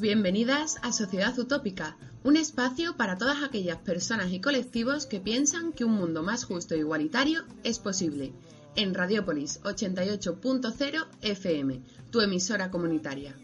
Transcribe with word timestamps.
Bienvenidas 0.00 0.76
a 0.82 0.92
Sociedad 0.92 1.38
Utópica, 1.38 1.96
un 2.22 2.36
espacio 2.36 2.96
para 2.96 3.16
todas 3.16 3.42
aquellas 3.42 3.76
personas 3.78 4.32
y 4.32 4.40
colectivos 4.40 5.06
que 5.06 5.20
piensan 5.20 5.72
que 5.72 5.84
un 5.84 5.92
mundo 5.92 6.22
más 6.22 6.44
justo 6.44 6.74
e 6.74 6.78
igualitario 6.78 7.44
es 7.62 7.78
posible. 7.78 8.32
En 8.76 8.94
Radiópolis 8.94 9.60
88.0 9.62 11.06
FM, 11.22 11.80
tu 12.10 12.20
emisora 12.20 12.70
comunitaria. 12.70 13.34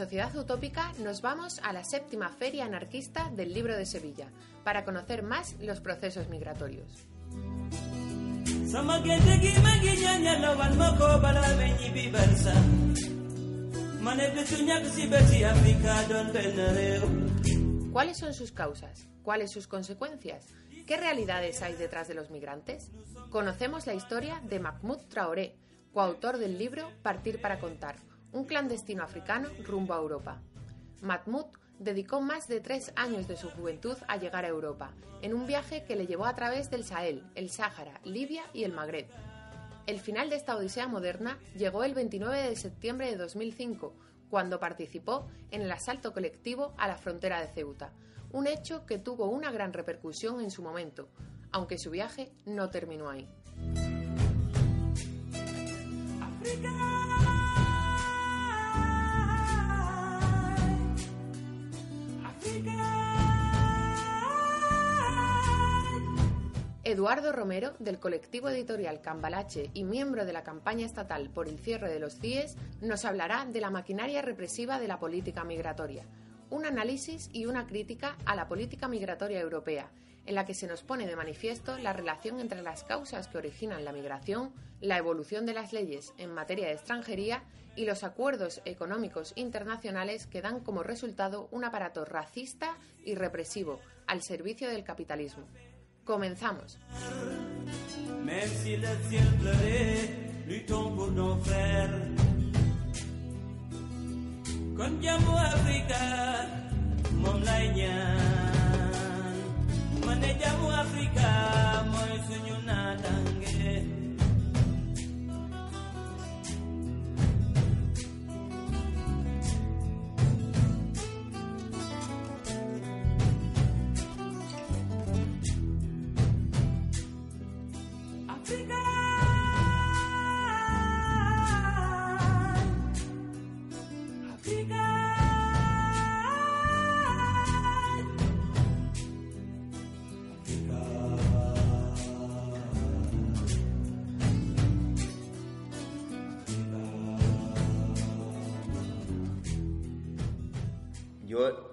Sociedad 0.00 0.34
Utópica, 0.34 0.94
nos 1.00 1.20
vamos 1.20 1.60
a 1.62 1.74
la 1.74 1.84
séptima 1.84 2.30
Feria 2.30 2.64
Anarquista 2.64 3.30
del 3.36 3.52
Libro 3.52 3.76
de 3.76 3.84
Sevilla 3.84 4.28
para 4.64 4.86
conocer 4.86 5.22
más 5.22 5.56
los 5.60 5.82
procesos 5.82 6.26
migratorios. 6.30 7.06
¿Cuáles 17.92 18.16
son 18.16 18.32
sus 18.32 18.52
causas? 18.52 19.06
¿Cuáles 19.22 19.50
sus 19.52 19.66
consecuencias? 19.66 20.46
¿Qué 20.86 20.96
realidades 20.96 21.60
hay 21.60 21.74
detrás 21.74 22.08
de 22.08 22.14
los 22.14 22.30
migrantes? 22.30 22.90
Conocemos 23.28 23.86
la 23.86 23.92
historia 23.92 24.40
de 24.48 24.60
Mahmoud 24.60 25.00
Traoré, 25.10 25.58
coautor 25.92 26.38
del 26.38 26.56
libro 26.56 26.90
Partir 27.02 27.38
para 27.42 27.58
contar, 27.58 27.96
un 28.32 28.44
clandestino 28.44 29.02
africano 29.02 29.48
rumbo 29.64 29.94
a 29.94 29.98
Europa. 29.98 30.40
Mahmoud 31.02 31.46
dedicó 31.78 32.20
más 32.20 32.46
de 32.46 32.60
tres 32.60 32.92
años 32.94 33.26
de 33.26 33.36
su 33.36 33.50
juventud 33.50 33.96
a 34.06 34.16
llegar 34.16 34.44
a 34.44 34.48
Europa, 34.48 34.92
en 35.22 35.34
un 35.34 35.46
viaje 35.46 35.84
que 35.84 35.96
le 35.96 36.06
llevó 36.06 36.26
a 36.26 36.34
través 36.34 36.70
del 36.70 36.84
Sahel, 36.84 37.24
el 37.34 37.50
Sáhara, 37.50 38.00
Libia 38.04 38.44
y 38.52 38.64
el 38.64 38.72
Magreb. 38.72 39.06
El 39.86 39.98
final 39.98 40.30
de 40.30 40.36
esta 40.36 40.56
odisea 40.56 40.88
moderna 40.88 41.38
llegó 41.56 41.82
el 41.84 41.94
29 41.94 42.48
de 42.48 42.56
septiembre 42.56 43.10
de 43.10 43.16
2005, 43.16 43.94
cuando 44.28 44.60
participó 44.60 45.26
en 45.50 45.62
el 45.62 45.72
asalto 45.72 46.12
colectivo 46.12 46.74
a 46.78 46.86
la 46.86 46.96
frontera 46.96 47.40
de 47.40 47.48
Ceuta, 47.48 47.92
un 48.30 48.46
hecho 48.46 48.86
que 48.86 48.98
tuvo 48.98 49.26
una 49.26 49.50
gran 49.50 49.72
repercusión 49.72 50.40
en 50.40 50.50
su 50.50 50.62
momento, 50.62 51.08
aunque 51.50 51.78
su 51.78 51.90
viaje 51.90 52.30
no 52.44 52.70
terminó 52.70 53.08
ahí. 53.08 53.28
Eduardo 66.82 67.32
Romero, 67.32 67.74
del 67.78 68.00
colectivo 68.00 68.48
editorial 68.48 69.00
Cambalache 69.00 69.70
y 69.74 69.84
miembro 69.84 70.24
de 70.24 70.32
la 70.32 70.42
campaña 70.42 70.86
estatal 70.86 71.30
por 71.30 71.46
el 71.46 71.58
cierre 71.58 71.88
de 71.88 72.00
los 72.00 72.18
CIES, 72.18 72.56
nos 72.80 73.04
hablará 73.04 73.44
de 73.44 73.60
la 73.60 73.70
maquinaria 73.70 74.22
represiva 74.22 74.80
de 74.80 74.88
la 74.88 74.98
política 74.98 75.44
migratoria, 75.44 76.04
un 76.50 76.66
análisis 76.66 77.30
y 77.32 77.46
una 77.46 77.66
crítica 77.66 78.16
a 78.24 78.34
la 78.34 78.48
política 78.48 78.88
migratoria 78.88 79.38
europea, 79.38 79.90
en 80.26 80.34
la 80.34 80.44
que 80.44 80.54
se 80.54 80.66
nos 80.66 80.82
pone 80.82 81.06
de 81.06 81.16
manifiesto 81.16 81.78
la 81.78 81.92
relación 81.92 82.40
entre 82.40 82.62
las 82.62 82.82
causas 82.82 83.28
que 83.28 83.38
originan 83.38 83.84
la 83.84 83.92
migración, 83.92 84.52
la 84.80 84.98
evolución 84.98 85.46
de 85.46 85.54
las 85.54 85.72
leyes 85.72 86.12
en 86.18 86.34
materia 86.34 86.66
de 86.66 86.72
extranjería 86.72 87.44
y 87.80 87.86
los 87.86 88.04
acuerdos 88.04 88.60
económicos 88.66 89.32
internacionales 89.36 90.26
que 90.26 90.42
dan 90.42 90.60
como 90.60 90.82
resultado 90.82 91.48
un 91.50 91.64
aparato 91.64 92.04
racista 92.04 92.76
y 93.06 93.14
represivo 93.14 93.80
al 94.06 94.20
servicio 94.20 94.68
del 94.68 94.84
capitalismo. 94.84 95.44
Comenzamos. 96.04 96.78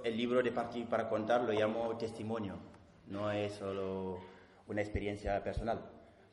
El 0.07 0.15
libro 0.15 0.42
de 0.42 0.51
Partir 0.51 0.88
para 0.88 1.09
contar 1.09 1.44
lo 1.44 1.51
llamo 1.51 1.98
testimonio, 1.98 2.56
no 3.07 3.30
es 3.31 3.54
solo 3.54 4.19
una 4.68 4.81
experiencia 4.81 5.44
personal, 5.44 5.81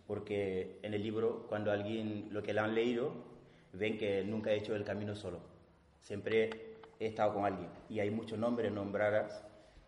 porque 0.07 0.79
en 0.83 0.95
el 0.95 1.03
libro 1.03 1.47
cuando 1.49 1.73
alguien 1.73 2.29
lo 2.31 2.43
que 2.43 2.53
le 2.53 2.61
han 2.61 2.75
leído 2.75 3.13
ven 3.73 3.99
que 3.99 4.23
nunca 4.25 4.53
he 4.53 4.57
hecho 4.57 4.77
el 4.77 4.85
camino 4.85 5.17
solo, 5.17 5.41
siempre 6.01 6.51
he 7.01 7.07
estado 7.07 7.35
con 7.35 7.45
alguien. 7.45 7.69
Y 7.89 7.99
hay 7.99 8.11
muchos 8.11 8.39
nombres 8.39 8.71
nombradas, 8.71 9.43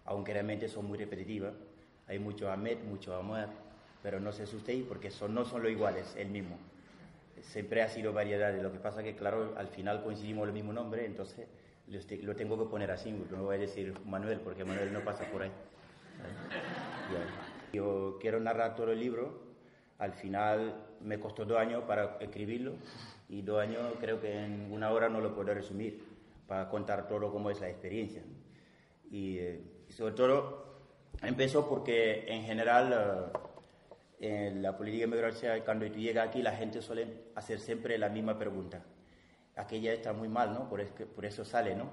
aunque 0.04 0.32
realmente 0.32 0.68
son 0.68 0.86
muy 0.86 0.98
repetitivas, 0.98 1.54
hay 2.08 2.18
mucho 2.18 2.50
Ahmed, 2.50 2.78
mucho 2.88 3.14
Amor, 3.14 3.48
pero 4.02 4.18
no 4.18 4.32
se 4.32 4.44
asustéis 4.44 4.84
porque 4.84 5.12
son, 5.12 5.32
no 5.32 5.44
son 5.44 5.62
lo 5.62 5.68
iguales, 5.68 6.14
el 6.16 6.28
mismo. 6.28 6.58
Siempre 7.40 7.82
ha 7.82 7.88
sido 7.88 8.12
variedades, 8.12 8.60
lo 8.62 8.72
que 8.72 8.80
pasa 8.80 9.04
que 9.04 9.14
claro, 9.14 9.54
al 9.56 9.68
final 9.68 10.02
coincidimos 10.02 10.48
el 10.48 10.54
mismo 10.54 10.72
nombre, 10.72 11.06
entonces 11.06 11.46
lo, 11.88 12.34
tengo 12.36 12.58
que 12.58 12.64
poner 12.70 12.90
así, 12.90 13.12
no 13.30 13.44
voy 13.44 13.56
a 13.56 13.58
decir 13.58 13.94
Manuel 14.04 14.40
porque 14.40 14.64
Manuel 14.64 14.92
no 14.92 15.00
pasa 15.00 15.24
por 15.30 15.42
ahí. 15.42 15.52
Yo 17.72 18.18
quiero 18.20 18.40
narrar 18.40 18.74
todo 18.74 18.90
el 18.90 18.98
libro 18.98 19.38
Al 19.98 20.12
final 20.12 20.74
me 21.00 21.20
costó 21.20 21.44
dos 21.44 21.58
años 21.58 21.84
para 21.84 22.16
escribirlo 22.20 22.74
y 23.28 23.42
dos 23.42 23.60
años 23.60 23.80
creo 24.00 24.20
que 24.20 24.44
en 24.44 24.72
una 24.72 24.90
hora 24.90 25.08
no 25.08 25.20
lo 25.20 25.34
puedo 25.34 25.52
resumir 25.52 26.02
para 26.46 26.68
contar 26.68 27.08
todo 27.08 27.32
cómo 27.32 27.50
es 27.50 27.60
la 27.60 27.68
experiencia. 27.68 28.22
Y, 29.10 29.38
eh, 29.38 29.60
sobre 29.88 30.14
todo 30.14 30.64
empezó 31.22 31.68
porque 31.68 32.24
en 32.28 32.42
general 32.42 33.32
eh, 34.20 34.48
en 34.48 34.62
la 34.62 34.76
política 34.76 35.06
migratoria 35.06 35.64
cuando 35.64 35.86
tú 35.86 35.98
llegas 35.98 36.28
aquí 36.28 36.42
la 36.42 36.52
gente 36.52 36.82
suele 36.82 37.06
hacer 37.34 37.60
siempre 37.60 37.98
la 37.98 38.08
misma 38.08 38.38
pregunta. 38.38 38.84
Aquella 39.56 39.92
está 39.92 40.12
muy 40.12 40.28
mal, 40.28 40.52
¿no? 40.54 40.68
Por, 40.68 40.84
por 40.86 41.24
eso 41.24 41.44
sale, 41.44 41.74
¿no? 41.74 41.90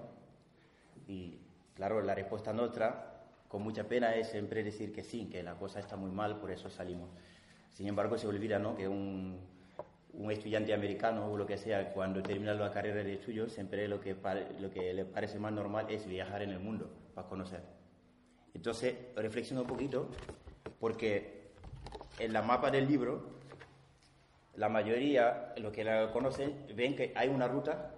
Y 1.08 1.40
claro, 1.76 2.02
la 2.02 2.14
respuesta 2.14 2.54
nuestra 2.54 3.14
con 3.48 3.62
mucha 3.62 3.84
pena 3.84 4.16
es 4.16 4.30
siempre 4.30 4.64
decir 4.64 4.92
que 4.92 5.04
sí, 5.04 5.30
que 5.30 5.44
la 5.44 5.56
cosa 5.56 5.80
está 5.80 5.96
muy 5.96 6.12
mal, 6.12 6.40
por 6.40 6.52
eso 6.52 6.70
salimos. 6.70 7.10
Sin 7.72 7.88
embargo, 7.88 8.18
se 8.18 8.28
olvida 8.28 8.58
¿no? 8.58 8.76
que 8.76 8.88
un, 8.88 9.40
un 10.14 10.32
estudiante 10.32 10.74
americano 10.74 11.32
o 11.32 11.38
lo 11.38 11.46
que 11.46 11.58
sea, 11.58 11.94
cuando 11.94 12.22
termina 12.22 12.54
la 12.54 12.72
carrera 12.72 13.04
de 13.04 13.14
estudios, 13.14 13.52
siempre 13.52 13.88
lo 13.88 14.00
que, 14.00 14.16
lo 14.60 14.70
que 14.70 14.94
le 14.94 15.06
parece 15.06 15.40
más 15.40 15.52
normal 15.52 15.88
es 15.90 16.08
viajar 16.08 16.42
en 16.42 16.52
el 16.52 16.60
mundo 16.60 16.90
para 17.16 17.28
conocer. 17.28 17.62
Entonces, 18.54 18.96
reflexiono 19.16 19.62
un 19.62 19.68
poquito, 19.68 20.08
porque 20.80 21.52
en 22.20 22.32
la 22.34 22.44
mapa 22.44 22.70
del 22.70 22.88
libro, 22.88 23.40
la 24.56 24.70
mayoría, 24.70 25.54
los 25.58 25.74
que 25.74 25.84
la 25.84 26.12
conocen, 26.12 26.66
ven 26.76 26.96
que 26.96 27.12
hay 27.16 27.30
una 27.30 27.48
ruta 27.48 27.92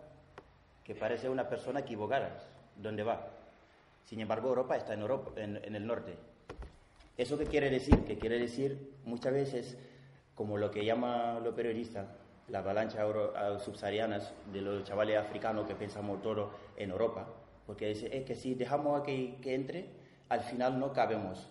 que 0.83 0.95
parece 0.95 1.29
una 1.29 1.49
persona 1.49 1.81
equivocada, 1.81 2.37
donde 2.77 3.03
va. 3.03 3.27
Sin 4.05 4.19
embargo, 4.21 4.49
Europa 4.49 4.77
está 4.77 4.93
en, 4.93 5.01
Europa, 5.01 5.31
en, 5.35 5.75
el 5.75 5.85
norte. 5.85 6.15
¿Eso 7.17 7.37
qué 7.37 7.45
quiere 7.45 7.69
decir? 7.69 8.03
Que 8.05 8.17
quiere 8.17 8.39
decir 8.39 8.93
muchas 9.03 9.33
veces, 9.33 9.77
como 10.35 10.57
lo 10.57 10.69
que 10.69 10.85
llaman 10.85 11.43
los 11.43 11.55
periodistas, 11.55 12.07
la 12.49 12.59
avalancha 12.59 13.03
subsaharianas 13.59 14.31
de 14.53 14.61
los 14.61 14.83
chavales 14.83 15.17
africanos 15.17 15.65
que 15.67 15.73
pensamos 15.73 16.21
todo 16.21 16.51
en 16.77 16.91
Europa, 16.91 17.27
porque 17.65 17.87
dice, 17.87 18.15
es 18.15 18.23
que 18.25 18.35
si 18.35 18.53
dejamos 18.53 19.01
que, 19.01 19.37
que 19.41 19.55
entre, 19.55 19.89
al 20.29 20.41
final 20.41 20.79
no 20.79 20.93
cabemos. 20.93 21.49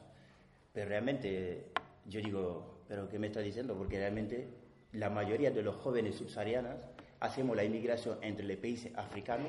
Pero 0.73 0.89
realmente, 0.89 1.65
yo 2.07 2.21
digo, 2.21 2.79
¿pero 2.87 3.09
qué 3.09 3.19
me 3.19 3.27
está 3.27 3.41
diciendo? 3.41 3.75
Porque 3.75 3.99
realmente 3.99 4.47
la 4.95 5.11
mayoría 5.11 5.51
de 5.51 5.63
los 5.63 5.77
jóvenes 5.77 6.17
subsaharianos 6.17 6.77
hacemos 7.21 7.57
la 7.57 7.65
inmigración 7.65 8.19
entre 8.23 8.47
los 8.47 8.57
países 8.57 8.93
africanos 8.97 9.49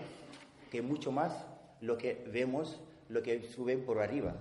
que 0.71 0.81
mucho 0.81 1.11
más 1.11 1.45
lo 1.81 1.97
que 1.97 2.25
vemos 2.31 2.79
lo 3.09 3.21
que 3.21 3.43
sube 3.43 3.77
por 3.77 4.01
arriba. 4.01 4.33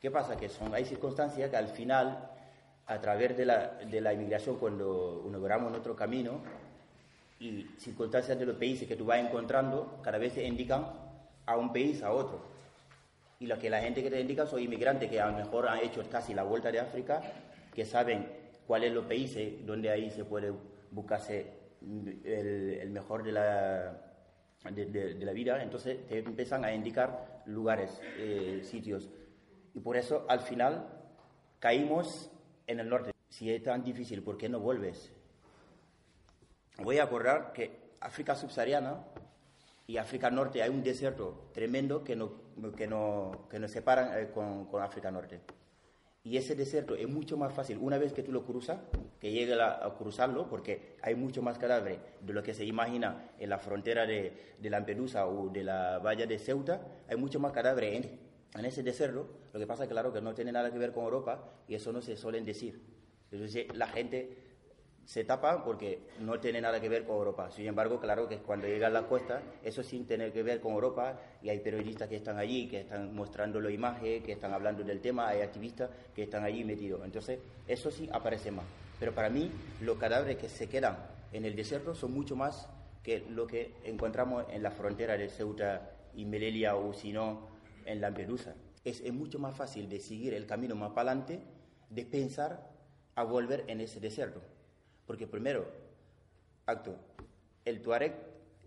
¿Qué 0.00 0.10
pasa? 0.10 0.36
Que 0.38 0.48
son, 0.48 0.74
hay 0.74 0.86
circunstancias 0.86 1.50
que 1.50 1.56
al 1.56 1.68
final, 1.68 2.30
a 2.86 3.00
través 3.00 3.36
de 3.36 3.44
la, 3.44 3.74
de 3.74 4.00
la 4.00 4.14
inmigración, 4.14 4.56
cuando 4.56 5.24
inauguramos 5.26 5.70
nuestro 5.70 5.94
camino, 5.94 6.40
y 7.38 7.66
circunstancias 7.78 8.38
de 8.38 8.46
los 8.46 8.56
países 8.56 8.88
que 8.88 8.96
tú 8.96 9.04
vas 9.04 9.18
encontrando, 9.18 9.98
cada 10.02 10.16
vez 10.16 10.34
te 10.34 10.44
indican 10.44 10.86
a 11.44 11.56
un 11.56 11.72
país, 11.72 12.02
a 12.02 12.12
otro. 12.12 12.40
Y 13.38 13.46
lo 13.46 13.58
que 13.58 13.68
la 13.68 13.80
gente 13.80 14.02
que 14.02 14.10
te 14.10 14.20
indica 14.20 14.46
son 14.46 14.60
inmigrantes 14.60 15.10
que 15.10 15.20
a 15.20 15.26
lo 15.26 15.36
mejor 15.36 15.68
han 15.68 15.80
hecho 15.80 16.02
casi 16.10 16.32
la 16.32 16.42
vuelta 16.42 16.72
de 16.72 16.80
África, 16.80 17.20
que 17.74 17.84
saben 17.84 18.39
cuáles 18.70 18.92
los 18.92 19.04
países 19.04 19.66
donde 19.66 19.90
ahí 19.90 20.10
se 20.10 20.24
puede 20.24 20.52
buscarse 20.92 21.44
el, 21.82 22.78
el 22.80 22.90
mejor 22.90 23.24
de 23.24 23.32
la, 23.32 24.00
de, 24.70 25.24
la 25.24 25.32
vida, 25.32 25.60
entonces 25.60 26.06
te 26.06 26.20
empiezan 26.20 26.64
a 26.64 26.72
indicar 26.72 27.42
lugares, 27.46 28.00
eh, 28.16 28.60
sitios. 28.62 29.10
Y 29.74 29.80
por 29.80 29.96
eso 29.96 30.24
al 30.28 30.38
final 30.38 30.86
caímos 31.58 32.30
en 32.68 32.78
el 32.78 32.88
norte. 32.88 33.10
Si 33.28 33.52
es 33.52 33.60
tan 33.60 33.82
difícil, 33.82 34.22
¿por 34.22 34.38
qué 34.38 34.48
no 34.48 34.60
vuelves? 34.60 35.10
Voy 36.78 36.98
a 36.98 37.02
acordar 37.02 37.52
que 37.52 37.96
África 37.98 38.36
subsahariana 38.36 39.02
y 39.88 39.96
África 39.96 40.30
Norte 40.30 40.62
hay 40.62 40.70
un 40.70 40.84
desierto 40.84 41.50
tremendo 41.52 42.04
que, 42.04 42.14
no, 42.14 42.30
que, 42.76 42.86
no, 42.86 43.48
que 43.50 43.58
nos 43.58 43.72
separan 43.72 44.16
eh, 44.16 44.30
con, 44.32 44.66
con 44.66 44.80
África 44.80 45.10
Norte. 45.10 45.40
Y 46.22 46.36
ese 46.36 46.54
desierto 46.54 46.94
es 46.94 47.08
mucho 47.08 47.38
más 47.38 47.52
fácil 47.54 47.78
una 47.80 47.96
vez 47.96 48.12
que 48.12 48.22
tú 48.22 48.30
lo 48.30 48.44
cruzas, 48.44 48.78
que 49.20 49.32
llegue 49.32 49.54
a, 49.60 49.94
cruzarlo, 49.96 50.48
porque 50.48 50.96
hay 51.02 51.14
mucho 51.14 51.40
más 51.40 51.58
cadáveres 51.58 51.98
de 52.20 52.32
lo 52.34 52.42
que 52.42 52.52
se 52.52 52.66
imagina 52.66 53.30
en 53.38 53.48
la 53.48 53.58
frontera 53.58 54.06
de, 54.06 54.54
de 54.58 54.70
Lampedusa 54.70 55.26
o 55.26 55.48
de 55.48 55.64
la 55.64 55.98
valla 55.98 56.26
de 56.26 56.38
Ceuta, 56.38 56.86
hay 57.08 57.16
mucho 57.16 57.40
más 57.40 57.52
cadáveres 57.52 58.04
en, 58.04 58.20
en, 58.54 58.64
ese 58.66 58.82
desierto. 58.82 59.30
Lo 59.54 59.58
que 59.58 59.66
pasa 59.66 59.88
claro, 59.88 60.12
que 60.12 60.20
no 60.20 60.34
tiene 60.34 60.52
nada 60.52 60.70
que 60.70 60.78
ver 60.78 60.92
con 60.92 61.04
Europa 61.04 61.42
y 61.66 61.74
eso 61.74 61.90
no 61.90 62.02
se 62.02 62.16
suelen 62.18 62.44
decir. 62.44 62.82
Entonces 63.30 63.74
la 63.74 63.86
gente 63.88 64.49
se 65.10 65.24
tapa 65.24 65.64
porque 65.64 65.98
no 66.20 66.38
tiene 66.38 66.60
nada 66.60 66.80
que 66.80 66.88
ver 66.88 67.04
con 67.04 67.16
Europa. 67.16 67.50
Sin 67.50 67.66
embargo, 67.66 67.98
claro 67.98 68.28
que 68.28 68.38
cuando 68.38 68.68
llega 68.68 68.86
a 68.86 68.90
la 68.90 69.08
costa, 69.08 69.42
eso 69.64 69.82
sin 69.82 70.06
tener 70.06 70.32
que 70.32 70.44
ver 70.44 70.60
con 70.60 70.74
Europa, 70.74 71.18
y 71.42 71.48
hay 71.48 71.58
periodistas 71.58 72.08
que 72.08 72.14
están 72.14 72.38
allí, 72.38 72.68
que 72.68 72.82
están 72.82 73.12
mostrando 73.12 73.60
la 73.60 73.72
imagen, 73.72 74.22
que 74.22 74.30
están 74.30 74.54
hablando 74.54 74.84
del 74.84 75.00
tema, 75.00 75.26
hay 75.26 75.40
activistas 75.40 75.90
que 76.14 76.22
están 76.22 76.44
allí 76.44 76.62
metidos. 76.62 77.04
Entonces, 77.04 77.40
eso 77.66 77.90
sí 77.90 78.08
aparece 78.12 78.52
más. 78.52 78.64
Pero 79.00 79.12
para 79.12 79.30
mí, 79.30 79.50
los 79.80 79.98
cadáveres 79.98 80.36
que 80.36 80.48
se 80.48 80.68
quedan 80.68 80.96
en 81.32 81.44
el 81.44 81.56
desierto 81.56 81.92
son 81.96 82.14
mucho 82.14 82.36
más 82.36 82.68
que 83.02 83.26
lo 83.30 83.48
que 83.48 83.74
encontramos 83.82 84.44
en 84.48 84.62
la 84.62 84.70
frontera 84.70 85.16
de 85.16 85.28
Ceuta 85.28 85.90
y 86.14 86.24
Melilla 86.24 86.76
o 86.76 86.92
si 86.92 87.12
no 87.12 87.48
en 87.84 88.00
Lampedusa. 88.00 88.54
Es, 88.84 89.00
es 89.00 89.12
mucho 89.12 89.40
más 89.40 89.56
fácil 89.56 89.88
de 89.88 89.98
seguir 89.98 90.34
el 90.34 90.46
camino 90.46 90.76
más 90.76 90.90
para 90.90 91.10
adelante, 91.10 91.40
de 91.88 92.06
pensar 92.06 92.70
a 93.16 93.24
volver 93.24 93.64
en 93.66 93.80
ese 93.80 93.98
desierto. 93.98 94.40
Porque 95.10 95.26
primero, 95.26 95.66
acto, 96.66 96.94
el 97.64 97.82
Tuareg 97.82 98.14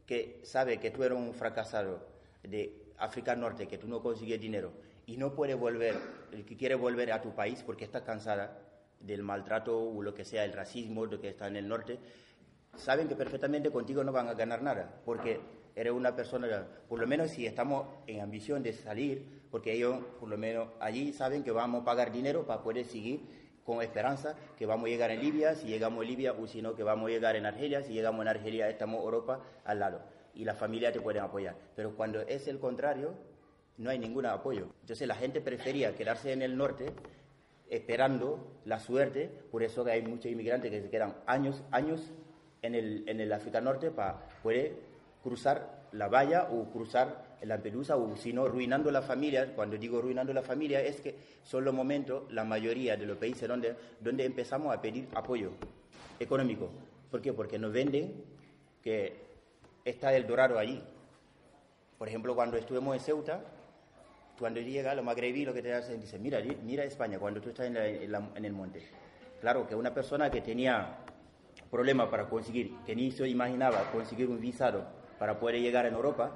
que 0.06 0.42
sabe 0.44 0.78
que 0.78 0.92
tú 0.92 1.02
eres 1.02 1.18
un 1.18 1.34
fracasado 1.34 2.06
de 2.44 2.92
África 2.98 3.34
Norte, 3.34 3.66
que 3.66 3.78
tú 3.78 3.88
no 3.88 4.04
consigues 4.04 4.42
dinero 4.42 4.74
y 5.06 5.16
no 5.16 5.34
puede 5.34 5.54
volver, 5.54 5.96
el 6.34 6.44
que 6.44 6.58
quiere 6.58 6.76
volver 6.76 7.14
a 7.14 7.22
tu 7.22 7.34
país 7.34 7.64
porque 7.66 7.86
está 7.86 8.04
cansada 8.04 8.60
del 9.00 9.24
maltrato 9.24 9.82
o 9.82 10.02
lo 10.02 10.14
que 10.14 10.26
sea, 10.26 10.44
el 10.44 10.52
racismo, 10.52 11.06
lo 11.06 11.22
que 11.22 11.30
está 11.30 11.48
en 11.48 11.56
el 11.56 11.70
norte, 11.70 11.98
saben 12.76 13.08
que 13.08 13.16
perfectamente 13.16 13.72
contigo 13.72 14.04
no 14.04 14.12
van 14.12 14.28
a 14.28 14.34
ganar 14.34 14.62
nada, 14.62 15.00
porque 15.06 15.40
eres 15.78 15.94
una 15.94 16.14
persona, 16.14 16.68
por 16.90 17.00
lo 17.00 17.08
menos 17.08 17.32
si 17.32 17.46
estamos 17.46 17.88
en 18.06 18.20
ambición 18.20 18.64
de 18.64 18.74
salir, 18.74 19.44
porque 19.50 19.72
ellos 19.72 20.04
por 20.20 20.28
lo 20.28 20.38
menos 20.38 20.68
allí 20.82 21.14
saben 21.14 21.42
que 21.42 21.52
vamos 21.52 21.84
a 21.84 21.86
pagar 21.86 22.12
dinero 22.12 22.46
para 22.46 22.62
poder 22.62 22.84
seguir 22.84 23.43
con 23.66 23.82
esperanza 23.82 24.36
que 24.58 24.66
vamos 24.66 24.86
a 24.86 24.90
llegar 24.90 25.12
en 25.12 25.22
Libia, 25.22 25.56
si 25.56 25.68
llegamos 25.68 26.04
en 26.04 26.10
Libia, 26.10 26.34
o 26.34 26.48
si 26.48 26.62
no, 26.62 26.76
que 26.76 26.84
vamos 26.84 27.08
a 27.08 27.12
llegar 27.12 27.36
en 27.36 27.46
Argelia, 27.46 27.82
si 27.82 27.94
llegamos 27.94 28.22
en 28.22 28.28
Argelia, 28.28 28.70
estamos 28.70 29.02
Europa 29.02 29.42
al 29.66 29.80
lado, 29.80 30.02
y 30.34 30.44
la 30.46 30.54
familia 30.54 30.92
te 30.92 31.00
pueden 31.00 31.24
apoyar. 31.24 31.56
Pero 31.76 31.96
cuando 31.96 32.22
es 32.22 32.48
el 32.48 32.60
contrario, 32.60 33.14
no 33.78 33.90
hay 33.90 34.00
ningún 34.00 34.26
apoyo. 34.26 34.68
Entonces 34.82 35.08
la 35.08 35.16
gente 35.16 35.42
prefería 35.42 35.96
quedarse 35.96 36.32
en 36.32 36.42
el 36.42 36.58
norte 36.58 36.94
esperando 37.70 38.62
la 38.66 38.80
suerte, 38.80 39.30
por 39.52 39.64
eso 39.64 39.84
hay 39.86 40.02
muchos 40.02 40.32
inmigrantes 40.32 40.70
que 40.70 40.82
se 40.82 40.90
quedan 40.90 41.16
años, 41.26 41.64
años 41.72 42.12
en 42.62 42.76
el, 42.76 43.04
en 43.08 43.20
el 43.20 43.32
África 43.34 43.62
Norte 43.62 43.90
para 43.90 44.28
poder 44.44 44.76
cruzar 45.24 45.83
la 45.94 46.08
valla 46.08 46.50
o 46.52 46.66
cruzar 46.72 47.34
la 47.42 47.56
Lampedusa 47.56 47.98
o 47.98 48.16
si 48.16 48.34
no, 48.34 48.48
ruinando 48.48 48.90
la 48.92 49.02
familia. 49.02 49.54
Cuando 49.56 49.78
digo 49.78 50.02
ruinando 50.02 50.34
la 50.34 50.42
familia 50.42 50.82
es 50.82 51.02
que 51.02 51.16
son 51.44 51.66
los 51.66 51.74
momentos, 51.74 52.32
la 52.32 52.44
mayoría 52.44 52.96
de 52.96 53.06
los 53.06 53.18
países 53.18 53.48
donde, 53.48 53.76
donde 54.00 54.26
empezamos 54.26 54.74
a 54.74 54.82
pedir 54.82 55.08
apoyo 55.14 55.52
económico. 56.20 56.70
¿Por 57.12 57.22
qué? 57.22 57.34
Porque 57.34 57.60
nos 57.60 57.74
venden 57.74 58.24
que 58.82 59.14
está 59.84 60.16
el 60.16 60.26
dorado 60.26 60.58
allí. 60.58 60.82
Por 61.98 62.08
ejemplo, 62.08 62.34
cuando 62.34 62.58
estuvimos 62.58 62.96
en 62.96 63.02
Ceuta, 63.02 63.42
cuando 64.40 64.60
llega 64.62 64.96
los 64.96 65.06
magrebí, 65.06 65.46
lo 65.46 65.54
que 65.54 65.62
te 65.62 65.74
hacen, 65.74 66.00
dice, 66.00 66.18
mira, 66.18 66.42
mira 66.64 66.84
España, 66.84 67.20
cuando 67.20 67.42
tú 67.42 67.50
estás 67.50 67.68
en, 67.68 67.78
en 67.78 68.46
el 68.46 68.54
monte. 68.54 68.82
Claro, 69.42 69.68
que 69.68 69.76
una 69.76 69.94
persona 69.94 70.32
que 70.32 70.42
tenía 70.42 70.98
problemas 71.70 72.08
para 72.08 72.30
conseguir, 72.30 72.74
que 72.86 72.96
ni 72.96 73.12
se 73.12 73.28
imaginaba 73.28 73.92
conseguir 73.92 74.30
un 74.30 74.40
visado 74.40 75.03
para 75.24 75.40
poder 75.40 75.62
llegar 75.62 75.86
en 75.86 75.94
Europa, 75.94 76.32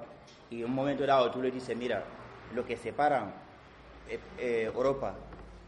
y 0.49 0.59
en 0.59 0.67
un 0.67 0.73
momento 0.73 1.05
dado 1.05 1.29
tú 1.29 1.41
le 1.41 1.51
dices, 1.51 1.75
mira, 1.75 2.05
lo 2.55 2.65
que 2.65 2.77
separa 2.77 3.33
eh, 4.07 4.17
eh, 4.39 4.71
Europa 4.73 5.13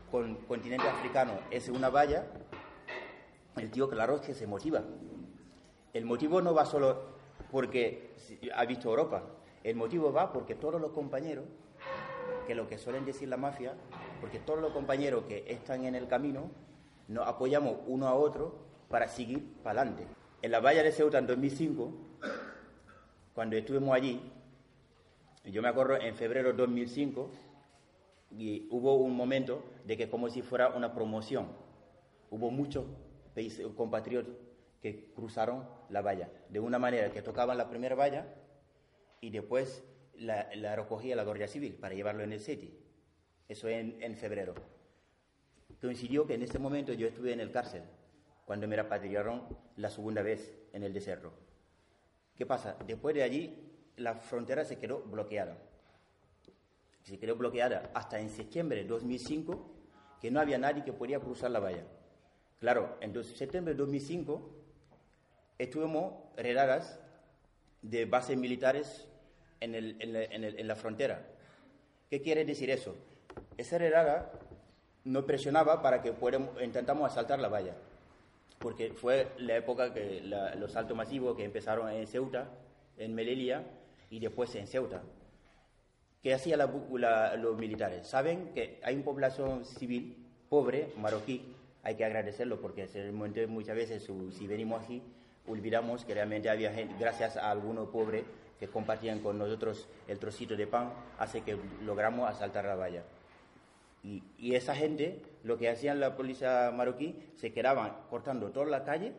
con 0.09 0.35
continente 0.47 0.87
africano 0.87 1.33
es 1.51 1.67
una 1.67 1.89
valla, 1.89 2.27
el 3.57 3.69
tío 3.71 3.89
claro 3.89 4.21
que 4.21 4.33
se 4.33 4.47
motiva. 4.47 4.83
El 5.91 6.05
motivo 6.05 6.41
no 6.41 6.53
va 6.53 6.63
solo 6.65 6.97
porque 7.51 8.15
ha 8.55 8.63
visto 8.63 8.87
Europa, 8.87 9.21
el 9.65 9.75
motivo 9.75 10.13
va 10.13 10.31
porque 10.31 10.55
todos 10.55 10.79
los 10.79 10.91
compañeros, 10.91 11.43
que 12.47 12.55
lo 12.55 12.69
que 12.69 12.77
suelen 12.77 13.03
decir 13.03 13.27
la 13.27 13.35
mafia, 13.35 13.73
porque 14.21 14.39
todos 14.39 14.61
los 14.61 14.71
compañeros 14.71 15.25
que 15.27 15.43
están 15.45 15.83
en 15.83 15.95
el 15.95 16.07
camino, 16.07 16.51
nos 17.09 17.27
apoyamos 17.27 17.79
uno 17.85 18.07
a 18.07 18.13
otro 18.13 18.55
para 18.87 19.09
seguir 19.09 19.55
para 19.61 19.81
adelante. 19.81 20.07
En 20.41 20.51
la 20.51 20.61
valla 20.61 20.83
de 20.83 20.93
Ceuta 20.93 21.17
en 21.17 21.27
2005, 21.27 22.07
cuando 23.39 23.55
estuvimos 23.55 23.95
allí, 23.95 24.19
yo 25.45 25.61
me 25.61 25.69
acuerdo 25.69 25.95
en 25.95 26.13
febrero 26.13 26.51
de 26.51 26.57
2005 26.57 27.31
y 28.31 28.67
hubo 28.69 28.95
un 28.95 29.15
momento 29.15 29.63
de 29.85 29.95
que 29.95 30.09
como 30.09 30.29
si 30.29 30.41
fuera 30.41 30.67
una 30.75 30.93
promoción. 30.93 31.47
hubo 32.31 32.51
muchos 32.51 32.83
compatriotas 33.77 34.33
que 34.81 35.13
cruzaron 35.13 35.65
la 35.87 36.01
valla, 36.01 36.29
de 36.49 36.59
una 36.59 36.79
manera 36.79 37.13
que 37.13 37.21
tocaban 37.21 37.57
la 37.57 37.69
primera 37.69 37.95
valla 37.95 38.27
y 39.21 39.29
después 39.29 39.85
la, 40.15 40.75
recogía 40.75 41.15
la 41.15 41.23
Guardia 41.23 41.47
Civil 41.47 41.75
para 41.75 41.95
llevarlo 41.95 42.23
en 42.23 42.33
el 42.33 42.41
SETI. 42.41 42.77
Eso 43.47 43.69
en, 43.69 44.03
en 44.03 44.17
febrero. 44.17 44.53
Coincidió 45.79 46.27
que 46.27 46.33
en 46.33 46.43
ese 46.43 46.59
momento 46.59 46.91
yo 46.91 47.07
estuve 47.07 47.31
en 47.31 47.39
el 47.39 47.51
cárcel, 47.51 47.83
cuando 48.43 48.67
me 48.67 48.75
repatriaron 48.75 49.43
la 49.77 49.89
segunda 49.89 50.23
vez 50.23 50.59
en 50.73 50.83
el 50.83 50.91
desierto. 50.91 51.31
¿Qué 52.39 52.45
pasa? 52.45 52.77
Después 52.87 53.13
de 53.13 53.21
allí, 53.21 53.53
la 53.97 54.15
frontera 54.15 54.63
se 54.63 54.77
quedó 54.77 55.01
bloqueada. 55.01 55.57
Se 57.03 57.19
quedó 57.19 57.35
bloqueada 57.35 57.91
hasta 57.93 58.17
en 58.17 58.29
septiembre 58.29 58.77
de 58.77 58.87
2005, 58.87 59.69
que 60.21 60.31
no 60.31 60.39
había 60.39 60.57
nadie 60.57 60.85
que 60.85 60.93
podía 60.93 61.19
cruzar 61.19 61.51
la 61.51 61.59
valla. 61.59 61.83
Claro, 62.61 62.97
en 63.01 63.21
septiembre 63.25 63.73
de 63.73 63.79
2005 63.79 64.55
estuvimos 65.57 66.13
redadas 66.37 67.01
de 67.81 68.05
bases 68.05 68.37
militares 68.37 69.09
en, 69.59 69.75
el, 69.75 69.97
en, 70.01 70.13
la, 70.13 70.23
en, 70.23 70.67
la, 70.67 70.75
frontera. 70.77 71.27
¿Qué 72.09 72.21
quiere 72.21 72.45
decir 72.45 72.69
eso? 72.69 72.95
Esa 73.57 73.77
redada 73.77 74.31
nos 75.03 75.25
presionaba 75.25 75.81
para 75.81 76.01
que 76.01 76.13
fuéramos, 76.13 76.51
intentamos 76.61 77.11
asaltar 77.11 77.39
la 77.39 77.49
valla, 77.49 77.75
porque 78.59 78.91
fue 78.91 79.29
la 79.37 79.57
época 79.57 79.93
que 79.93 80.21
los 80.57 80.71
saltos 80.71 80.95
masivos 80.95 81.35
que 81.35 81.43
empezaron 81.43 81.89
en 81.89 82.05
Ceuta, 82.07 82.49
en 82.97 83.15
Melilla 83.15 83.63
y 84.09 84.19
después 84.19 84.53
en 84.55 84.67
Ceuta. 84.67 85.01
¿Qué 86.21 86.33
hacían 86.33 86.59
los 86.59 87.57
militares? 87.57 88.05
Saben 88.07 88.53
que 88.53 88.79
hay 88.83 88.95
una 88.95 89.05
población 89.05 89.65
civil 89.65 90.17
pobre, 90.49 90.91
marroquí, 90.97 91.55
hay 91.83 91.95
que 91.95 92.03
agradecerlo 92.03 92.59
porque 92.59 92.87
muchas 93.47 93.75
veces 93.75 94.09
si 94.37 94.47
venimos 94.47 94.83
aquí 94.83 95.01
olvidamos 95.49 96.05
que 96.05 96.13
realmente 96.13 96.49
había 96.49 96.71
gente, 96.71 96.95
gracias 96.99 97.37
a 97.37 97.51
algunos 97.51 97.89
pobres 97.89 98.23
que 98.59 98.67
compartían 98.67 99.19
con 99.19 99.37
nosotros 99.37 99.87
el 100.07 100.19
trocito 100.19 100.55
de 100.55 100.67
pan, 100.67 100.91
hace 101.17 101.41
que 101.41 101.57
logramos 101.83 102.29
asaltar 102.29 102.65
la 102.65 102.75
valla. 102.75 103.03
Y, 104.03 104.23
y, 104.37 104.55
esa 104.55 104.75
gente, 104.75 105.21
lo 105.43 105.57
que 105.57 105.69
hacían 105.69 105.99
la 105.99 106.15
policía 106.15 106.71
marroquí, 106.75 107.15
se 107.35 107.51
quedaban 107.51 107.95
cortando 108.09 108.51
toda 108.51 108.65
la 108.67 108.83
calle 108.83 109.13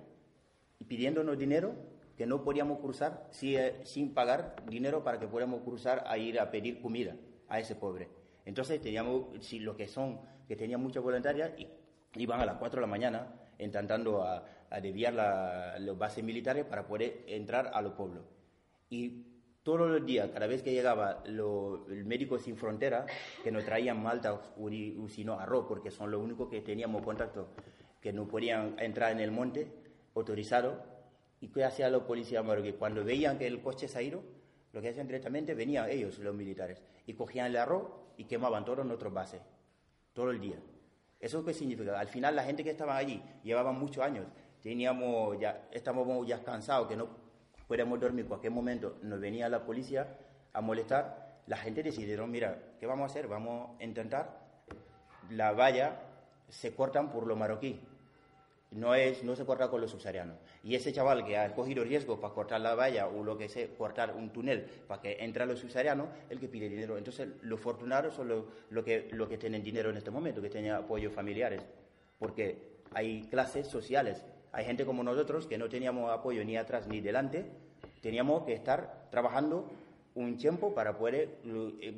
y 0.79 0.85
pidiéndonos 0.85 1.39
dinero 1.39 1.75
que 2.17 2.27
no 2.27 2.45
podíamos 2.45 2.81
cruzar 2.81 3.31
eh, 3.43 3.81
sin 3.85 4.13
pagar 4.13 4.57
dinero 4.69 5.03
para 5.03 5.19
que 5.19 5.27
pudiéramos 5.27 5.63
cruzar 5.63 6.05
a 6.07 6.19
ir 6.19 6.39
a 6.39 6.51
pedir 6.51 6.81
comida 6.83 7.17
a 7.49 7.59
ese 7.59 7.75
pobre. 7.75 8.09
Entonces 8.45 8.81
teníamos, 8.81 9.45
si 9.45 9.59
lo 9.59 9.77
que 9.77 9.89
son, 9.89 10.21
que 10.47 10.57
tenían 10.57 10.83
mucha 10.83 11.01
voluntaria, 11.01 11.55
iban 12.17 12.41
a 12.41 12.45
las 12.45 12.57
4 12.57 12.77
de 12.77 12.81
la 12.83 12.87
mañana 12.87 13.35
intentando 13.59 14.23
a, 14.23 14.45
a 14.71 14.81
desviar 14.81 15.15
las 15.15 15.99
bases 15.99 16.25
militares 16.25 16.65
para 16.65 16.87
poder 16.87 17.25
entrar 17.27 17.71
a 17.73 17.81
los 17.83 17.93
pueblos. 17.95 18.25
Y 18.89 19.25
todos 19.63 19.91
los 19.91 20.05
días, 20.07 20.31
cada 20.31 20.47
vez 20.47 20.63
que 20.63 20.73
llegaba 20.73 21.23
el 21.27 22.05
médico 22.05 22.39
sin 22.39 22.57
frontera, 22.57 23.07
que 23.43 23.53
nos 23.53 23.65
traían 23.65 24.03
malta 24.03 24.33
o, 24.33 24.71
sino 25.09 25.39
arroz, 25.39 25.67
porque 25.69 25.91
son 25.91 26.11
los 26.11 26.23
únicos 26.23 26.49
que 26.49 26.63
teníamos 26.63 27.03
contacto, 27.03 27.49
que 28.01 28.13
no 28.13 28.27
podían 28.27 28.77
entrar 28.79 29.13
en 29.13 29.21
el 29.21 29.31
monte 29.31 29.71
autorizado. 30.15 30.83
¿Y 31.41 31.49
qué 31.49 31.65
hacían 31.65 31.93
los 31.93 32.03
policías? 32.03 32.45
Cuando 32.79 33.05
veían 33.05 33.39
que 33.39 33.47
el 33.47 33.63
coche 33.63 33.89
se 33.89 33.99
ha 33.99 34.03
ido, 34.03 34.23
lo 34.73 34.81
que 34.81 34.91
hacían 34.91 35.07
directamente, 35.07 35.55
venían 35.55 35.91
ellos, 35.91 36.19
los 36.19 36.35
militares, 36.35 36.83
y 37.07 37.15
cogían 37.15 37.47
el 37.47 37.57
arroz 37.57 37.91
y 38.17 38.25
quemaban 38.25 38.65
todos 38.65 38.85
nuestros 38.87 39.13
bases, 39.13 39.41
todo 40.13 40.31
el 40.31 40.41
día. 40.41 40.57
¿Eso 41.19 41.45
qué 41.45 41.53
significa? 41.53 41.99
Al 41.99 42.09
final 42.09 42.35
la 42.37 42.45
gente 42.45 42.65
que 42.65 42.71
estaba 42.71 42.97
allí 42.97 43.23
llevaban 43.43 43.79
muchos 43.79 44.03
años, 44.03 44.27
teníamos 44.63 45.39
ya, 45.39 45.69
estábamos 45.71 46.27
ya 46.27 46.43
cansados, 46.43 46.89
que 46.89 46.97
no 46.97 47.09
podíamos 47.71 48.01
dormir 48.01 48.27
cualquier 48.27 48.53
momento, 48.53 48.97
nos 49.03 49.21
venía 49.21 49.49
la 49.49 49.65
policía 49.65 50.19
a 50.53 50.61
molestar, 50.61 51.39
la 51.47 51.57
gente 51.57 51.85
decidieron, 51.85 52.29
mira, 52.29 52.61
¿qué 52.81 52.85
vamos 52.85 53.05
a 53.05 53.07
hacer? 53.07 53.29
Vamos 53.29 53.79
a 53.79 53.85
intentar, 53.85 54.41
la 55.31 55.53
valla 55.53 56.01
se 56.49 56.75
cortan 56.75 57.13
por 57.13 57.29
lo 57.29 57.37
marroquí, 57.37 57.79
no, 58.73 58.97
es, 58.97 59.23
no 59.23 59.37
se 59.37 59.45
corta 59.45 59.71
con 59.71 59.81
los 59.81 59.93
subsaharianos. 59.93 60.37
Y 60.65 60.75
ese 60.75 60.93
chaval 60.93 61.25
que 61.25 61.39
ha 61.39 61.55
cogido 61.55 61.85
riesgo 61.85 62.21
para 62.21 62.35
cortar 62.35 62.61
la 62.61 62.75
valla 62.75 63.07
o 63.07 63.23
lo 63.23 63.39
que 63.39 63.49
sea, 63.49 63.69
cortar 63.79 64.17
un 64.17 64.31
túnel 64.31 64.63
para 64.89 65.01
que 65.01 65.19
entre 65.21 65.47
los 65.47 65.61
subsaharianos, 65.61 66.09
el 66.29 66.41
que 66.41 66.49
pide 66.49 66.69
dinero. 66.69 66.99
Entonces, 66.99 67.29
los 67.43 67.61
fortunados 67.61 68.15
son 68.15 68.27
los 68.27 68.45
lo 68.71 68.83
que, 68.83 69.09
lo 69.13 69.29
que 69.29 69.39
tienen 69.39 69.63
dinero 69.63 69.91
en 69.91 69.97
este 69.97 70.11
momento, 70.11 70.43
que 70.43 70.51
tienen 70.51 70.73
apoyos 70.73 71.13
familiares, 71.13 71.63
porque 72.19 72.81
hay 72.93 73.29
clases 73.31 73.69
sociales 73.69 74.25
hay 74.53 74.65
gente 74.65 74.85
como 74.85 75.03
nosotros 75.03 75.47
que 75.47 75.59
no 75.59 75.69
teníamos 75.69 76.11
apoyo 76.11 76.45
ni 76.45 76.57
atrás 76.57 76.87
ni 76.89 77.01
delante, 77.01 77.47
teníamos 78.01 78.45
que 78.45 78.53
estar 78.53 79.09
trabajando 79.11 79.71
un 80.15 80.37
tiempo 80.37 80.75
para 80.75 80.97
poder 80.97 81.39
eh, 81.45 81.95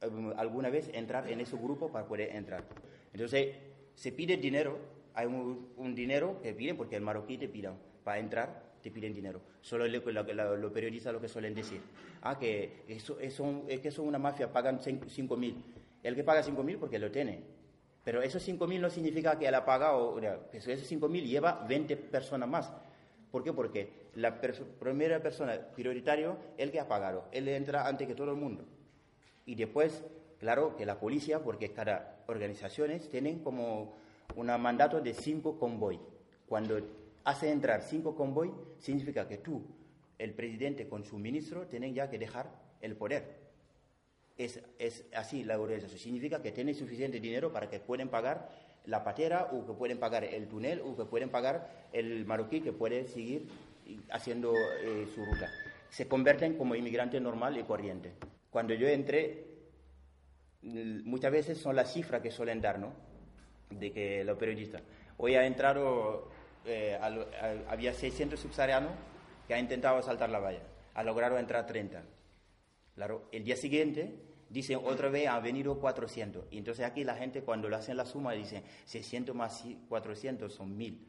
eh, 0.00 0.32
alguna 0.36 0.70
vez 0.70 0.90
entrar 0.92 1.30
en 1.30 1.40
ese 1.40 1.56
grupo 1.56 1.90
para 1.90 2.06
poder 2.06 2.34
entrar. 2.34 2.64
Entonces, 3.12 3.54
se 3.94 4.12
pide 4.12 4.36
dinero, 4.36 4.78
hay 5.14 5.26
un, 5.26 5.94
dinero 5.94 6.40
que 6.42 6.52
piden 6.52 6.76
porque 6.76 6.96
el 6.96 7.02
marroquí 7.02 7.38
te 7.38 7.48
piden 7.48 7.74
para 8.04 8.18
entrar, 8.18 8.62
te 8.82 8.90
piden 8.90 9.14
dinero. 9.14 9.40
Solo 9.60 9.86
los 9.86 10.72
periodistas 10.72 11.12
lo 11.12 11.20
que 11.20 11.28
suelen 11.28 11.54
decir, 11.54 11.80
ah, 12.22 12.38
que 12.38 12.82
eso, 12.88 13.18
eso, 13.20 13.64
es 13.68 13.80
que 13.80 13.90
son 13.90 14.06
una 14.06 14.18
mafia, 14.18 14.52
pagan 14.52 14.80
5 14.80 15.36
mil. 15.36 15.62
El 16.02 16.14
que 16.14 16.24
paga 16.24 16.42
5 16.42 16.62
mil 16.62 16.78
porque 16.78 16.98
lo 16.98 17.10
tiene, 17.10 17.40
pero 18.06 18.22
esos 18.22 18.48
5.000 18.48 18.78
no 18.78 18.88
significa 18.88 19.36
que 19.36 19.48
él 19.48 19.54
ha 19.56 19.64
pagado, 19.64 20.16
esos 20.52 20.88
5.000 20.88 21.24
lleva 21.24 21.66
20 21.68 21.96
personas 21.96 22.48
más. 22.48 22.72
¿Por 23.32 23.42
qué? 23.42 23.52
Porque 23.52 23.90
la 24.14 24.40
primera 24.40 25.20
persona 25.20 25.58
prioritario 25.74 26.36
el 26.56 26.70
que 26.70 26.78
ha 26.78 26.86
pagado. 26.86 27.24
Él 27.32 27.48
entra 27.48 27.88
antes 27.88 28.06
que 28.06 28.14
todo 28.14 28.30
el 28.30 28.36
mundo. 28.36 28.64
Y 29.44 29.56
después, 29.56 30.04
claro, 30.38 30.76
que 30.76 30.86
la 30.86 31.00
policía, 31.00 31.40
porque 31.40 31.72
cada 31.72 32.22
organizaciones 32.28 33.08
tienen 33.10 33.40
como 33.40 33.96
un 34.36 34.46
mandato 34.46 35.00
de 35.00 35.12
cinco 35.12 35.58
convoy. 35.58 35.98
Cuando 36.46 36.78
hace 37.24 37.50
entrar 37.50 37.82
cinco 37.82 38.14
convoy, 38.14 38.52
significa 38.78 39.26
que 39.26 39.38
tú, 39.38 39.66
el 40.16 40.32
presidente 40.32 40.88
con 40.88 41.02
su 41.02 41.18
ministro, 41.18 41.66
tienen 41.66 41.92
ya 41.92 42.08
que 42.08 42.20
dejar 42.20 42.52
el 42.80 42.94
poder 42.94 43.45
es, 44.36 44.60
es 44.78 45.04
así 45.14 45.44
la 45.44 45.58
organización. 45.58 45.98
Significa 45.98 46.42
que 46.42 46.52
tienen 46.52 46.74
suficiente 46.74 47.20
dinero 47.20 47.52
para 47.52 47.68
que 47.68 47.80
pueden 47.80 48.08
pagar 48.08 48.48
la 48.86 49.02
patera 49.02 49.50
o 49.52 49.66
que 49.66 49.72
pueden 49.72 49.98
pagar 49.98 50.24
el 50.24 50.48
túnel 50.48 50.80
o 50.80 50.96
que 50.96 51.04
pueden 51.04 51.28
pagar 51.28 51.88
el 51.92 52.24
marroquí 52.24 52.60
que 52.60 52.72
puede 52.72 53.06
seguir 53.08 53.48
haciendo 54.10 54.52
eh, 54.54 55.06
su 55.14 55.24
ruta. 55.24 55.50
Se 55.90 56.08
convierten 56.08 56.56
como 56.56 56.74
inmigrante 56.74 57.20
normal 57.20 57.56
y 57.58 57.62
corriente. 57.62 58.12
Cuando 58.50 58.74
yo 58.74 58.88
entré, 58.88 59.44
muchas 60.62 61.32
veces 61.32 61.58
son 61.58 61.76
las 61.76 61.92
cifras 61.92 62.22
que 62.22 62.30
suelen 62.30 62.60
dar, 62.60 62.78
¿no? 62.78 62.92
De 63.70 63.92
que 63.92 64.24
los 64.24 64.38
periodistas. 64.38 64.82
Hoy 65.16 65.34
ha 65.34 65.46
entrado, 65.46 66.30
eh, 66.64 66.98
había 67.68 67.92
600 67.92 68.38
subsaharianos 68.38 68.92
que 69.46 69.54
han 69.54 69.60
intentado 69.60 70.02
saltar 70.02 70.30
la 70.30 70.38
valla. 70.38 70.62
Ha 70.94 71.02
logrado 71.02 71.38
entrar 71.38 71.66
30. 71.66 72.02
Claro, 72.94 73.28
el 73.32 73.44
día 73.44 73.56
siguiente 73.56 74.14
dicen 74.48 74.80
otra 74.84 75.08
vez 75.08 75.28
han 75.28 75.42
venido 75.42 75.78
400. 75.78 76.46
Y 76.50 76.58
entonces 76.58 76.84
aquí 76.84 77.04
la 77.04 77.14
gente 77.16 77.42
cuando 77.42 77.68
lo 77.68 77.76
hacen 77.76 77.96
la 77.96 78.06
suma 78.06 78.32
dicen 78.32 78.62
600 78.84 79.34
más 79.34 79.64
400 79.88 80.52
son 80.52 80.76
1000. 80.76 81.06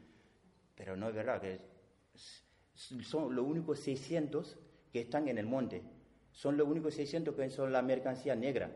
Pero 0.74 0.96
no 0.96 1.08
es 1.08 1.14
verdad, 1.14 1.40
que 1.40 1.60
son 2.74 3.34
los 3.34 3.44
únicos 3.44 3.80
600 3.80 4.56
que 4.92 5.00
están 5.00 5.28
en 5.28 5.38
el 5.38 5.46
monte. 5.46 5.82
Son 6.30 6.56
los 6.56 6.68
únicos 6.68 6.94
600 6.94 7.34
que 7.34 7.50
son 7.50 7.72
la 7.72 7.82
mercancía 7.82 8.36
negra. 8.36 8.70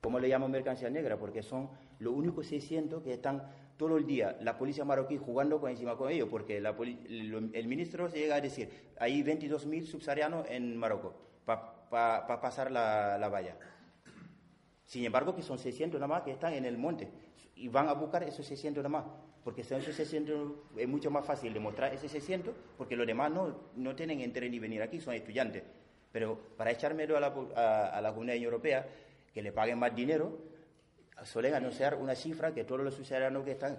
¿Cómo 0.00 0.20
le 0.20 0.28
llamo 0.28 0.48
mercancía 0.48 0.88
negra? 0.88 1.18
Porque 1.18 1.42
son 1.42 1.70
los 1.98 2.14
únicos 2.14 2.46
600 2.46 3.02
que 3.02 3.14
están 3.14 3.42
todo 3.78 3.96
el 3.96 4.06
día 4.06 4.36
la 4.40 4.58
policía 4.58 4.84
marroquí 4.84 5.16
jugando 5.16 5.66
encima 5.68 5.96
con 5.96 6.10
ellos, 6.10 6.28
porque 6.28 6.58
el 6.58 7.68
ministro 7.68 8.08
llega 8.08 8.34
a 8.34 8.40
decir, 8.40 8.68
hay 8.98 9.22
22.000 9.22 9.84
subsaharianos 9.84 10.46
en 10.50 10.76
Marruecos 10.76 11.14
para 11.44 12.40
pasar 12.40 12.70
la, 12.70 13.16
la 13.18 13.28
valla. 13.28 13.56
Sin 14.88 15.04
embargo, 15.04 15.36
que 15.36 15.42
son 15.42 15.58
600 15.58 16.00
nada 16.00 16.08
más 16.08 16.22
que 16.22 16.30
están 16.30 16.54
en 16.54 16.64
el 16.64 16.78
monte 16.78 17.10
y 17.56 17.68
van 17.68 17.88
a 17.88 17.92
buscar 17.92 18.22
esos 18.22 18.46
600 18.46 18.82
nada 18.82 18.88
más, 18.88 19.04
porque 19.44 19.62
son 19.62 19.82
esos 19.82 19.94
600 19.94 20.52
es 20.78 20.88
mucho 20.88 21.10
más 21.10 21.26
fácil 21.26 21.52
demostrar 21.52 21.92
ese 21.92 22.08
600 22.08 22.54
porque 22.78 22.96
los 22.96 23.06
demás 23.06 23.30
no, 23.30 23.54
no 23.76 23.94
tienen 23.94 24.22
interés 24.22 24.50
ni 24.50 24.58
venir 24.58 24.80
aquí, 24.80 24.98
son 24.98 25.12
estudiantes. 25.12 25.62
Pero 26.10 26.38
para 26.56 26.70
echar 26.70 26.94
miedo 26.94 27.18
a 27.18 27.20
la, 27.20 27.26
a, 27.96 28.00
la 28.00 28.12
Comunidad 28.12 28.38
Europea, 28.38 28.88
que 29.34 29.42
le 29.42 29.52
paguen 29.52 29.78
más 29.78 29.94
dinero, 29.94 30.38
suelen 31.22 31.52
anunciar 31.52 31.94
una 31.96 32.14
cifra 32.14 32.54
que 32.54 32.64
todos 32.64 32.80
los 32.80 32.94
ciudadanos 32.94 33.44
que 33.44 33.50
están 33.50 33.76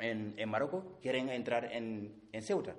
en, 0.00 0.34
en 0.36 0.48
Marruecos 0.48 0.82
quieren 1.00 1.28
entrar 1.28 1.66
en, 1.66 2.22
en 2.32 2.42
Ceuta. 2.42 2.74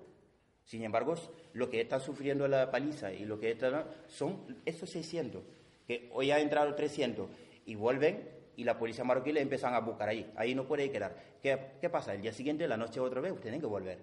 Sin 0.66 0.84
embargo, 0.84 1.16
lo 1.54 1.70
que 1.70 1.80
está 1.80 2.01
sufriendo 2.01 2.50
la 2.50 2.70
paliza 2.70 3.13
y 3.13 3.24
lo 3.24 3.40
que 3.40 3.51
está 3.51 3.88
son 4.08 4.62
esos 4.66 4.90
600, 4.90 5.42
que 5.88 6.10
hoy 6.12 6.32
ha 6.32 6.40
entrado 6.42 6.75
300 6.75 7.30
y 7.65 7.75
vuelven 7.75 8.30
y 8.56 8.63
la 8.63 8.77
policía 8.77 9.03
marroquí 9.03 9.32
le 9.32 9.41
empiezan 9.41 9.74
a 9.74 9.80
buscar 9.80 10.10
ahí. 10.10 10.32
Ahí 10.36 10.53
no 10.53 10.65
puede 10.65 10.91
quedar. 10.91 11.15
¿Qué, 11.41 11.58
¿Qué 11.80 11.89
pasa? 11.89 12.13
El 12.13 12.22
día 12.22 12.34
siguiente, 12.34 12.68
la 12.68 12.77
noche 12.77 13.00
otra 13.00 13.22
vez, 13.22 13.39
tienen 13.39 13.60
que 13.60 13.68
volver 13.68 14.00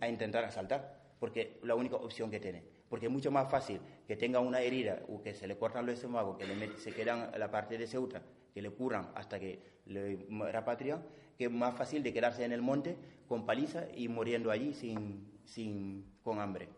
a 0.00 0.08
intentar 0.08 0.44
asaltar, 0.44 1.00
porque 1.20 1.58
la 1.62 1.74
única 1.74 1.96
opción 1.96 2.30
que 2.30 2.40
tiene. 2.40 2.62
Porque 2.88 3.06
es 3.06 3.12
mucho 3.12 3.30
más 3.30 3.50
fácil 3.50 3.80
que 4.06 4.16
tenga 4.16 4.40
una 4.40 4.60
herida 4.60 5.02
o 5.08 5.22
que 5.22 5.34
se 5.34 5.46
le 5.46 5.56
cortan 5.56 5.86
los 5.86 5.96
estómagos, 5.96 6.36
que 6.36 6.46
le 6.46 6.78
se 6.78 6.92
quedan 6.92 7.30
la 7.36 7.50
parte 7.50 7.78
de 7.78 7.86
Ceuta, 7.86 8.22
que 8.52 8.62
le 8.62 8.70
curan 8.70 9.10
hasta 9.14 9.38
que 9.38 9.60
le 9.86 10.26
repatrian, 10.52 11.02
que 11.36 11.44
es 11.44 11.50
más 11.50 11.74
fácil 11.74 12.02
de 12.02 12.12
quedarse 12.12 12.44
en 12.44 12.52
el 12.52 12.62
monte 12.62 12.96
con 13.28 13.46
paliza 13.46 13.86
y 13.94 14.08
muriendo 14.08 14.50
allí 14.50 14.74
sin, 14.74 15.40
sin, 15.44 16.18
con 16.22 16.40
hambre. 16.40 16.68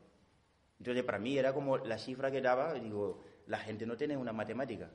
Entonces, 0.79 1.05
para 1.05 1.19
mí 1.19 1.37
era 1.37 1.53
como 1.53 1.79
la 1.79 1.99
cifra 1.99 2.31
que 2.31 2.41
daba, 2.41 2.75
digo, 2.75 3.23
la 3.47 3.59
gente 3.59 3.87
no 3.87 3.97
tiene 3.97 4.17
una 4.17 4.33
matemática. 4.33 4.91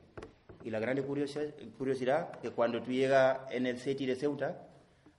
Y 0.64 0.70
la 0.70 0.78
grande 0.78 1.02
curiosidad, 1.02 2.38
que 2.40 2.50
cuando 2.50 2.82
tú 2.82 2.92
llegas 2.92 3.40
en 3.50 3.66
el 3.66 3.78
CETI 3.78 4.06
de 4.06 4.16
Ceuta, 4.16 4.68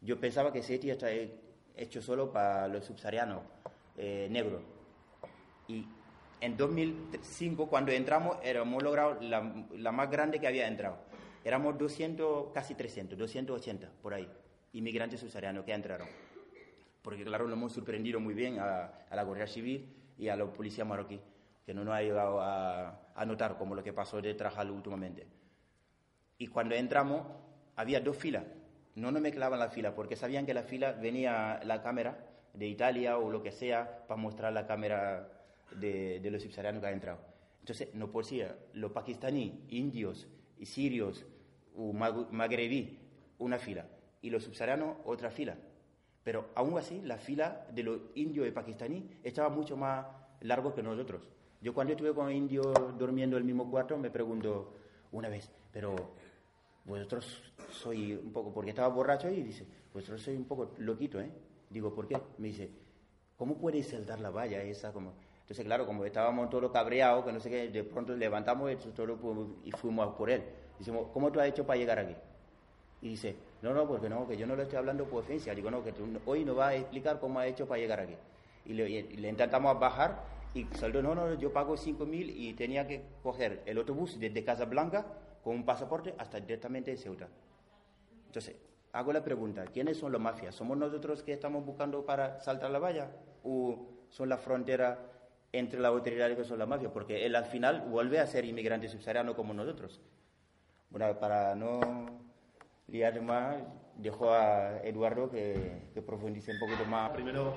yo 0.01 0.19
pensaba 0.19 0.53
que 0.53 0.63
CETI 0.63 0.91
está 0.91 1.07
hecho 1.75 2.01
solo 2.01 2.31
para 2.31 2.67
los 2.67 2.85
subsaharianos 2.85 3.41
eh, 3.97 4.27
negros. 4.31 4.61
Y 5.67 5.85
en 6.39 6.55
2005, 6.55 7.67
cuando 7.67 7.91
entramos, 7.91 8.37
hemos 8.43 8.81
logrado 8.81 9.17
la, 9.21 9.65
la, 9.75 9.91
más 9.91 10.09
grande 10.09 10.39
que 10.39 10.47
había 10.47 10.67
entrado. 10.67 10.97
Éramos 11.43 11.77
200, 11.77 12.53
casi 12.53 12.75
300, 12.75 13.17
280 13.17 13.89
por 14.01 14.13
ahí, 14.13 14.29
inmigrantes 14.73 15.19
subsaharianos 15.19 15.65
que 15.65 15.73
entraron. 15.73 16.07
Porque, 17.01 17.25
claro, 17.25 17.47
lo 17.47 17.53
hemos 17.53 17.73
sorprendido 17.73 18.21
muy 18.21 18.33
bien 18.33 18.59
a, 18.59 18.85
a 19.09 19.15
la 19.15 19.23
Guardia 19.23 19.47
Civil 19.47 19.89
y 20.17 20.29
a 20.29 20.37
los 20.37 20.51
policías 20.51 20.87
marroquíes 20.87 21.32
que 21.65 21.73
no 21.73 21.83
nos 21.83 21.95
ha 21.95 22.01
llegado 22.01 22.41
a, 22.41 22.99
notar 23.25 23.57
como 23.57 23.75
lo 23.75 23.83
que 23.83 23.93
pasó 23.93 24.21
de 24.21 24.33
Trajal 24.33 24.71
últimamente. 24.71 25.27
Y 26.37 26.47
cuando 26.47 26.75
entramos, 26.75 27.25
había 27.75 27.99
dos 27.99 28.17
filas. 28.17 28.43
No 28.95 29.11
nos 29.11 29.21
mezclaban 29.21 29.59
las 29.59 29.73
filas 29.73 29.93
porque 29.95 30.15
sabían 30.15 30.45
que 30.45 30.53
la 30.53 30.63
fila 30.63 30.91
venía 30.91 31.61
la 31.63 31.81
cámara 31.81 32.17
de 32.53 32.67
Italia 32.67 33.17
o 33.17 33.31
lo 33.31 33.41
que 33.41 33.51
sea 33.51 34.05
para 34.07 34.21
mostrar 34.21 34.53
la 34.53 34.67
cámara 34.67 35.29
de, 35.75 36.21
los 36.29 36.43
subsaharianos 36.43 36.81
que 36.81 36.87
han 36.87 36.93
entrado. 36.93 37.19
Entonces, 37.59 37.93
no 37.95 38.11
podía 38.11 38.55
los 38.73 38.91
pakistaníes, 38.91 39.53
indios 39.69 40.27
y 40.57 40.65
sirios 40.65 41.25
o 41.75 41.93
magrebí 41.93 42.99
una 43.39 43.57
fila 43.57 43.85
y 44.21 44.29
los 44.29 44.43
subsaharianos 44.43 44.97
otra 45.05 45.31
fila. 45.31 45.55
Pero 46.23 46.49
aún 46.55 46.77
así, 46.77 47.01
la 47.01 47.17
fila 47.17 47.67
de 47.71 47.83
los 47.83 48.01
indios 48.15 48.47
y 48.47 48.51
pakistaníes 48.51 49.03
estaba 49.23 49.49
mucho 49.49 49.75
más 49.75 50.05
largo 50.41 50.73
que 50.73 50.83
nosotros. 50.83 51.21
Yo 51.63 51.73
cuando 51.73 51.93
estuve 51.93 52.13
con 52.13 52.29
indios 52.29 52.73
durmiendo 52.99 53.37
en 53.37 53.43
el 53.43 53.45
mismo 53.45 53.71
cuarto 53.71 53.97
me 53.97 54.11
pregunto 54.11 54.73
una 55.13 55.29
vez, 55.29 55.49
pero 55.71 55.95
vosotros 56.83 57.41
soy 57.71 58.15
un 58.15 58.33
poco, 58.33 58.53
porque 58.53 58.71
estaba 58.71 58.89
borracho 58.89 59.29
y 59.29 59.41
dice, 59.41 59.65
vosotros 59.93 60.21
soy 60.21 60.35
un 60.35 60.43
poco 60.43 60.73
loquito, 60.79 61.21
¿eh? 61.21 61.31
Digo, 61.69 61.95
¿por 61.95 62.05
qué? 62.05 62.19
Me 62.37 62.49
dice, 62.49 62.69
¿cómo 63.37 63.57
puedes 63.57 63.87
saltar 63.87 64.19
la 64.19 64.29
valla 64.29 64.61
esa? 64.61 64.91
Como... 64.91 65.13
Entonces, 65.39 65.63
claro, 65.63 65.85
como 65.85 66.03
estábamos 66.03 66.49
todos 66.49 66.69
cabreados, 66.69 67.23
que 67.23 67.31
no 67.31 67.39
sé 67.39 67.49
qué, 67.49 67.69
de 67.69 67.83
pronto 67.85 68.13
levantamos 68.13 68.69
y 69.63 69.71
fuimos 69.71 70.15
por 70.15 70.29
él. 70.29 70.43
Decimos, 70.77 71.07
¿cómo 71.13 71.31
tú 71.31 71.39
has 71.39 71.47
hecho 71.47 71.65
para 71.65 71.79
llegar 71.79 71.97
aquí? 71.97 72.15
Y 73.01 73.09
dice, 73.09 73.37
no, 73.61 73.73
no, 73.73 73.87
porque 73.87 74.09
no, 74.09 74.27
que 74.27 74.35
yo 74.35 74.45
no 74.45 74.57
lo 74.57 74.63
estoy 74.63 74.79
hablando 74.79 75.05
por 75.05 75.23
ofensa. 75.23 75.55
Digo, 75.55 75.71
no, 75.71 75.81
que 75.81 75.93
tú 75.93 76.05
hoy 76.25 76.43
no 76.43 76.55
vas 76.55 76.71
a 76.71 76.75
explicar 76.75 77.21
cómo 77.21 77.39
has 77.39 77.47
hecho 77.47 77.65
para 77.65 77.79
llegar 77.79 78.01
aquí. 78.01 78.15
Y 78.65 78.73
le, 78.73 78.89
y 78.89 79.15
le 79.15 79.29
intentamos 79.29 79.79
bajar 79.79 80.32
y 80.53 80.65
salió, 80.75 81.01
no, 81.01 81.15
no, 81.15 81.33
yo 81.33 81.51
pago 81.51 81.75
5.000 81.75 82.31
y 82.35 82.53
tenía 82.53 82.87
que 82.87 83.03
coger 83.23 83.63
el 83.65 83.77
autobús 83.77 84.19
desde 84.19 84.43
Casablanca 84.43 85.05
con 85.43 85.55
un 85.55 85.65
pasaporte 85.65 86.13
hasta 86.17 86.39
directamente 86.39 86.91
de 86.91 86.97
Ceuta. 86.97 87.27
Entonces, 88.27 88.55
hago 88.91 89.11
la 89.13 89.23
pregunta, 89.23 89.65
¿quiénes 89.65 89.97
son 89.97 90.11
los 90.11 90.21
mafias? 90.21 90.53
¿Somos 90.53 90.77
nosotros 90.77 91.23
que 91.23 91.33
estamos 91.33 91.65
buscando 91.65 92.05
para 92.05 92.39
saltar 92.39 92.69
la 92.69 92.79
valla? 92.79 93.09
¿O 93.43 93.87
son 94.09 94.29
la 94.29 94.37
frontera 94.37 94.99
entre 95.51 95.79
la 95.79 95.87
autoridad 95.87 96.29
y 96.29 96.35
que 96.35 96.43
son 96.43 96.59
las 96.59 96.67
mafias? 96.67 96.91
Porque 96.91 97.25
él 97.25 97.35
al 97.35 97.45
final 97.45 97.87
vuelve 97.89 98.19
a 98.19 98.27
ser 98.27 98.45
inmigrante 98.45 98.87
subsahariano 98.87 99.35
como 99.35 99.55
nosotros. 99.55 100.01
Bueno, 100.91 101.17
para 101.19 101.55
no 101.55 101.79
liar 102.87 103.19
más, 103.23 103.57
dejo 103.97 104.31
a 104.31 104.77
Eduardo 104.83 105.31
que, 105.31 105.89
que 105.95 106.01
profundice 106.03 106.51
un 106.51 106.59
poquito 106.59 106.85
más. 106.85 107.09
Primero, 107.09 107.55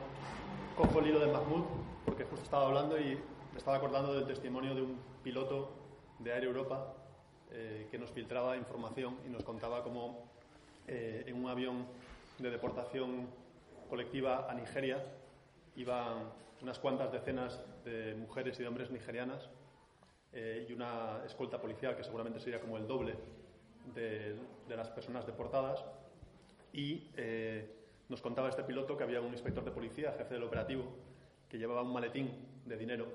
cojo 0.79 1.01
el 1.01 1.09
hilo 1.09 1.21
de 1.21 1.27
Mahmoud 1.27 1.65
porque 2.07 2.25
justo 2.25 2.45
estaba 2.45 2.67
hablando 2.67 2.99
y 2.99 3.19
me 3.53 3.59
estaba 3.59 3.77
acordando 3.77 4.15
del 4.15 4.27
testimonio 4.27 4.75
de 4.75 4.83
un 4.83 4.99
piloto 5.25 5.73
de 6.21 6.31
Air 6.31 6.45
Europa 6.45 6.95
eh, 7.51 7.89
que 7.91 7.99
nos 7.99 8.11
filtraba 8.11 8.57
información 8.57 9.19
y 9.27 9.29
nos 9.29 9.43
contaba 9.43 9.83
cómo 9.83 10.31
eh, 10.87 11.25
en 11.27 11.37
un 11.37 11.51
avión 11.51 11.85
de 12.39 12.51
deportación 12.51 13.29
colectiva 13.91 14.47
a 14.49 14.55
Nigeria 14.55 15.05
iban 15.75 16.31
unas 16.63 16.79
cuantas 16.79 17.11
decenas 17.11 17.61
de 17.85 18.15
mujeres 18.15 18.59
y 18.59 18.63
de 18.63 18.69
hombres 18.69 18.91
nigerianas 18.91 19.51
eh, 20.33 20.67
y 20.69 20.73
una 20.73 21.23
escolta 21.27 21.61
policial 21.61 21.97
que 21.97 22.05
seguramente 22.05 22.39
sería 22.39 22.61
como 22.61 22.77
el 22.77 22.87
doble 22.87 23.17
de, 23.95 24.37
de 24.69 24.77
las 24.77 24.89
personas 24.91 25.27
deportadas. 25.27 25.85
Y 26.73 27.09
nos 28.11 28.21
contaba 28.21 28.51
este 28.51 28.63
piloto 28.63 28.99
que 28.99 29.05
había 29.05 29.23
un 29.23 29.33
inspector 29.33 29.65
de 29.65 29.71
policía, 29.71 30.13
jefe 30.13 30.35
del 30.35 30.43
operativo, 30.43 30.85
que 31.49 31.59
llevaba 31.59 31.83
un 31.83 31.93
maletín 31.93 32.31
de 32.65 32.77
dinero 32.77 33.07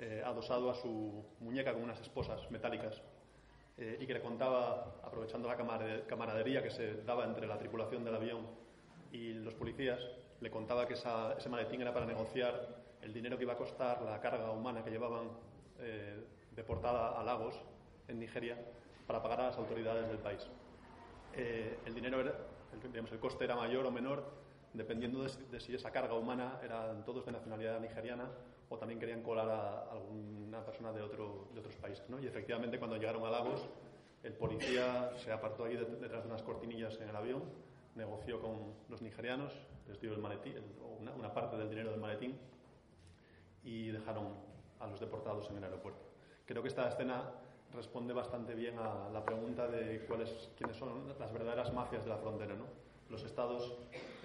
eh, 0.00 0.22
adosado 0.24 0.70
a 0.70 0.74
su 0.76 1.24
muñeca 1.40 1.72
con 1.72 1.82
unas 1.82 2.00
esposas 2.00 2.48
metálicas 2.52 3.02
eh, 3.76 3.98
y 4.00 4.06
que 4.06 4.14
le 4.14 4.20
contaba, 4.20 5.00
aprovechando 5.02 5.48
la 5.48 5.56
camaradería 6.06 6.62
que 6.62 6.70
se 6.70 7.02
daba 7.02 7.24
entre 7.24 7.48
la 7.48 7.58
tripulación 7.58 8.04
del 8.04 8.14
avión 8.14 8.46
y 9.10 9.32
los 9.34 9.54
policías, 9.54 10.00
le 10.40 10.50
contaba 10.50 10.86
que 10.86 10.94
ese 10.94 11.48
maletín 11.48 11.82
era 11.82 11.92
para 11.92 12.06
negociar 12.06 12.76
el 13.02 13.12
dinero 13.12 13.36
que 13.36 13.42
iba 13.42 13.54
a 13.54 13.56
costar 13.56 14.02
la 14.02 14.20
carga 14.20 14.52
humana 14.52 14.84
que 14.84 14.90
llevaban 14.90 15.30
eh, 15.80 16.24
deportada 16.54 17.20
a 17.20 17.24
Lagos, 17.24 17.56
en 18.06 18.20
Nigeria, 18.20 18.56
para 19.06 19.20
pagar 19.20 19.40
a 19.40 19.46
las 19.46 19.56
autoridades 19.56 20.06
del 20.08 20.18
país. 20.18 20.46
el 21.34 21.94
dinero 21.94 22.20
era, 22.20 22.34
digamos, 22.90 23.10
el 23.12 23.18
coste 23.18 23.44
era 23.44 23.56
mayor 23.56 23.84
o 23.84 23.90
menor 23.90 24.24
dependiendo 24.72 25.22
de, 25.22 25.60
si 25.60 25.74
esa 25.74 25.90
carga 25.90 26.14
humana 26.14 26.60
eran 26.62 27.04
todos 27.04 27.26
de 27.26 27.32
nacionalidad 27.32 27.80
nigeriana 27.80 28.28
o 28.68 28.76
también 28.76 29.00
querían 29.00 29.22
colar 29.22 29.48
a 29.48 29.90
alguna 29.92 30.64
persona 30.64 30.92
de, 30.92 31.02
otro, 31.02 31.48
de 31.54 31.60
otros 31.60 31.76
países. 31.76 32.04
Y 32.22 32.26
efectivamente, 32.26 32.78
cuando 32.78 32.96
llegaron 32.96 33.24
a 33.24 33.30
Lagos, 33.30 33.66
el 34.22 34.32
policía 34.34 35.10
se 35.16 35.32
apartó 35.32 35.64
ahí 35.64 35.76
detrás 35.76 36.22
de 36.22 36.28
unas 36.28 36.42
cortinillas 36.42 37.00
en 37.00 37.08
el 37.08 37.16
avión, 37.16 37.42
negoció 37.94 38.40
con 38.40 38.74
los 38.88 39.00
nigerianos, 39.00 39.52
les 39.88 40.00
dio 40.00 40.12
el 40.12 40.20
maletín, 40.20 40.54
una, 41.00 41.12
una, 41.12 41.32
parte 41.32 41.56
del 41.56 41.70
dinero 41.70 41.90
del 41.90 42.00
maletín 42.00 42.38
y 43.64 43.88
dejaron 43.88 44.34
a 44.80 44.86
los 44.86 45.00
deportados 45.00 45.48
en 45.50 45.56
el 45.56 45.64
aeropuerto. 45.64 46.04
Creo 46.44 46.62
que 46.62 46.68
esta 46.68 46.88
escena 46.88 47.30
responde 47.74 48.12
bastante 48.12 48.54
bien 48.54 48.78
a 48.78 49.08
la 49.10 49.24
pregunta 49.24 49.66
de 49.68 50.04
cuáles, 50.06 50.50
quiénes 50.56 50.76
son 50.76 51.08
las 51.18 51.32
verdaderas 51.32 51.72
mafias 51.72 52.04
de 52.04 52.10
la 52.10 52.18
frontera. 52.18 52.54
¿no? 52.54 52.64
Los 53.10 53.22
estados 53.24 53.76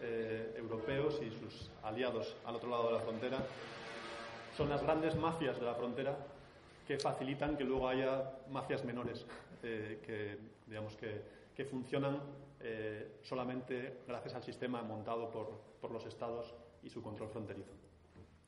eh, 0.02 0.54
europeos 0.58 1.22
y 1.22 1.32
sus 1.32 1.70
aliados 1.84 2.36
al 2.46 2.56
otro 2.56 2.70
lado 2.70 2.88
de 2.88 2.94
la 2.94 3.00
frontera 3.00 3.38
son 4.56 4.70
las 4.70 4.84
grandes 4.84 5.16
mafias 5.16 5.60
de 5.60 5.66
la 5.66 5.76
frontera 5.76 6.16
que 6.88 7.00
facilitan 7.00 7.56
que 7.58 7.64
luego 7.64 7.88
haya 7.88 8.32
mafias 8.50 8.84
menores 8.84 9.26
eh, 9.64 10.02
que, 10.06 10.38
digamos, 10.68 10.98
que, 10.98 11.66
funcionan 11.66 12.20
eh, 12.60 13.20
solamente 13.22 14.02
gracias 14.06 14.36
al 14.36 14.44
sistema 14.44 14.82
montado 14.82 15.30
por, 15.32 15.62
por, 15.80 15.92
los 15.92 16.06
estados 16.06 16.54
y 16.82 16.90
su 16.90 17.02
control 17.02 17.30
fronterizo. 17.30 17.72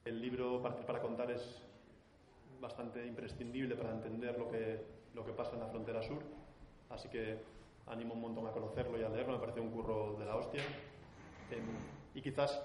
El 0.04 0.22
libro 0.22 0.62
Partir 0.62 0.86
para 0.86 1.02
contar 1.02 1.32
es 1.32 1.62
bastante 2.60 3.06
imprescindible 3.06 3.76
para 3.76 3.92
entender 3.92 4.38
lo 4.38 4.50
que, 4.50 4.82
lo 5.14 5.26
que 5.26 5.32
pasa 5.32 5.54
en 5.54 5.62
la 5.62 5.68
frontera 5.68 6.02
sur, 6.02 6.22
así 6.90 7.08
que 7.08 7.38
animo 7.88 8.14
un 8.14 8.22
montón 8.22 8.48
a 8.48 8.52
conocerlo 8.52 9.00
y 9.00 9.04
a 9.04 9.10
leerlo, 9.10 9.34
me 9.34 9.40
parece 9.40 9.60
un 9.60 9.72
curro 9.72 10.16
de 10.18 10.26
la 10.26 10.36
hostia. 10.36 10.62
Em, 11.52 11.64
y 12.14 12.22
quizás 12.22 12.62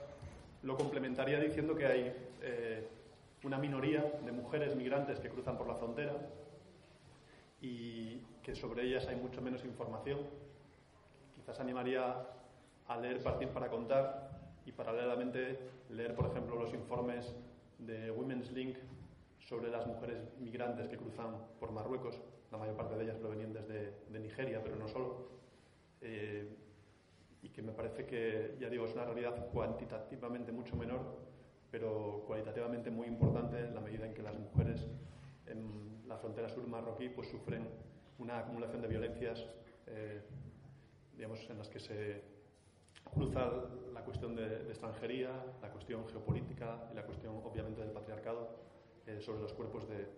lo 0.62 0.76
complementaría 0.76 1.38
diciendo 1.38 1.74
que 1.74 1.86
hay 1.86 2.14
eh, 2.42 2.88
una 3.44 3.58
minoría 3.58 4.02
de 4.24 4.32
mujeres 4.32 4.76
migrantes 4.76 5.18
que 5.20 5.28
cruzan 5.28 5.56
por 5.56 5.66
la 5.66 5.74
frontera 5.74 6.14
y 7.60 8.18
que 8.42 8.54
sobre 8.54 8.84
ellas 8.84 9.06
hay 9.08 9.16
mucho 9.16 9.40
menos 9.42 9.64
información. 9.64 10.20
Quizás 11.34 11.60
animaría 11.60 12.26
a 12.88 12.96
leer 12.96 13.22
Partir 13.22 13.48
para 13.48 13.68
contar 13.68 14.30
y 14.66 14.72
paralelamente 14.72 15.58
leer, 15.90 16.14
por 16.14 16.26
ejemplo, 16.26 16.56
los 16.56 16.72
informes 16.74 17.34
de 17.78 18.10
Women's 18.10 18.50
Link 18.52 18.76
sobre 19.38 19.70
las 19.70 19.86
mujeres 19.86 20.18
migrantes 20.38 20.88
que 20.88 20.96
cruzan 20.96 21.36
por 21.58 21.72
Marruecos 21.72 22.20
la 22.50 22.58
mayor 22.58 22.76
parte 22.76 22.96
de 22.96 23.04
ellas 23.04 23.16
provenientes 23.16 23.66
de, 23.68 24.20
Nigeria, 24.20 24.60
pero 24.62 24.76
no 24.76 24.88
solo, 24.88 25.28
eh, 26.00 26.48
y 27.42 27.48
que 27.48 27.62
me 27.62 27.72
parece 27.72 28.04
que, 28.06 28.56
ya 28.60 28.68
digo, 28.68 28.84
es 28.84 28.94
una 28.94 29.04
realidad 29.04 29.46
cuantitativamente 29.52 30.52
mucho 30.52 30.76
menor, 30.76 31.00
pero 31.70 32.24
cualitativamente 32.26 32.90
muy 32.90 33.06
importante 33.06 33.58
en 33.58 33.74
la 33.74 33.80
medida 33.80 34.06
en 34.06 34.14
que 34.14 34.22
las 34.22 34.38
mujeres 34.38 34.86
en 35.46 36.06
la 36.06 36.18
frontera 36.18 36.48
sur 36.48 36.66
marroquí 36.66 37.08
pues, 37.08 37.28
sufren 37.28 37.68
una 38.18 38.40
acumulación 38.40 38.82
de 38.82 38.88
violencias 38.88 39.46
eh, 39.86 40.20
digamos, 41.16 41.50
en 41.50 41.58
las 41.58 41.68
que 41.68 41.78
se 41.78 42.22
cruza 43.12 43.50
la 43.92 44.02
cuestión 44.02 44.34
de, 44.34 44.68
extranjería, 44.68 45.30
la 45.60 45.70
cuestión 45.70 46.06
geopolítica 46.08 46.88
y 46.92 46.94
la 46.94 47.04
cuestión, 47.04 47.40
obviamente, 47.44 47.80
del 47.80 47.90
patriarcado 47.90 48.56
eh, 49.06 49.20
sobre 49.20 49.42
los 49.42 49.52
cuerpos 49.52 49.88
de, 49.88 50.08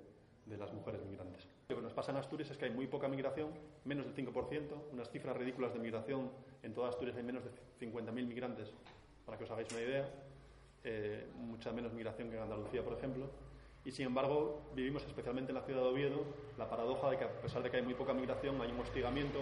de 0.47 0.57
las 0.57 0.73
mujeres 0.73 1.05
migrantes. 1.05 1.49
Lo 1.73 1.79
que 1.79 1.85
nos 1.85 1.95
pasa 1.95 2.13
en 2.13 2.19
Asturias 2.19 2.51
es 2.51 2.59
que 2.59 2.67
hay 2.67 2.71
muy 2.71 2.87
poca 2.87 3.09
migración, 3.09 3.49
menos 3.87 4.05
del 4.05 4.15
5%, 4.15 4.93
unas 4.93 5.11
cifras 5.11 5.35
ridículas 5.35 5.73
de 5.73 5.79
migración. 5.79 6.31
En 6.63 6.75
toda 6.75 6.91
Asturias 6.91 7.17
hay 7.17 7.23
menos 7.23 7.43
de 7.45 7.51
50.000 7.81 8.13
migrantes, 8.13 8.75
para 9.25 9.39
que 9.39 9.45
os 9.45 9.51
hagáis 9.51 9.73
una 9.73 9.81
idea. 9.81 10.07
Eh, 10.85 11.27
mucha 11.35 11.73
menos 11.73 11.95
migración 11.95 12.29
que 12.29 12.37
en 12.37 12.43
Andalucía, 12.43 12.85
por 12.85 12.93
ejemplo. 12.93 13.27
Y 13.87 13.91
sin 13.91 14.05
embargo, 14.05 14.61
vivimos 14.75 15.03
especialmente 15.05 15.51
en 15.51 15.57
la 15.57 15.63
ciudad 15.63 15.81
de 15.81 15.89
Oviedo 15.89 16.25
la 16.59 16.69
paradoja 16.69 17.11
de 17.11 17.17
que, 17.17 17.25
a 17.25 17.41
pesar 17.41 17.63
de 17.63 17.71
que 17.71 17.79
hay 17.79 17.83
muy 17.83 17.95
poca 17.95 18.13
migración, 18.13 18.61
hay 18.61 18.71
un 18.71 18.81
hostigamiento 18.81 19.39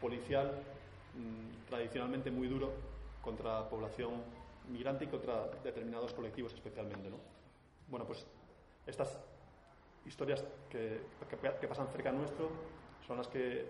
policial 0.00 0.60
mmm, 1.14 1.68
tradicionalmente 1.68 2.32
muy 2.32 2.48
duro 2.48 2.72
contra 3.22 3.60
la 3.60 3.68
población 3.68 4.10
migrante 4.72 5.04
y 5.04 5.06
contra 5.06 5.46
determinados 5.62 6.12
colectivos 6.14 6.52
especialmente. 6.52 7.08
¿no? 7.10 7.18
Bueno, 7.88 8.06
pues 8.06 8.26
estas 8.86 9.20
historias 10.06 10.44
que, 10.68 11.00
que, 11.28 11.36
que, 11.60 11.68
pasan 11.68 11.88
cerca 11.88 12.12
nuestro 12.12 12.50
son 13.06 13.16
las 13.16 13.28
que 13.28 13.66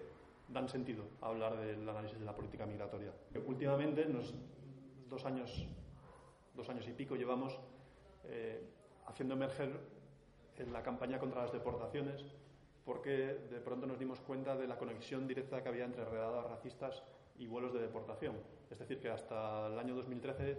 dan 0.49 0.68
sentido 0.68 1.05
a 1.20 1.29
hablar 1.29 1.57
del 1.57 1.88
análisis 1.88 2.18
de 2.18 2.25
la 2.25 2.35
política 2.35 2.66
migratoria. 2.66 3.12
Últimamente, 3.47 4.03
en 4.03 4.12
los 4.12 4.35
dos 5.09 5.25
años, 5.25 5.66
dos 6.55 6.68
años 6.68 6.87
y 6.88 6.92
pico, 6.92 7.16
llevamos 7.16 7.59
eh, 8.25 8.62
haciendo 9.07 9.35
emerger 9.35 9.70
en 10.59 10.73
la 10.73 10.83
campaña 10.83 11.18
contra 11.18 11.42
las 11.42 11.53
deportaciones 11.53 12.25
porque 12.85 13.38
de 13.51 13.61
pronto 13.61 13.87
nos 13.87 13.99
dimos 13.99 14.20
cuenta 14.20 14.57
de 14.57 14.66
la 14.66 14.77
conexión 14.77 15.27
directa 15.27 15.62
que 15.62 15.68
había 15.68 15.85
entre 15.85 16.05
redadas 16.05 16.44
racistas 16.47 17.03
y 17.38 17.47
vuelos 17.47 17.73
de 17.73 17.81
deportación. 17.81 18.37
Es 18.70 18.79
decir, 18.79 19.01
que 19.01 19.09
hasta 19.09 19.68
el 19.68 19.79
año 19.79 19.94
2013 19.94 20.59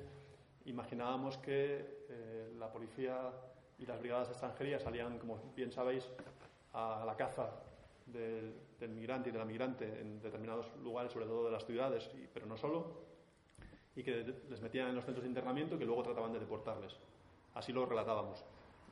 imaginábamos 0.66 1.38
que 1.38 2.06
eh, 2.10 2.54
la 2.58 2.72
policía 2.72 3.32
y 3.78 3.86
las 3.86 4.00
brigadas 4.00 4.28
de 4.28 4.34
extranjería 4.34 4.80
salían, 4.80 5.20
como 5.20 5.38
bien 5.56 5.72
sabéis, 5.72 6.10
a 6.74 7.04
la 7.06 7.16
caza 7.16 7.50
del 8.06 8.90
migrante 8.90 9.30
y 9.30 9.32
de 9.32 9.40
la 9.40 9.46
migrante 9.46 10.00
en 10.00 10.22
determinados 10.22 10.68
lugares, 10.84 11.12
sobre 11.12 11.26
todo 11.26 11.46
de 11.46 11.52
las 11.52 11.66
ciudades, 11.66 12.10
y, 12.16 12.28
pero 12.34 12.46
no 12.46 12.58
solo, 12.58 13.06
y 13.96 14.04
que 14.04 14.36
les 14.50 14.62
metían 14.62 14.90
en 14.90 14.96
los 14.96 15.06
centros 15.06 15.24
de 15.24 15.30
internamiento 15.30 15.76
y 15.76 15.80
que 15.80 15.86
luego 15.86 16.04
trataban 16.04 16.34
de 16.34 16.40
deportarles. 16.40 16.96
Así 17.54 17.72
lo 17.72 17.86
relatábamos. 17.86 18.44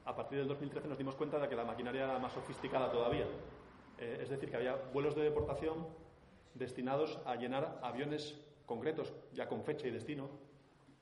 A 0.05 0.15
partir 0.15 0.39
del 0.39 0.47
2013 0.47 0.87
nos 0.87 0.97
dimos 0.97 1.15
cuenta 1.15 1.39
de 1.39 1.47
que 1.47 1.55
la 1.55 1.65
maquinaria 1.65 2.05
era 2.05 2.19
más 2.19 2.33
sofisticada 2.33 2.91
todavía. 2.91 3.25
Eh, 3.97 4.19
es 4.21 4.29
decir, 4.29 4.49
que 4.49 4.55
había 4.55 4.75
vuelos 4.93 5.15
de 5.15 5.23
deportación 5.23 5.87
destinados 6.53 7.19
a 7.25 7.35
llenar 7.35 7.79
aviones 7.83 8.39
concretos, 8.65 9.13
ya 9.33 9.47
con 9.47 9.63
fecha 9.63 9.87
y 9.87 9.91
destino, 9.91 10.29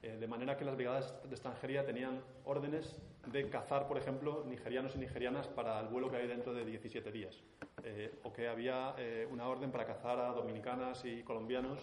eh, 0.02 0.17
de 0.17 0.28
manera 0.28 0.58
que 0.58 0.65
las 0.65 0.76
brigadas 0.76 1.13
de 1.24 1.30
extranjería 1.30 1.86
tenían 1.86 2.22
órdenes 2.46 2.96
de 3.28 3.50
cazar, 3.50 3.88
por 3.88 3.98
ejemplo, 3.98 4.44
nigerianos 4.48 4.96
y 4.96 5.00
nigerianas 5.00 5.48
para 5.48 5.80
el 5.80 5.88
vuelo 5.88 6.10
que 6.10 6.18
hay 6.18 6.28
dentro 6.28 6.54
de 6.54 6.66
17 6.66 7.12
días. 7.12 7.44
Eh, 7.84 8.20
o 8.24 8.34
que 8.34 8.48
había 8.48 8.96
eh, 8.98 9.28
una 9.32 9.48
orden 9.48 9.72
para 9.72 9.86
cazar 9.86 10.20
a 10.20 10.32
dominicanas 10.34 11.04
y 11.06 11.24
colombianos 11.24 11.80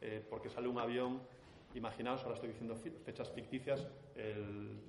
eh, 0.00 0.24
porque 0.28 0.48
sale 0.48 0.68
un 0.68 0.78
avión, 0.78 1.20
imaginaos, 1.74 2.22
ahora 2.22 2.34
estoy 2.34 2.50
diciendo 2.50 2.74
fechas 3.04 3.30
ficticias, 3.30 3.86
el 4.14 4.80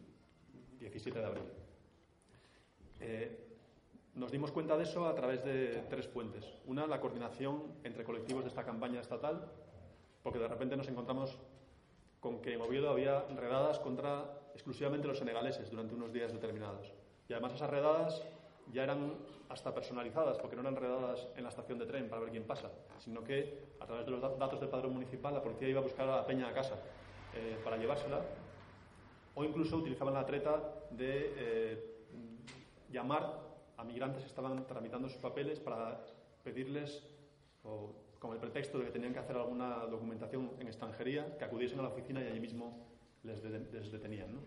17 0.80 1.20
de 1.20 1.26
abril. 1.26 1.44
Nos 4.14 4.32
dimos 4.32 4.52
cuenta 4.52 4.78
de 4.78 4.84
eso 4.84 5.08
a 5.08 5.16
través 5.16 5.44
de 5.46 5.86
tres 5.90 6.08
fuentes. 6.08 6.46
Una, 6.66 6.86
la 6.86 7.00
coordinación 7.00 7.76
entre 7.84 8.04
colectivos 8.04 8.44
de 8.44 8.50
esta 8.50 8.66
campaña 8.66 9.00
estatal, 9.00 9.50
porque 10.22 10.38
de 10.38 10.50
repente 10.50 10.76
nos 10.76 10.88
encontramos 10.90 11.40
con 12.20 12.42
que 12.42 12.54
en 12.54 12.62
Oviedo 12.62 12.90
había 12.90 13.22
redadas 13.30 13.80
contra 13.80 14.41
exclusivamente 14.54 15.08
los 15.08 15.18
senegaleses 15.18 15.70
durante 15.70 15.96
unos 15.96 16.12
días 16.12 16.32
determinados. 16.32 16.92
Y 17.28 17.34
además 17.34 17.54
esas 17.54 17.70
redadas 17.70 18.24
ya 18.72 18.84
eran 18.84 19.14
hasta 19.50 19.74
personalizadas, 19.74 20.38
porque 20.38 20.56
no 20.56 20.62
eran 20.62 20.76
redadas 20.76 21.28
en 21.36 21.44
la 21.44 21.50
estación 21.50 21.78
de 21.78 21.86
tren 21.86 22.08
para 22.10 22.22
ver 22.22 22.32
quién 22.32 22.44
pasa, 22.44 22.72
sino 23.00 23.24
que 23.24 23.60
a 23.80 23.86
través 23.86 24.06
de 24.06 24.12
los 24.12 24.22
datos 24.22 24.60
del 24.60 24.70
padrón 24.70 24.94
municipal 24.94 25.34
la 25.34 25.42
policía 25.42 25.68
iba 25.68 25.80
a 25.80 25.84
buscar 25.84 26.08
a 26.08 26.18
la 26.18 26.26
peña 26.26 26.48
a 26.48 26.54
casa 26.54 26.76
eh, 27.36 27.58
para 27.64 27.78
llevársela, 27.78 28.22
o 29.36 29.44
incluso 29.44 29.78
utilizaban 29.78 30.14
la 30.14 30.26
treta 30.26 30.62
de 30.92 31.34
eh, 31.36 31.92
llamar 32.90 33.40
a 33.78 33.84
migrantes 33.84 34.22
que 34.22 34.30
estaban 34.30 34.66
tramitando 34.68 35.10
sus 35.10 35.22
papeles 35.22 35.60
para 35.60 36.00
pedirles, 36.44 37.04
o 37.64 37.94
con 38.20 38.34
el 38.34 38.40
pretexto 38.40 38.78
de 38.78 38.86
que 38.86 38.92
tenían 38.92 39.14
que 39.14 39.20
hacer 39.20 39.36
alguna 39.36 39.86
documentación 39.88 40.52
en 40.60 40.68
extranjería, 40.68 41.38
que 41.38 41.46
acudiesen 41.46 41.80
a 41.80 41.84
la 41.84 41.90
oficina 41.90 42.22
y 42.22 42.28
allí 42.28 42.40
mismo 42.40 42.91
les, 43.24 43.42
de, 43.42 43.50
detenían. 43.50 44.40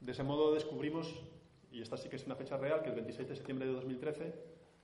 De 0.00 0.12
ese 0.12 0.22
modo 0.22 0.52
descubrimos, 0.52 1.22
y 1.70 1.80
esta 1.80 1.96
sí 1.96 2.08
que 2.08 2.16
es 2.16 2.26
una 2.26 2.36
fecha 2.36 2.56
real, 2.56 2.82
que 2.82 2.90
el 2.90 2.96
26 2.96 3.28
de 3.28 3.36
septiembre 3.36 3.66
de 3.66 3.72
2013 3.74 4.34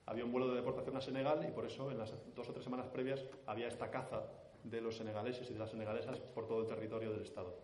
había 0.05 0.25
un 0.25 0.31
vuelo 0.31 0.49
de 0.49 0.55
deportación 0.55 0.97
a 0.97 1.01
Senegal 1.01 1.45
y 1.47 1.51
por 1.51 1.65
eso 1.65 1.91
en 1.91 1.97
las 1.97 2.13
dos 2.35 2.49
o 2.49 2.53
tres 2.53 2.63
semanas 2.63 2.87
previas 2.87 3.23
había 3.45 3.67
esta 3.67 3.91
caza 3.91 4.23
de 4.63 4.81
los 4.81 4.97
senegaleses 4.97 5.49
y 5.49 5.53
de 5.53 5.59
las 5.59 5.69
senegalesas 5.69 6.19
por 6.19 6.47
todo 6.47 6.61
el 6.61 6.67
territorio 6.67 7.11
del 7.11 7.21
Estado. 7.21 7.55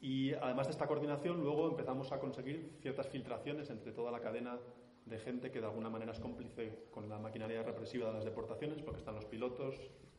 Y 0.00 0.32
además 0.34 0.66
de 0.66 0.72
esta 0.72 0.86
coordinación, 0.86 1.42
luego 1.42 1.68
empezamos 1.68 2.12
a 2.12 2.20
conseguir 2.20 2.78
ciertas 2.80 3.08
filtraciones 3.08 3.68
entre 3.70 3.92
toda 3.92 4.10
la 4.10 4.20
cadena 4.20 4.58
de 5.04 5.18
gente 5.18 5.50
que 5.50 5.60
de 5.60 5.66
alguna 5.66 5.90
manera 5.90 6.12
es 6.12 6.20
cómplice 6.20 6.86
con 6.90 7.08
la 7.08 7.18
maquinaria 7.18 7.62
represiva 7.62 8.06
de 8.08 8.14
las 8.14 8.24
deportaciones, 8.24 8.80
porque 8.82 9.00
están 9.00 9.14
los 9.14 9.26
pilotos, 9.26 9.74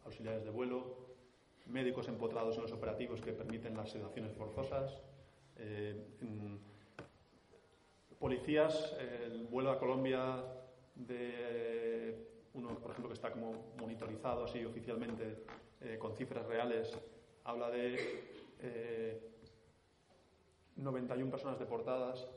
auxiliares 0.06 0.44
de 0.44 0.52
vuelo, 0.52 1.11
médicos 1.68 2.08
empotrados 2.08 2.56
en 2.58 2.64
los 2.64 2.72
operativos 2.72 3.22
que 3.22 3.34
permiten 3.34 3.76
las 3.76 3.92
sedaciones 3.92 4.34
forzosas, 4.34 5.02
eh, 5.58 5.96
policías, 8.20 8.96
el 9.00 9.48
vuelo 9.48 9.72
a 9.72 9.80
Colombia 9.80 10.44
de 10.96 12.32
uno, 12.54 12.70
por 12.80 12.92
ejemplo, 12.92 13.10
que 13.10 13.16
está 13.16 13.32
como 13.32 13.74
monitorizado 13.80 14.46
así 14.46 14.64
oficialmente 14.66 15.44
eh, 15.82 15.98
con 15.98 16.16
cifras 16.16 16.46
reales, 16.46 16.98
habla 17.44 17.70
de 17.70 18.24
eh, 18.60 19.22
91 20.76 21.32
personas 21.32 21.60
deportadas, 21.60 22.28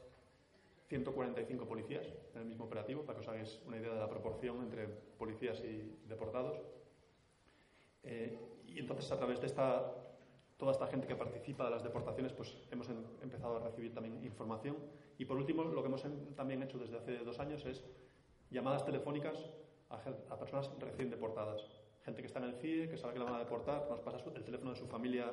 145 0.88 1.66
policías 1.66 2.06
en 2.34 2.42
el 2.42 2.46
mismo 2.46 2.64
operativo, 2.64 3.02
para 3.02 3.18
que 3.18 3.22
os 3.22 3.28
hagáis 3.28 3.60
una 3.66 3.78
idea 3.78 3.92
de 3.92 4.00
la 4.00 4.08
proporción 4.08 4.62
entre 4.62 4.86
policías 4.86 5.60
y 5.60 5.98
deportados. 6.08 6.58
Eh, 8.04 8.38
y 8.74 8.80
entonces, 8.80 9.10
a 9.12 9.16
través 9.16 9.40
de 9.40 9.46
esta, 9.46 9.92
toda 10.56 10.72
esta 10.72 10.86
gente 10.88 11.06
que 11.06 11.14
participa 11.14 11.64
de 11.64 11.70
las 11.70 11.82
deportaciones, 11.82 12.32
pues 12.32 12.56
hemos 12.70 12.88
en, 12.88 13.06
empezado 13.22 13.56
a 13.56 13.60
recibir 13.60 13.94
también 13.94 14.22
información. 14.24 14.76
Y 15.16 15.24
por 15.24 15.36
último, 15.36 15.64
lo 15.64 15.80
que 15.80 15.88
hemos 15.88 16.04
también 16.34 16.62
hecho 16.62 16.78
desde 16.78 16.98
hace 16.98 17.18
dos 17.18 17.38
años 17.38 17.64
es 17.64 17.84
llamadas 18.50 18.84
telefónicas 18.84 19.38
a, 19.90 20.36
personas 20.38 20.70
recién 20.80 21.10
deportadas. 21.10 21.64
Gente 22.04 22.20
que 22.20 22.26
está 22.26 22.40
en 22.40 22.46
el 22.46 22.54
CIE, 22.56 22.88
que 22.88 22.96
sabe 22.96 23.14
que 23.14 23.20
la 23.20 23.26
van 23.26 23.34
a 23.34 23.38
deportar, 23.38 23.86
nos 23.88 24.00
pasa 24.00 24.18
el 24.34 24.44
teléfono 24.44 24.70
de 24.70 24.76
su 24.76 24.86
familia. 24.86 25.30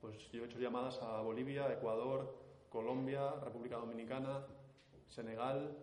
Pues 0.00 0.30
yo 0.30 0.42
he 0.42 0.46
hecho 0.46 0.58
llamadas 0.58 1.00
a 1.02 1.20
Bolivia, 1.20 1.72
Ecuador, 1.72 2.38
Colombia, 2.68 3.32
República 3.42 3.76
Dominicana, 3.76 4.46
Senegal, 5.08 5.76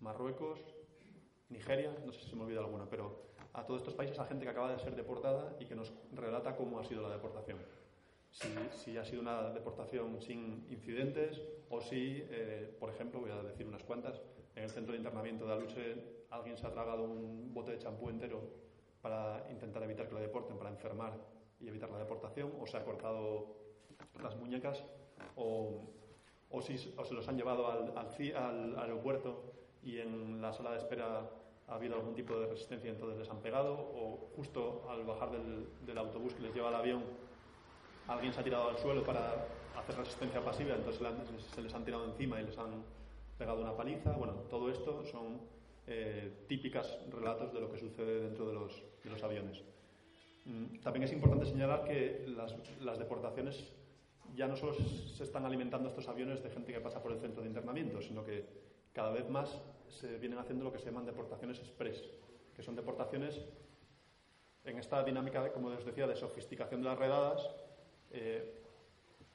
Marruecos, 0.00 0.60
Nigeria, 1.48 1.96
no 2.04 2.12
sé 2.12 2.20
si 2.20 2.30
se 2.30 2.36
me 2.36 2.42
olvida 2.42 2.60
alguna, 2.60 2.86
pero 2.88 3.27
a 3.58 3.66
todos 3.66 3.80
estos 3.80 3.94
países 3.94 4.18
a 4.18 4.24
gente 4.24 4.44
que 4.44 4.50
acaba 4.50 4.72
de 4.72 4.78
ser 4.78 4.94
deportada 4.94 5.56
y 5.58 5.66
que 5.66 5.74
nos 5.74 5.92
relata 6.12 6.56
cómo 6.56 6.78
ha 6.78 6.84
sido 6.84 7.02
la 7.02 7.10
deportación. 7.10 7.58
Si, 8.30 8.48
si 8.70 8.96
ha 8.96 9.04
sido 9.04 9.22
una 9.22 9.50
deportación 9.50 10.20
sin 10.20 10.66
incidentes 10.70 11.42
o 11.70 11.80
si, 11.80 12.24
eh, 12.30 12.76
por 12.78 12.90
ejemplo, 12.90 13.20
voy 13.20 13.30
a 13.30 13.42
decir 13.42 13.66
unas 13.66 13.82
cuantas, 13.82 14.20
en 14.54 14.64
el 14.64 14.70
centro 14.70 14.92
de 14.92 14.98
internamiento 14.98 15.46
de 15.46 15.52
Aluche 15.52 16.24
alguien 16.30 16.56
se 16.56 16.66
ha 16.66 16.70
tragado 16.70 17.04
un 17.04 17.52
bote 17.52 17.72
de 17.72 17.78
champú 17.78 18.10
entero 18.10 18.40
para 19.00 19.46
intentar 19.50 19.82
evitar 19.82 20.08
que 20.08 20.14
la 20.14 20.20
deporten, 20.20 20.58
para 20.58 20.70
enfermar 20.70 21.14
y 21.60 21.68
evitar 21.68 21.90
la 21.90 21.98
deportación, 21.98 22.52
o 22.60 22.66
se 22.66 22.76
ha 22.76 22.84
cortado 22.84 23.56
las 24.22 24.36
muñecas, 24.36 24.84
o 25.36 25.88
o 26.50 26.62
si 26.62 26.94
o 26.96 27.04
se 27.04 27.14
los 27.14 27.28
han 27.28 27.36
llevado 27.36 27.70
al, 27.70 27.92
al, 27.96 28.36
al, 28.36 28.78
aeropuerto 28.78 29.42
y 29.82 29.98
en 29.98 30.40
la 30.40 30.52
sala 30.52 30.72
de 30.72 30.78
espera 30.78 31.28
ha 31.68 31.74
habido 31.74 31.96
algún 31.96 32.14
tipo 32.14 32.38
de 32.38 32.46
resistencia 32.46 32.90
entonces 32.90 33.18
les 33.18 33.30
han 33.30 33.38
pegado, 33.38 33.74
o 33.74 34.30
justo 34.36 34.86
al 34.88 35.04
bajar 35.04 35.30
del, 35.30 35.68
del 35.86 35.98
autobús 35.98 36.34
que 36.34 36.42
les 36.42 36.54
lleva 36.54 36.68
al 36.68 36.76
avión 36.76 37.02
alguien 38.08 38.32
se 38.32 38.40
ha 38.40 38.44
tirado 38.44 38.70
al 38.70 38.78
suelo 38.78 39.04
para 39.04 39.46
hacer 39.76 39.96
resistencia 39.96 40.42
pasiva, 40.42 40.74
entonces 40.74 41.02
se 41.54 41.62
les 41.62 41.72
han 41.74 41.84
tirado 41.84 42.06
encima 42.06 42.40
y 42.40 42.46
les 42.46 42.58
han 42.58 42.82
pegado 43.36 43.60
una 43.60 43.76
paliza. 43.76 44.12
Bueno, 44.12 44.32
todo 44.50 44.70
esto 44.70 45.04
son 45.04 45.40
eh, 45.86 46.44
típicas 46.48 46.98
relatos 47.10 47.52
de 47.52 47.60
lo 47.60 47.70
que 47.70 47.78
sucede 47.78 48.22
dentro 48.22 48.48
de 48.48 48.54
los, 48.54 48.82
de 49.04 49.10
los 49.10 49.22
aviones. 49.22 49.62
Mm, 50.46 50.80
también 50.80 51.04
es 51.04 51.12
importante 51.12 51.46
señalar 51.46 51.84
que 51.84 52.24
las, 52.28 52.54
las 52.80 52.98
deportaciones 52.98 53.72
ya 54.34 54.46
no 54.46 54.56
solo 54.56 54.74
se 54.74 55.22
están 55.22 55.44
alimentando 55.44 55.88
estos 55.88 56.08
aviones 56.08 56.42
de 56.42 56.50
gente 56.50 56.72
que 56.72 56.80
pasa 56.80 57.02
por 57.02 57.12
el 57.12 57.20
centro 57.20 57.42
de 57.42 57.48
internamiento, 57.48 58.00
sino 58.00 58.24
que 58.24 58.44
cada 58.92 59.12
vez 59.12 59.28
más 59.28 59.60
se 59.90 60.18
vienen 60.18 60.38
haciendo 60.38 60.64
lo 60.64 60.72
que 60.72 60.78
se 60.78 60.86
llaman 60.86 61.06
deportaciones 61.06 61.58
express, 61.58 62.02
que 62.54 62.62
son 62.62 62.76
deportaciones 62.76 63.40
en 64.64 64.78
esta 64.78 65.02
dinámica, 65.02 65.52
como 65.52 65.68
os 65.68 65.84
decía, 65.84 66.06
de 66.06 66.16
sofisticación 66.16 66.82
de 66.82 66.88
las 66.88 66.98
redadas, 66.98 67.50
eh, 68.10 68.62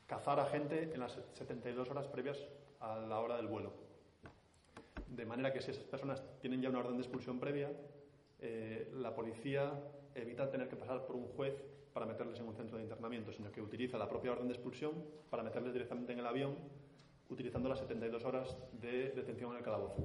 cazar 0.06 0.40
a 0.40 0.46
gente 0.46 0.94
en 0.94 1.00
las 1.00 1.20
72 1.34 1.90
horas 1.90 2.08
previas 2.08 2.38
a 2.80 2.98
la 2.98 3.20
hora 3.20 3.38
del 3.38 3.48
vuelo. 3.48 3.74
De 5.08 5.26
manera 5.26 5.52
que 5.54 5.62
si 5.62 5.72
esas 5.72 5.86
personas 5.86 6.24
tienen 6.40 6.62
ya 6.62 6.70
una 6.70 6.80
orden 6.80 6.98
de 6.98 7.04
expulsión 7.04 7.40
previa, 7.40 7.72
eh, 8.40 8.92
la 8.94 9.16
policía 9.16 9.72
evita 10.16 10.50
tener 10.50 10.68
que 10.70 10.76
pasar 10.76 11.06
por 11.06 11.16
un 11.16 11.28
juez 11.28 11.56
para 11.94 12.06
meterles 12.06 12.40
en 12.40 12.48
un 12.48 12.56
centro 12.56 12.78
de 12.78 12.84
internamiento, 12.84 13.32
sino 13.32 13.52
que 13.52 13.62
utiliza 13.62 13.98
la 13.98 14.10
propia 14.10 14.32
orden 14.32 14.48
de 14.48 14.54
expulsión 14.54 14.92
para 15.30 15.44
meterles 15.44 15.74
directamente 15.74 16.14
en 16.14 16.20
el 16.20 16.26
avión, 16.26 16.56
utilizando 17.30 17.70
las 17.70 17.80
72 17.80 18.26
horas 18.26 18.58
de 18.74 19.12
detención 19.12 19.52
en 19.52 19.58
el 19.58 19.64
calabozo, 19.64 20.04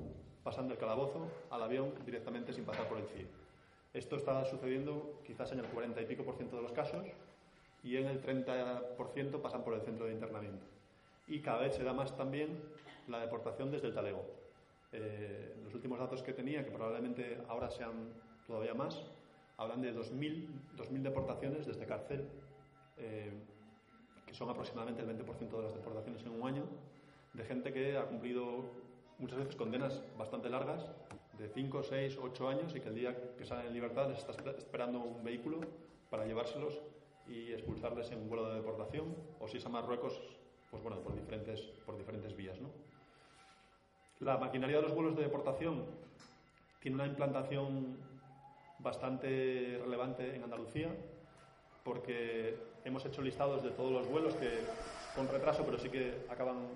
pasando 0.49 0.73
el 0.73 0.81
calabozo 0.81 1.29
al 1.51 1.63
avión 1.63 1.93
directamente 2.07 2.55
sin 2.55 2.65
pasar 2.65 2.89
por 2.89 2.97
el 2.97 3.05
CIE. 3.05 3.27
Esto 3.93 4.17
está 4.17 4.47
sucediendo 4.47 5.21
quizás 5.27 5.53
en 5.53 5.59
el 5.59 5.67
40 5.67 6.01
y 6.01 6.07
pico 6.07 6.25
por 6.25 6.37
ciento 6.37 6.57
de 6.57 6.63
los 6.63 6.73
casos 6.73 7.05
y 7.83 7.99
en 7.99 8.07
el 8.07 8.23
30% 8.23 9.43
pasan 9.43 9.63
por 9.63 9.75
el 9.75 9.83
centro 9.83 10.07
de 10.07 10.15
internamiento. 10.15 10.65
Y 11.27 11.41
cada 11.41 11.59
vez 11.59 11.75
se 11.75 11.85
da 11.85 11.93
más 11.93 12.17
también 12.17 12.63
la 13.09 13.21
deportación 13.21 13.71
desde 13.71 13.89
el 13.89 13.95
talego. 13.95 14.25
Eh, 14.93 15.55
los 15.65 15.75
últimos 15.75 15.99
datos 15.99 16.23
que 16.23 16.33
tenía, 16.33 16.65
que 16.65 16.71
probablemente 16.71 17.37
ahora 17.49 17.69
sean 17.69 18.09
todavía 18.47 18.73
más, 18.73 19.05
hablan 19.59 19.83
de 19.83 19.95
2.000, 19.95 20.47
2.000 20.79 21.03
deportaciones 21.03 21.67
desde 21.67 21.85
cárcel, 21.85 22.27
eh, 22.97 23.33
que 24.25 24.33
son 24.33 24.49
aproximadamente 24.49 25.03
el 25.03 25.09
20% 25.09 25.51
de 25.51 25.63
las 25.63 25.75
deportaciones 25.75 26.23
en 26.23 26.31
un 26.31 26.49
año, 26.49 26.65
de 27.35 27.45
gente 27.45 27.71
que 27.71 27.99
ha 27.99 28.07
cumplido 28.07 28.88
muchas 29.19 29.39
veces 29.39 29.57
condenas 29.57 30.03
bastante 30.17 30.49
largas, 30.49 30.87
de 31.39 31.49
5, 31.49 31.83
6, 31.83 32.19
8 32.21 32.49
años, 32.49 32.75
y 32.75 32.81
que 32.81 32.89
el 32.89 32.95
día 32.95 33.17
que 33.37 33.45
salen 33.45 33.67
en 33.67 33.75
libertad 33.75 34.09
les 34.09 34.19
está 34.19 34.33
esperando 34.51 35.01
un 35.01 35.23
vehículo 35.23 35.61
para 36.11 36.27
llevárselos 36.27 36.81
y 37.29 37.53
expulsarles 37.53 38.11
en 38.11 38.23
un 38.23 38.29
vuelo 38.29 38.49
de 38.49 38.57
deportación, 38.57 39.15
o 39.39 39.47
si 39.47 39.59
es 39.59 39.67
a 39.67 39.69
Marruecos, 39.69 40.21
pues 40.71 40.83
bueno, 40.83 40.99
por 41.01 41.15
diferentes, 41.15 41.61
por 41.85 41.97
diferentes 41.97 42.35
vías. 42.37 42.61
¿no? 42.61 42.71
La 44.21 44.37
maquinaria 44.37 44.77
de 44.77 44.83
los 44.83 44.95
vuelos 44.95 45.17
de 45.17 45.23
deportación 45.23 45.85
tiene 46.81 46.97
una 46.97 47.07
implantación 47.07 47.97
bastante 48.79 49.81
relevante 49.83 50.35
en 50.35 50.43
Andalucía, 50.43 50.89
porque 51.85 52.57
hemos 52.85 53.05
hecho 53.05 53.23
listados 53.23 53.63
de 53.63 53.71
todos 53.71 53.93
los 53.93 54.09
vuelos 54.09 54.35
que, 54.35 54.61
con 55.15 55.29
retraso, 55.29 55.65
pero 55.65 55.79
sí 55.79 55.89
que 55.89 56.27
acaban 56.29 56.69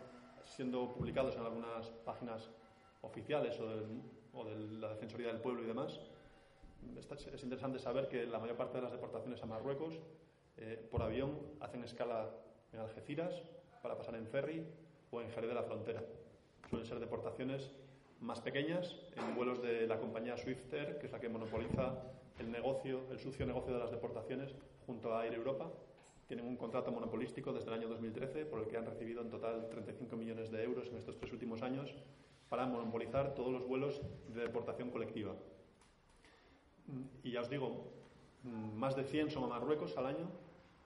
siendo 0.54 0.92
publicados 0.92 1.34
en 1.36 1.42
algunas 1.42 1.88
páginas 2.04 2.50
oficiales 3.00 3.58
o, 3.60 4.44
de 4.44 4.56
la 4.80 4.90
Defensoría 4.90 5.28
del 5.28 5.40
Pueblo 5.40 5.62
y 5.62 5.66
demás. 5.66 6.00
Es 7.32 7.42
interesante 7.42 7.78
saber 7.78 8.08
que 8.08 8.26
la 8.26 8.38
mayor 8.38 8.56
parte 8.56 8.78
de 8.78 8.82
las 8.82 8.92
deportaciones 8.92 9.42
a 9.42 9.46
Marruecos 9.46 10.00
eh, 10.56 10.88
por 10.90 11.02
avión 11.02 11.38
hacen 11.60 11.82
escala 11.84 12.30
en 12.72 12.80
Algeciras 12.80 13.42
para 13.82 13.96
pasar 13.96 14.14
en 14.16 14.26
ferry 14.26 14.66
o 15.10 15.20
en 15.20 15.30
Jerez 15.30 15.48
de 15.48 15.54
la 15.54 15.62
Frontera. 15.62 16.02
Suelen 16.68 16.86
ser 16.86 17.00
deportaciones 17.00 17.70
más 18.20 18.40
pequeñas, 18.40 18.96
en 19.16 19.34
vuelos 19.34 19.60
de 19.62 19.86
la 19.86 19.98
compañía 19.98 20.36
Swifter, 20.36 20.98
que 20.98 21.06
es 21.06 21.12
la 21.12 21.20
que 21.20 21.28
monopoliza 21.28 22.02
el 22.38 22.50
negocio, 22.50 23.02
el 23.10 23.18
sucio 23.18 23.44
negocio 23.46 23.72
de 23.72 23.80
las 23.80 23.90
deportaciones, 23.90 24.54
junto 24.86 25.14
a 25.14 25.26
Air 25.26 25.34
Europa. 25.34 25.70
Tienen 26.32 26.48
un 26.48 26.56
contrato 26.56 26.90
monopolístico 26.90 27.52
desde 27.52 27.68
el 27.68 27.74
año 27.74 27.88
2013 27.90 28.46
por 28.46 28.60
el 28.60 28.66
que 28.66 28.78
han 28.78 28.86
recibido 28.86 29.20
en 29.20 29.28
total 29.28 29.68
35 29.68 30.16
millones 30.16 30.50
de 30.50 30.64
euros 30.64 30.88
en 30.88 30.96
estos 30.96 31.18
tres 31.18 31.30
últimos 31.30 31.60
años 31.60 31.94
para 32.48 32.64
monopolizar 32.64 33.34
todos 33.34 33.52
los 33.52 33.68
vuelos 33.68 34.00
de 34.28 34.40
deportación 34.40 34.90
colectiva. 34.90 35.34
Y 37.22 37.32
ya 37.32 37.42
os 37.42 37.50
digo, 37.50 37.84
más 38.44 38.96
de 38.96 39.04
100 39.04 39.30
son 39.30 39.44
a 39.44 39.48
Marruecos 39.48 39.94
al 39.98 40.06
año, 40.06 40.30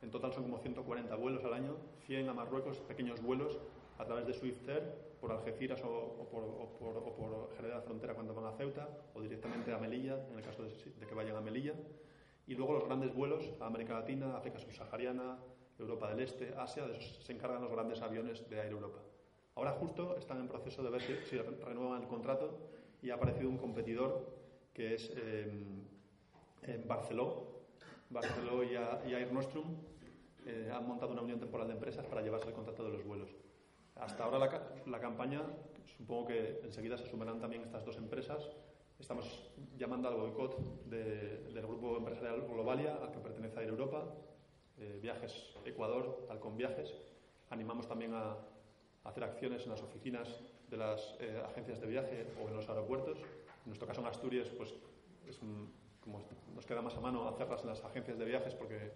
en 0.03 0.11
total 0.11 0.33
son 0.33 0.43
como 0.43 0.59
140 0.59 1.15
vuelos 1.15 1.45
al 1.45 1.55
año, 1.55 1.77
100 2.07 2.29
a 2.29 2.35
Marruecos, 2.35 2.79
pequeños 2.79 3.23
vuelos 3.23 3.57
a 3.99 4.05
través 4.05 4.27
de 4.27 4.35
Swifter, 4.35 5.15
por 5.21 5.31
Algeciras 5.31 5.81
o, 5.85 6.27
por, 6.29 6.43
o, 6.43 7.51
Jerez 7.55 7.71
de 7.71 7.77
la 7.77 7.83
Frontera 7.83 8.15
cuando 8.15 8.35
van 8.35 8.47
a 8.47 8.57
Ceuta, 8.57 8.89
o 9.15 9.21
directamente 9.21 9.73
a 9.73 9.79
Melilla, 9.79 10.27
en 10.29 10.39
el 10.39 10.45
caso 10.45 10.65
de, 10.65 11.07
que 11.07 11.15
vayan 11.15 11.37
a 11.37 11.41
Melilla. 11.41 11.75
Y 12.47 12.55
luego 12.55 12.75
los 12.75 12.85
grandes 12.85 13.15
vuelos 13.15 13.45
a 13.61 13.67
América 13.67 13.95
Latina, 13.95 14.37
África 14.37 14.59
subsahariana, 14.59 15.39
Europa 15.79 16.09
del 16.11 16.21
Este, 16.21 16.55
Asia, 16.57 16.87
de 16.87 16.97
esos 16.97 17.25
se 17.25 17.33
encargan 17.33 17.63
los 17.63 17.71
grandes 17.71 18.01
aviones 18.01 18.49
de 18.49 18.59
Air 18.59 18.73
Europa. 18.73 19.01
Ahora 19.57 19.73
justo 19.73 20.17
están 20.17 20.41
en 20.41 20.49
proceso 20.49 20.83
de 20.83 20.91
ver 20.91 21.03
si, 21.03 21.37
renuevan 21.39 22.03
el 22.03 22.09
contrato 22.09 22.59
y 23.03 23.11
ha 23.11 23.15
aparecido 23.15 23.49
un 23.49 23.59
competidor 23.59 24.35
que 24.73 24.95
es 24.95 25.13
eh, 25.17 25.51
Barceló. 26.87 27.57
Barceló 28.11 28.63
y, 28.63 28.75
Air 28.75 29.33
Nostrum 29.33 29.77
eh, 30.47 30.71
han 30.73 30.87
montado 30.87 31.13
una 31.13 31.23
unión 31.23 31.41
temporal 31.41 31.67
de 31.67 31.75
empresas 31.75 32.07
para 32.07 32.23
llevarse 32.23 32.49
el 32.49 32.55
contrato 32.55 32.85
de 32.85 32.91
los 32.91 33.05
vuelos. 33.05 33.31
Hasta 33.97 34.25
ahora 34.25 34.39
la, 34.87 35.01
campaña, 35.01 35.43
supongo 35.97 36.27
que 36.27 36.61
enseguida 36.63 36.99
se 36.99 37.07
sumarán 37.07 37.41
también 37.41 37.63
estas 37.63 37.85
dos 37.85 37.97
empresas. 37.97 38.51
Estamos 38.99 39.51
llamando 39.77 40.09
al 40.09 40.17
boicot 40.17 40.85
del 40.87 41.67
grupo 41.67 41.99
empresarial 41.99 42.43
Globalia, 42.43 42.97
al 42.97 43.13
que 43.13 43.19
pertenece 43.19 43.61
Air 43.61 43.69
Europa, 43.69 44.05
eh, 44.79 44.99
Viajes 45.03 45.55
Ecuador, 45.65 46.27
Alcon 46.31 46.57
Viajes. 46.57 46.95
Animamos 47.51 47.87
también 47.87 48.15
a, 48.15 48.37
hacer 49.05 49.23
acciones 49.23 49.63
en 49.65 49.71
las 49.71 49.83
oficinas 49.83 50.43
de 50.69 50.77
las 50.77 51.17
eh, 51.21 51.41
agencias 51.47 51.81
de 51.81 51.87
viaje 51.87 52.27
o 52.43 52.49
en 52.49 52.57
los 52.57 52.69
aeropuertos. 52.69 53.19
En 53.19 53.67
nuestro 53.67 53.87
caso 53.87 54.01
en 54.01 54.09
Asturias, 54.09 54.49
pues 54.57 54.75
como 56.01 56.23
nos 56.55 56.67
queda 56.67 56.83
más 56.83 56.97
a 56.97 57.01
mano 57.01 57.29
hacerlas 57.29 57.63
en 57.63 57.69
las 57.69 57.85
agencias 57.85 58.19
de 58.19 58.25
viajes 58.25 58.55
porque 58.55 58.93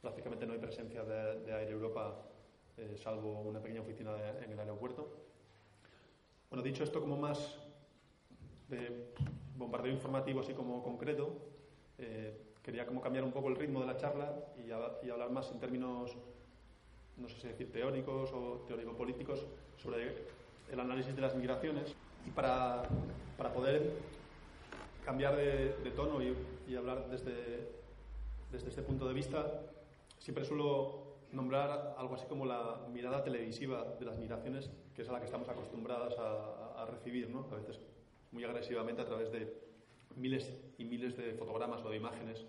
prácticamente 0.00 0.46
no 0.46 0.52
hay 0.52 0.58
presencia 0.58 1.02
de, 1.04 1.40
de 1.40 1.52
Air 1.52 1.70
Europa 1.70 2.32
eh, 2.76 2.96
salvo 2.96 3.40
una 3.42 3.60
pequeña 3.60 3.82
oficina 3.82 4.12
en 4.42 4.50
el 4.50 4.58
aeropuerto. 4.58 5.08
Bueno, 6.48 6.62
dicho 6.62 6.84
esto 6.84 7.00
como 7.00 7.16
más 7.16 7.58
de 8.72 9.12
bombardeo 9.56 9.92
informativo 9.92 10.40
así 10.40 10.54
como 10.54 10.82
concreto, 10.82 11.36
eh, 11.98 12.36
quería 12.62 12.86
como 12.86 13.00
cambiar 13.00 13.24
un 13.24 13.32
poco 13.32 13.48
el 13.48 13.56
ritmo 13.56 13.80
de 13.80 13.86
la 13.86 13.96
charla 13.96 14.34
y, 14.56 14.70
hablar 14.70 15.30
más 15.30 15.50
en 15.52 15.60
términos, 15.60 16.16
no 17.16 17.28
sé 17.28 17.40
si 17.40 17.48
decir 17.48 17.70
teóricos 17.70 18.32
o 18.32 18.64
teórico-políticos, 18.66 19.46
sobre 19.76 20.14
el 20.70 20.80
análisis 20.80 21.14
de 21.14 21.22
las 21.22 21.34
migraciones. 21.34 21.94
Y 22.26 22.30
para, 22.30 22.82
para 23.36 23.52
poder 23.52 23.92
cambiar 25.04 25.36
de, 25.36 25.92
tono 25.94 26.22
y, 26.22 26.34
y, 26.68 26.76
hablar 26.76 27.08
desde, 27.10 27.68
desde 28.50 28.68
este 28.68 28.82
punto 28.82 29.06
de 29.06 29.14
vista, 29.14 29.62
siempre 30.18 30.44
suelo 30.44 31.02
nombrar 31.32 31.94
algo 31.98 32.14
así 32.14 32.26
como 32.26 32.46
la 32.46 32.80
mirada 32.92 33.24
televisiva 33.24 33.96
de 33.98 34.04
las 34.04 34.18
migraciones, 34.18 34.70
que 34.94 35.02
es 35.02 35.08
a 35.08 35.12
la 35.12 35.18
que 35.18 35.26
estamos 35.26 35.48
acostumbrados 35.48 36.14
a, 36.18 36.86
recibir, 36.90 37.30
¿no? 37.30 37.46
a 37.50 37.54
veces 37.54 37.80
muy 38.32 38.44
agresivamente 38.44 39.02
a 39.02 39.06
través 39.06 39.30
de 39.30 39.52
miles 40.16 40.52
y 40.78 40.84
miles 40.84 41.16
de 41.16 41.34
fotogramas 41.34 41.82
o 41.84 41.90
de 41.90 41.96
imágenes 41.96 42.44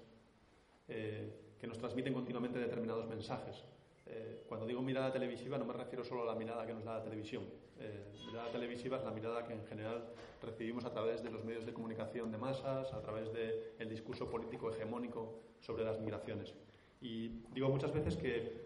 eh, 0.88 1.32
que 1.60 1.68
nos 1.68 1.78
transmiten 1.78 2.14
continuamente 2.14 2.60
determinados 2.60 3.08
mensajes. 3.08 3.64
Eh, 4.06 4.44
cuando 4.50 4.66
digo 4.66 4.82
mirada 4.82 5.14
televisiva 5.14 5.58
no 5.58 5.64
me 5.64 5.74
refiero 5.74 6.04
solo 6.04 6.24
a 6.24 6.26
la 6.26 6.36
mirada 6.36 6.66
que 6.66 6.74
nos 6.74 6.84
da 6.84 6.98
la 6.98 7.04
televisión. 7.04 7.44
Eh, 7.80 8.12
mirada 8.28 8.52
televisiva 8.52 8.98
es 8.98 9.04
la 9.04 9.12
mirada 9.12 9.46
que 9.46 9.54
en 9.54 9.66
general 9.66 10.04
recibimos 10.42 10.86
a 10.86 10.92
través 10.92 11.24
de 11.24 11.32
los 11.32 11.44
medios 11.44 11.66
de 11.66 11.74
comunicación 11.74 12.32
de 12.32 12.38
masas, 12.38 12.94
a 12.94 13.02
través 13.02 13.32
del 13.32 13.90
discurso 13.90 14.30
político 14.30 14.70
hegemónico 14.72 15.40
sobre 15.62 15.84
las 15.84 16.00
migraciones. 16.00 16.54
Y 17.02 17.30
digo 17.54 17.70
muchas 17.70 17.94
veces 17.94 18.18
que 18.18 18.64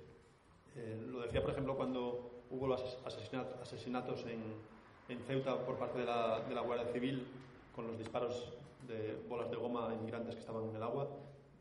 eh, 0.75 1.01
lo 1.07 1.21
decía, 1.21 1.41
por 1.41 1.51
ejemplo, 1.51 1.75
cuando 1.75 2.43
hubo 2.49 2.67
los 2.67 2.99
asesinatos 3.05 4.25
en, 4.25 4.41
Ceuta 5.15 5.65
por 5.65 5.77
parte 5.77 5.99
de 5.99 6.05
la, 6.05 6.41
de 6.41 6.53
la, 6.53 6.61
Guardia 6.61 6.91
Civil 6.91 7.25
con 7.73 7.87
los 7.87 7.97
disparos 7.97 8.51
de 8.87 9.15
bolas 9.29 9.49
de 9.49 9.55
goma 9.55 9.89
a 9.89 9.93
inmigrantes 9.93 10.35
que 10.35 10.41
estaban 10.41 10.67
en 10.69 10.75
el 10.75 10.83
agua. 10.83 11.07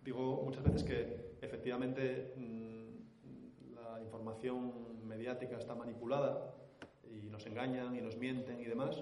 Digo 0.04 0.42
muchas 0.44 0.64
veces 0.64 0.82
que 0.82 1.36
efectivamente 1.40 2.34
mm, 2.36 3.74
la 3.74 4.00
información 4.00 5.06
mediática 5.06 5.58
está 5.58 5.76
manipulada 5.76 6.54
y 7.04 7.28
nos 7.28 7.46
engañan 7.46 7.94
y 7.94 8.00
nos 8.00 8.16
mienten 8.16 8.60
y 8.60 8.64
demás, 8.64 9.00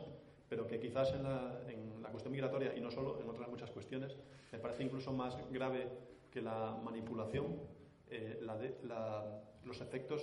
pero 0.49 0.67
que 0.67 0.79
quizás 0.79 1.15
en 1.15 1.23
la, 1.23 1.63
en 1.69 2.03
la 2.03 2.11
cuestión 2.11 2.33
migratoria 2.33 2.77
y 2.77 2.81
no 2.81 2.91
solo, 2.91 3.19
en 3.23 3.29
otras 3.31 3.49
muchas 3.49 3.71
cuestiones, 3.71 4.15
me 4.53 4.59
parece 4.59 4.83
incluso 4.83 5.11
más 5.13 5.39
grave 5.51 5.89
que 6.31 6.43
la 6.43 6.79
manipulación, 6.85 7.47
eh, 8.11 8.39
la, 8.43 8.59
la 8.83 9.43
los 9.65 9.81
efectos 9.81 10.21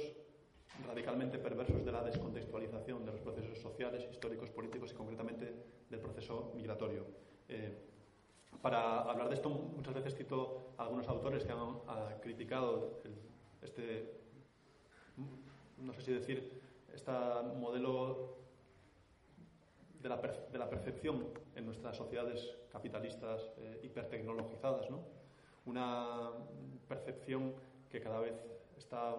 radicalmente 0.88 1.38
perversos 1.38 1.86
de 1.86 1.92
la 1.92 2.04
descontextualización 2.04 3.06
de 3.06 3.12
los 3.12 3.22
procesos 3.22 3.58
sociales, 3.60 4.08
históricos, 4.10 4.50
políticos 4.50 4.92
y 4.92 4.96
concretamente 4.96 5.54
del 5.90 6.00
proceso 6.00 6.52
migratorio. 6.56 7.06
Eh, 7.48 7.78
para 8.62 9.02
hablar 9.02 9.30
de 9.30 9.36
esto, 9.36 9.50
muchas 9.50 9.94
veces 9.94 10.16
cito 10.16 10.74
a 10.78 10.84
algunos 10.84 11.08
autores 11.08 11.44
que 11.44 11.52
han, 11.52 11.82
criticado 12.22 13.02
este, 13.62 14.14
no 15.78 15.94
sé 15.94 16.02
si 16.02 16.14
decir, 16.14 16.62
este 16.94 17.12
modelo 17.58 18.38
de 20.02 20.10
la, 20.10 20.18
de 20.18 20.58
la 20.58 20.70
percepción 20.70 21.28
en 21.56 21.66
nuestras 21.66 21.98
sociedades 21.98 22.56
capitalistas 22.72 23.52
eh, 23.58 23.80
hipertecnologizadas. 23.84 24.90
¿no? 24.90 25.22
una 25.66 26.32
percepción 26.88 27.54
que 27.90 28.00
cada 28.02 28.20
vez 28.20 28.34
está 28.78 29.16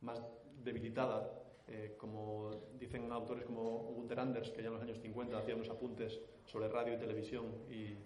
más 0.00 0.20
debilitada, 0.66 1.30
eh, 1.68 1.94
como 1.96 2.50
dicen 2.78 3.10
autores 3.10 3.44
como 3.44 3.62
Gunther 3.96 4.20
Anders, 4.20 4.50
que 4.50 4.60
ya 4.62 4.68
en 4.68 4.74
los 4.74 4.82
años 4.82 4.98
50 5.00 5.38
hacía 5.38 5.54
unos 5.54 5.70
apuntes 5.70 6.20
sobre 6.44 6.68
radio 6.68 6.94
y 6.94 6.98
televisión 6.98 7.46
y 7.70 7.96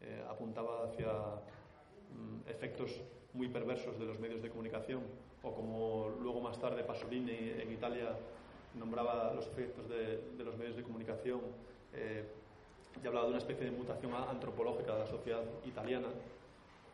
eh, 0.00 0.24
apuntaba 0.28 0.84
hacia 0.86 1.12
mm, 1.12 2.48
efectos 2.48 3.00
muy 3.34 3.48
perversos 3.48 3.98
de 3.98 4.06
los 4.06 4.18
medios 4.18 4.42
de 4.42 4.50
comunicación, 4.50 5.02
o 5.42 5.54
como 5.54 6.08
luego 6.20 6.40
más 6.40 6.58
tarde 6.58 6.82
Pasolini 6.82 7.52
en 7.60 7.70
Italia 7.70 8.16
nombraba 8.74 9.32
los 9.34 9.46
efectos 9.46 9.88
de, 9.88 10.20
los 10.44 10.56
medios 10.56 10.76
de 10.76 10.82
comunicación 10.82 11.40
eh, 11.94 12.24
y 13.02 13.06
hablaba 13.06 13.26
de 13.26 13.30
una 13.30 13.38
especie 13.38 13.64
de 13.66 13.70
mutación 13.70 14.12
antropológica 14.14 14.94
de 14.94 15.00
la 15.00 15.06
sociedad 15.06 15.42
italiana. 15.64 16.08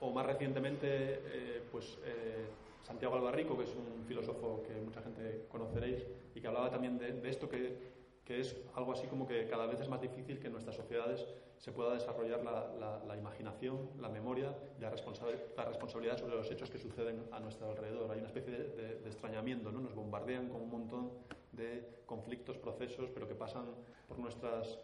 O 0.01 0.11
más 0.11 0.27
recientemente, 0.27 0.87
eh, 0.91 1.63
pues 1.71 1.99
eh, 2.05 2.47
Santiago 2.85 3.17
Albarrico, 3.17 3.57
que 3.57 3.65
es 3.65 3.75
un 3.75 4.05
filósofo 4.07 4.63
que 4.63 4.81
mucha 4.81 5.03
gente 5.03 5.47
conoceréis 5.49 6.07
y 6.35 6.41
que 6.41 6.47
hablaba 6.47 6.71
también 6.71 6.99
de, 6.99 7.29
esto 7.29 7.49
que, 7.49 7.77
que, 8.25 8.41
es 8.41 8.57
algo 8.75 8.93
así 8.93 9.07
como 9.07 9.27
que 9.27 9.49
cada 9.49 9.67
vez 9.67 9.81
es 9.81 9.89
más 9.89 10.01
difícil 10.01 10.39
que 10.39 10.47
en 10.47 10.53
nuestras 10.53 10.77
sociedades 10.77 11.27
se 11.59 11.73
pueda 11.73 11.95
desarrollar 11.95 12.43
la, 12.45 13.17
imaginación, 13.17 13.89
la 13.99 14.09
memoria 14.09 14.55
y 14.79 14.83
la, 14.83 14.91
la, 14.91 15.65
responsabilidad 15.65 16.19
sobre 16.19 16.37
los 16.37 16.51
hechos 16.51 16.71
que 16.71 16.79
suceden 16.79 17.25
a 17.33 17.41
nuestro 17.41 17.71
alrededor. 17.71 18.11
Hay 18.11 18.19
una 18.19 18.29
especie 18.29 18.53
de, 18.53 18.99
de 19.01 19.09
extrañamiento, 19.09 19.73
¿no? 19.73 19.81
Nos 19.81 19.95
bombardean 19.95 20.51
con 20.51 20.61
un 20.61 20.71
montón 20.71 21.11
de 21.53 21.89
conflictos, 22.07 22.59
procesos, 22.59 23.09
pero 23.15 23.27
que 23.27 23.35
pasan 23.35 23.65
por 24.07 24.19
nuestras 24.19 24.79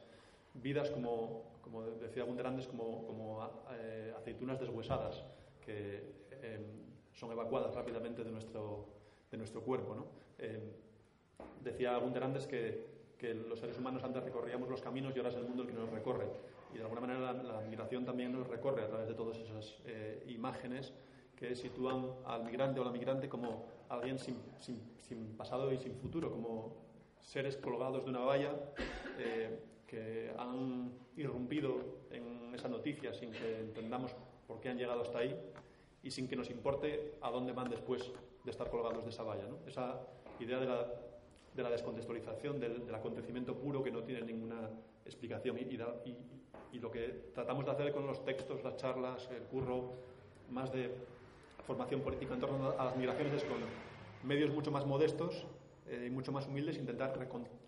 vidas 0.55 0.91
como, 0.91 1.45
como 1.63 1.83
decía 1.83 2.25
Gunderandes, 2.25 2.67
como, 2.67 3.07
como 3.07 3.49
eh, 3.73 4.13
aceitunas 4.17 4.59
deshuesadas 4.59 5.25
que 5.65 6.03
em, 6.43 6.90
son 7.13 7.33
evacuadas 7.33 7.75
rápidamente 7.75 8.25
de 8.25 8.31
nuestro, 8.31 8.87
de 9.31 9.37
nuestro 9.37 9.63
cuerpo. 9.63 9.95
¿no? 9.95 10.07
Em, 10.39 10.61
decía 11.63 11.97
Gunderandes 11.99 12.47
que, 12.47 12.87
que, 13.19 13.35
los 13.35 13.59
seres 13.59 13.79
humanos 13.79 14.03
antes 14.05 14.23
recorríamos 14.23 14.69
los 14.69 14.81
caminos 14.81 15.15
y 15.15 15.19
ahora 15.19 15.31
es 15.31 15.37
el 15.37 15.45
mundo 15.45 15.63
el 15.63 15.69
que 15.69 15.75
nos 15.75 15.91
recorre. 15.91 16.27
Y 16.73 16.79
de 16.79 16.85
alguna 16.85 17.01
manera 17.01 17.33
la, 17.33 17.61
migración 17.63 18.05
también 18.05 18.33
nos 18.33 18.47
recorre 18.47 18.83
a 18.83 18.89
través 18.89 19.09
de 19.09 19.15
todas 19.15 19.37
esas 19.39 19.81
eh, 19.87 20.25
imágenes 20.29 20.93
que 21.37 21.55
sitúan 21.57 22.11
al 22.27 22.45
migrante 22.45 22.81
o 22.81 22.85
la 22.85 22.91
migrante 22.91 23.29
como 23.29 23.67
alguien 23.89 24.19
sin, 24.19 24.37
sin, 24.59 25.37
pasado 25.37 25.73
y 25.73 25.79
sin 25.79 25.97
futuro, 25.97 26.31
como 26.31 26.77
seres 27.19 27.57
colgados 27.57 28.05
de 28.05 28.11
una 28.11 28.21
valla 28.21 28.53
eh, 29.19 29.59
que 29.87 30.33
han 30.39 30.93
irrumpido 31.17 31.77
en 32.11 32.55
esa 32.55 32.69
noticia 32.69 33.13
sin 33.13 33.33
que 33.33 33.59
entendamos 33.59 34.15
por 34.47 34.61
qué 34.61 34.69
han 34.69 34.79
llegado 34.79 35.03
hasta 35.03 35.19
ahí 35.19 35.37
y 36.03 36.11
sin 36.11 36.29
que 36.29 36.37
nos 36.37 36.51
importe 36.51 37.15
a 37.21 37.31
dónde 37.31 37.53
van 37.53 37.69
después 37.69 38.11
de 38.45 38.51
estar 38.51 38.71
colgados 38.71 39.05
de 39.05 39.11
esa 39.11 39.23
valla. 39.23 39.45
Esa 39.67 40.01
idea 40.39 40.59
de 40.59 40.67
la, 40.67 40.87
de 41.55 41.63
la 41.63 41.71
descontextualización, 41.71 42.59
del, 42.59 42.95
acontecimiento 42.95 43.55
puro 43.55 43.83
que 43.83 43.91
no 43.91 44.03
tiene 44.03 44.23
ninguna 44.23 44.71
explicación. 45.05 45.59
Y, 45.59 45.63
y, 45.63 46.17
y, 46.73 46.79
lo 46.79 46.91
que 46.91 47.31
tratamos 47.35 47.65
de 47.65 47.71
hacer 47.73 47.93
con 47.93 48.07
los 48.07 48.25
textos, 48.25 48.63
las 48.65 48.77
charlas, 48.77 49.29
el 49.31 49.43
curro, 49.43 49.93
más 50.51 50.73
de 50.73 50.95
formación 51.67 52.01
política 52.01 52.35
en 52.35 52.41
torno 52.41 52.75
a 52.77 52.85
las 52.85 52.97
migraciones 52.97 53.35
es 53.35 53.45
con 53.45 53.59
medios 54.25 54.51
mucho 54.51 54.71
más 54.71 54.87
modestos 54.87 55.47
eh, 55.87 56.07
y 56.07 56.11
mucho 56.11 56.33
más 56.33 56.47
humildes 56.47 56.77
intentar 56.77 57.17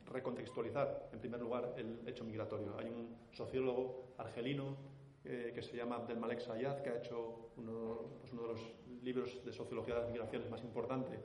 recontextualizar, 0.06 1.08
en 1.12 1.18
primer 1.20 1.40
lugar, 1.40 1.74
el 1.76 2.00
hecho 2.06 2.24
migratorio. 2.24 2.76
Hay 2.78 2.86
un 2.86 3.16
sociólogo 3.32 4.14
argelino 4.18 4.76
eh, 5.24 5.52
que 5.54 5.62
se 5.62 5.76
llama 5.76 5.96
Abdelmalek 5.96 6.40
Sayad, 6.40 6.82
que 6.82 6.90
ha 6.90 6.96
hecho 6.98 7.50
uno, 7.56 8.18
pues 8.20 8.32
uno, 8.32 8.42
de 8.42 8.48
los 8.48 8.60
libros 9.02 9.44
de 9.44 9.52
sociología 9.52 9.94
de 9.94 10.00
las 10.00 10.10
migraciones 10.10 10.50
más 10.50 10.62
importante, 10.62 11.18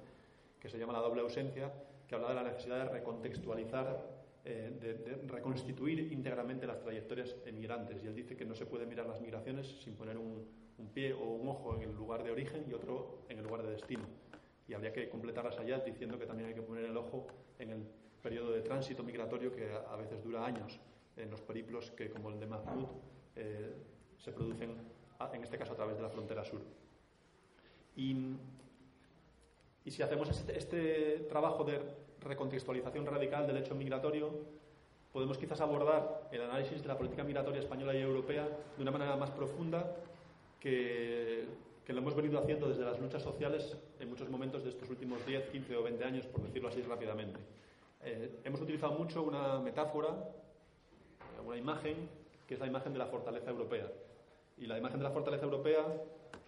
que 0.59 0.69
se 0.69 0.77
llama 0.77 0.93
La 0.93 0.99
doble 0.99 1.21
ausencia, 1.21 1.73
que 2.07 2.15
habla 2.15 2.29
de 2.29 2.35
la 2.35 2.43
necesidad 2.43 2.85
de 2.85 2.89
recontextualizar 2.89 4.17
eh, 4.49 4.71
de, 4.79 5.27
reconstituir 5.27 6.09
íntegramente 6.13 6.65
las 6.65 6.79
trayectorias 6.79 7.35
emigrantes. 7.45 8.01
Y 8.01 8.07
él 8.07 8.15
dice 8.15 8.37
que 8.37 8.45
no 8.45 8.55
se 8.55 8.65
puede 8.65 8.85
mirar 8.85 9.05
las 9.05 9.19
migraciones 9.19 9.67
sin 9.81 9.93
poner 9.93 10.17
un, 10.17 10.45
pie 10.93 11.11
o 11.13 11.25
un 11.25 11.49
ojo 11.49 11.75
en 11.75 11.81
el 11.81 11.93
lugar 11.93 12.23
de 12.23 12.31
origen 12.31 12.63
y 12.69 12.73
otro 12.73 13.25
en 13.27 13.39
el 13.39 13.43
lugar 13.43 13.63
de 13.63 13.71
destino. 13.71 14.05
Y 14.65 14.73
habría 14.73 14.93
que 14.93 15.09
completarlas 15.09 15.59
allá 15.59 15.79
diciendo 15.79 16.17
que 16.17 16.25
también 16.25 16.47
hay 16.47 16.55
que 16.55 16.61
poner 16.61 16.85
el 16.85 16.95
ojo 16.95 17.27
en 17.59 17.71
el 17.71 17.83
periodo 18.23 18.51
de 18.51 18.61
tránsito 18.61 19.03
migratorio 19.03 19.51
que 19.51 19.69
a 19.69 19.95
veces 19.97 20.23
dura 20.23 20.45
años 20.45 20.79
en 21.17 21.29
los 21.29 21.41
periplos 21.41 21.91
que, 21.91 22.09
como 22.09 22.29
el 22.29 22.39
de 22.39 22.45
Mahmoud, 22.45 22.87
eh, 23.37 23.73
se 24.17 24.31
producen, 24.31 24.75
en 25.33 25.43
este 25.43 25.57
caso, 25.57 25.73
a 25.73 25.75
través 25.75 25.95
de 25.95 26.01
la 26.01 26.09
frontera 26.09 26.43
sur. 26.43 26.61
Y, 27.95 28.35
y 29.85 29.91
si 29.91 30.01
hacemos 30.01 30.29
este, 30.29 30.57
este 30.57 31.25
trabajo 31.29 31.63
de 31.63 31.79
recontextualización 32.21 33.05
radical 33.05 33.47
del 33.47 33.57
hecho 33.57 33.75
migratorio, 33.75 34.31
podemos 35.13 35.37
quizás 35.37 35.61
abordar 35.61 36.29
el 36.31 36.41
análisis 36.41 36.81
de 36.81 36.87
la 36.87 36.97
política 36.97 37.23
migratoria 37.23 37.61
española 37.61 37.95
y 37.95 38.01
europea 38.01 38.47
de 38.75 38.81
una 38.81 38.91
manera 38.91 39.15
más 39.15 39.31
profunda 39.31 39.95
que, 40.59 41.45
que 41.87 41.93
lo 41.93 42.01
hemos 42.01 42.15
venido 42.15 42.37
haciendo 42.37 42.67
desde 42.67 42.83
las 42.83 42.99
luchas 42.99 43.23
sociales 43.23 43.77
en 43.99 44.09
muchos 44.09 44.29
momentos 44.29 44.61
de 44.61 44.71
estos 44.71 44.89
últimos 44.89 45.25
10, 45.25 45.49
15 45.51 45.77
o 45.77 45.83
20 45.83 46.03
años, 46.03 46.25
por 46.25 46.41
decirlo 46.41 46.67
así 46.67 46.81
rápidamente. 46.81 47.39
Eh, 48.03 48.41
hemos 48.43 48.59
utilizado 48.59 48.91
mucho 48.91 49.23
una 49.23 49.59
metáfora, 49.59 50.09
una 51.45 51.55
imagen, 51.55 52.09
que 52.47 52.53
es 52.53 52.59
la 52.59 52.67
imagen 52.67 52.93
de 52.93 52.99
la 52.99 53.07
fortaleza 53.07 53.51
europea. 53.51 53.91
Y 54.57 54.65
la 54.65 54.77
imagen 54.77 54.99
de 54.99 55.03
la 55.03 55.11
fortaleza 55.11 55.45
europea 55.45 55.85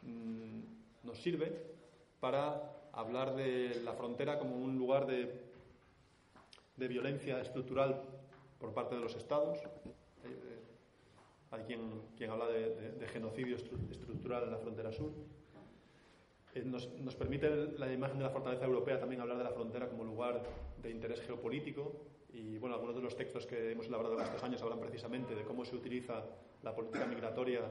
mm, 0.01 0.59
nos 1.03 1.21
sirve 1.21 1.51
para 2.19 2.73
hablar 2.93 3.35
de 3.35 3.81
la 3.83 3.93
frontera 3.93 4.39
como 4.39 4.55
un 4.55 4.77
lugar 4.77 5.05
de 5.05 5.49
de 6.79 6.87
violencia 6.87 7.39
estructural 7.41 8.01
por 8.57 8.73
parte 8.73 8.95
de 8.95 9.01
los 9.01 9.15
Estados. 9.15 9.59
Eh, 10.23 10.59
hay 11.51 11.63
quien, 11.63 12.01
quien 12.17 12.31
habla 12.31 12.47
de, 12.47 13.05
genocidio 13.11 13.57
estructural 13.57 14.43
en 14.43 14.51
la 14.51 14.57
frontera 14.57 14.91
sur. 14.91 15.11
Eh, 16.55 16.63
nos, 16.63 16.87
permite 17.15 17.49
la 17.77 17.91
imagen 17.91 18.17
de 18.17 18.23
la 18.23 18.29
fortaleza 18.29 18.65
europea 18.65 18.99
también 18.99 19.21
hablar 19.21 19.37
de 19.37 19.43
la 19.43 19.51
frontera 19.51 19.89
como 19.89 20.03
lugar 20.03 20.41
de 20.81 20.89
interés 20.89 21.21
geopolítico. 21.21 21.93
Y 22.33 22.57
bueno, 22.57 22.75
algunos 22.75 22.95
de 22.95 23.01
los 23.01 23.15
textos 23.15 23.45
que 23.45 23.71
hemos 23.71 23.87
elaborado 23.87 24.15
en 24.15 24.21
estos 24.21 24.43
años 24.43 24.61
hablan 24.61 24.79
precisamente 24.79 25.35
de 25.35 25.43
cómo 25.43 25.65
se 25.65 25.75
utiliza 25.75 26.23
la 26.61 26.75
política 26.75 27.05
migratoria 27.05 27.61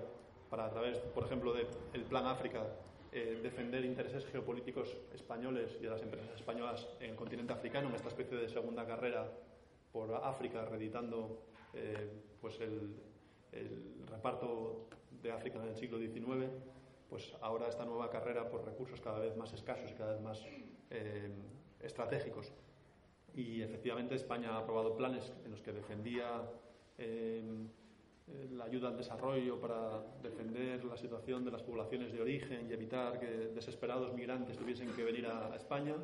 para, 0.51 0.67
a 0.67 0.71
través, 0.71 0.99
por 0.99 1.25
ejemplo, 1.25 1.53
del 1.53 2.05
Plan 2.05 2.27
África, 2.27 2.67
eh, 3.11 3.41
defender 3.43 3.85
intereses 3.85 4.27
geopolíticos 4.27 4.95
españoles 5.15 5.77
y 5.81 5.85
de 5.85 5.91
las 5.91 6.03
empresas 6.03 6.31
españolas 6.35 6.87
en 7.01 7.11
el 7.11 7.17
continente 7.17 7.53
africano, 7.53 7.89
en 7.89 7.95
esta 7.95 8.09
especie 8.09 8.37
de 8.37 8.49
segunda 8.49 8.87
carrera 8.87 9.31
por 9.93 10.13
África, 10.15 10.65
reeditando 10.67 11.43
eh, 11.73 12.11
pues 12.41 12.61
el, 12.61 12.95
reparto 14.07 14.89
de 15.23 15.33
África 15.33 15.59
en 15.63 15.69
el 15.69 15.77
siglo 15.77 15.99
XIX, 15.99 16.51
pues 17.09 17.35
ahora 17.41 17.69
esta 17.69 17.85
nueva 17.85 18.11
carrera 18.11 18.49
por 18.49 18.65
recursos 18.65 19.01
cada 19.01 19.19
vez 19.19 19.37
más 19.37 19.53
escasos 19.53 19.91
y 19.91 19.95
cada 19.95 20.13
vez 20.13 20.21
más 20.21 20.45
eh, 20.91 21.31
estratégicos. 21.81 22.53
Y 23.39 23.63
efectivamente 23.63 24.17
España 24.17 24.51
ha 24.51 24.59
aprobado 24.59 24.97
planes 24.97 25.33
en 25.45 25.53
los 25.53 25.63
que 25.63 25.71
defendía 25.71 26.43
eh, 26.99 27.41
la 28.51 28.65
ayuda 28.65 28.89
al 28.89 28.97
desarrollo 28.97 29.61
para 29.61 30.03
defender 30.21 30.85
la 30.85 30.97
situación 30.97 31.45
de 31.45 31.53
las 31.53 31.63
poblaciones 31.63 32.13
de 32.13 32.21
origen 32.21 32.69
y 32.69 32.73
evitar 32.73 33.21
que 33.21 33.27
desesperados 33.55 34.13
migrantes 34.13 34.57
tuviesen 34.57 34.91
que 34.91 35.05
venir 35.05 35.27
a, 35.27 35.55
España, 35.55 35.95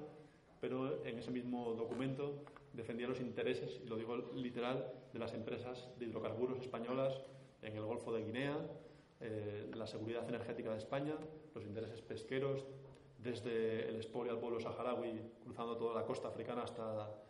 pero 0.60 1.04
en 1.04 1.18
ese 1.18 1.32
mismo 1.32 1.74
documento 1.74 2.44
defendía 2.72 3.08
los 3.08 3.18
intereses, 3.18 3.80
y 3.84 3.88
lo 3.88 3.96
digo 3.96 4.16
literal, 4.36 4.92
de 5.12 5.18
las 5.18 5.34
empresas 5.34 5.90
de 5.98 6.06
hidrocarburos 6.06 6.60
españolas 6.60 7.20
en 7.62 7.76
el 7.76 7.82
Golfo 7.82 8.12
de 8.12 8.22
Guinea, 8.22 8.58
eh, 9.20 9.72
la 9.74 9.88
seguridad 9.88 10.28
energética 10.28 10.70
de 10.70 10.78
España, 10.78 11.16
los 11.52 11.64
intereses 11.64 12.00
pesqueros, 12.00 12.64
desde 13.18 13.88
el 13.88 13.96
expolio 13.96 14.32
al 14.32 14.38
pueblo 14.38 14.60
saharaui, 14.60 15.20
cruzando 15.42 15.76
toda 15.76 15.94
la 16.00 16.06
costa 16.06 16.28
africana 16.28 16.62
hasta 16.62 17.23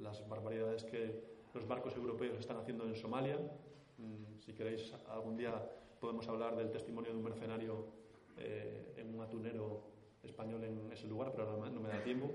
las 0.00 0.28
barbaridades 0.28 0.84
que 0.84 1.32
los 1.54 1.66
barcos 1.66 1.96
europeos 1.96 2.38
están 2.38 2.56
haciendo 2.58 2.84
en 2.84 2.94
Somalia, 2.94 3.38
Mm, 4.02 4.40
si 4.40 4.52
queréis, 4.52 4.92
algún 5.08 5.36
día 5.36 5.54
podemos 6.00 6.26
hablar 6.28 6.56
del 6.56 6.70
testimonio 6.70 7.12
de 7.12 7.16
un 7.16 7.24
mercenario 7.24 7.86
eh, 8.36 8.94
en 8.96 9.14
un 9.14 9.22
atunero 9.22 9.82
español 10.22 10.64
en 10.64 10.90
ese 10.92 11.06
lugar, 11.06 11.32
pero 11.34 11.56
no, 11.56 11.80
me 11.80 11.88
da 11.88 12.02
tiempo. 12.02 12.30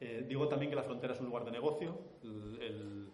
Eh, 0.00 0.24
digo 0.28 0.46
también 0.48 0.70
que 0.70 0.76
la 0.76 0.82
frontera 0.82 1.14
es 1.14 1.20
un 1.20 1.26
lugar 1.26 1.44
de 1.44 1.50
negocio. 1.50 1.98
El, 2.22 3.08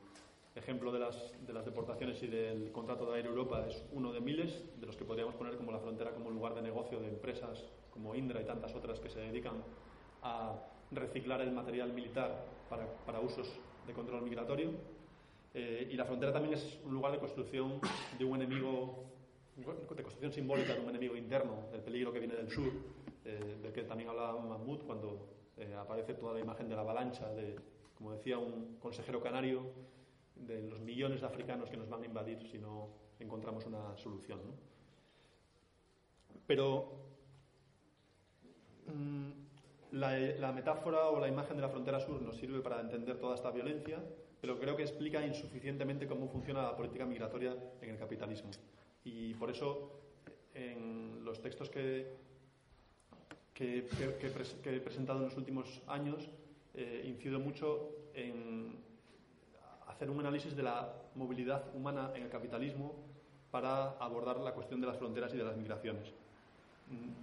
ejemplo 0.54 0.92
de 0.92 0.98
las, 0.98 1.34
de 1.46 1.52
las, 1.54 1.64
deportaciones 1.64 2.22
y 2.22 2.26
del 2.26 2.70
contrato 2.72 3.10
de 3.10 3.16
Air 3.18 3.24
Europa 3.24 3.64
es 3.66 3.86
uno 3.90 4.12
de 4.12 4.20
miles, 4.20 4.62
de 4.78 4.86
los 4.86 4.98
que 4.98 5.04
podríamos 5.06 5.34
poner 5.34 5.56
como 5.56 5.72
la 5.72 5.78
frontera 5.78 6.12
como 6.12 6.28
lugar 6.30 6.54
de 6.54 6.60
negocio 6.60 7.00
de 7.00 7.08
empresas 7.08 7.64
como 7.90 8.14
Indra 8.14 8.42
y 8.42 8.44
tantas 8.44 8.74
otras 8.74 9.00
que 9.00 9.08
se 9.08 9.20
dedican 9.20 9.64
a 10.20 10.62
reciclar 10.92 11.40
el 11.40 11.52
material 11.52 11.92
militar 11.92 12.44
para, 12.68 12.86
para 13.04 13.20
usos 13.20 13.48
de 13.86 13.92
control 13.92 14.22
migratorio. 14.22 14.70
Eh, 15.54 15.88
y 15.90 15.96
la 15.96 16.04
frontera 16.04 16.32
también 16.32 16.54
es 16.54 16.80
un 16.84 16.94
lugar 16.94 17.12
de 17.12 17.18
construcción 17.18 17.80
de 18.18 18.24
un 18.24 18.36
enemigo 18.40 19.12
de 19.56 19.64
construcción 20.02 20.32
simbólica 20.32 20.74
de 20.74 20.80
un 20.80 20.88
enemigo 20.88 21.14
interno, 21.14 21.66
el 21.74 21.80
peligro 21.82 22.10
que 22.12 22.20
viene 22.20 22.34
del 22.34 22.50
sur, 22.50 22.72
eh, 23.24 23.58
del 23.62 23.72
que 23.72 23.82
también 23.82 24.08
hablaba 24.08 24.40
Mahmoud 24.40 24.82
cuando 24.86 25.28
eh, 25.58 25.74
aparece 25.78 26.14
toda 26.14 26.34
la 26.34 26.40
imagen 26.40 26.68
de 26.68 26.74
la 26.74 26.80
avalancha, 26.80 27.28
de, 27.34 27.56
como 27.94 28.12
decía 28.12 28.38
un 28.38 28.78
consejero 28.80 29.20
canario, 29.20 29.70
de 30.36 30.62
los 30.62 30.80
millones 30.80 31.20
de 31.20 31.26
africanos 31.26 31.68
que 31.68 31.76
nos 31.76 31.88
van 31.88 32.02
a 32.02 32.06
invadir 32.06 32.42
si 32.50 32.58
no 32.58 32.88
encontramos 33.20 33.66
una 33.66 33.96
solución. 33.98 34.40
Pero 36.46 36.92
mm, 38.86 39.30
la, 39.92 40.52
metáfora 40.52 41.08
o 41.08 41.20
la 41.20 41.28
imagen 41.28 41.56
de 41.56 41.62
la 41.62 41.68
frontera 41.68 42.00
sur 42.00 42.20
nos 42.20 42.36
sirve 42.36 42.60
para 42.60 42.80
entender 42.80 43.18
toda 43.18 43.34
esta 43.34 43.50
violencia, 43.50 44.02
pero 44.40 44.58
creo 44.58 44.76
que 44.76 44.82
explica 44.82 45.24
insuficientemente 45.24 46.06
cómo 46.06 46.28
funciona 46.28 46.62
la 46.62 46.76
política 46.76 47.04
migratoria 47.04 47.56
en 47.80 47.90
el 47.90 47.98
capitalismo. 47.98 48.50
Y 49.04 49.34
por 49.34 49.50
eso, 49.50 50.00
en 50.54 51.24
los 51.24 51.40
textos 51.40 51.68
que, 51.68 52.16
que, 53.54 53.86
he 54.64 54.80
presentado 54.80 55.18
en 55.18 55.26
los 55.26 55.36
últimos 55.36 55.82
años, 55.86 56.28
eh, 56.74 57.02
incido 57.06 57.38
mucho 57.38 57.90
en 58.14 58.78
hacer 59.86 60.08
un 60.08 60.20
análisis 60.20 60.56
de 60.56 60.62
la 60.62 60.92
movilidad 61.14 61.64
humana 61.74 62.12
en 62.14 62.22
el 62.22 62.30
capitalismo 62.30 62.96
para 63.50 63.90
abordar 63.98 64.38
la 64.38 64.54
cuestión 64.54 64.80
de 64.80 64.86
las 64.86 64.96
fronteras 64.96 65.34
y 65.34 65.36
de 65.36 65.44
las 65.44 65.56
migraciones. 65.56 66.14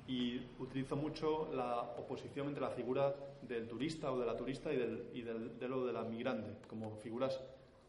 Y 0.08 0.42
utilizo 0.58 0.96
mucho 0.96 1.52
la 1.54 1.82
oposición 1.98 2.48
entre 2.48 2.62
la 2.62 2.72
figura 2.72 3.16
del 3.42 3.68
turista 3.68 4.12
o 4.12 4.20
de 4.20 4.26
la 4.26 4.36
turista 4.36 4.74
y, 4.74 4.78
del, 4.78 5.10
y 5.14 5.22
del, 5.22 5.60
de 5.60 5.68
lo 5.68 5.86
de 5.86 5.94
la 5.94 6.04
migrante, 6.04 6.68
como 6.68 6.96
figuras 6.98 7.40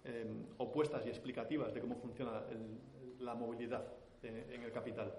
eh, 0.04 0.26
opuestas 0.58 1.04
y 1.06 1.08
explicativas 1.08 1.72
de 1.72 1.80
cómo 1.80 1.96
funciona 1.96 2.42
la 3.20 3.34
movilidad 3.34 3.84
eh, 4.22 4.50
en 4.52 4.62
el 4.62 4.72
capital. 4.72 5.14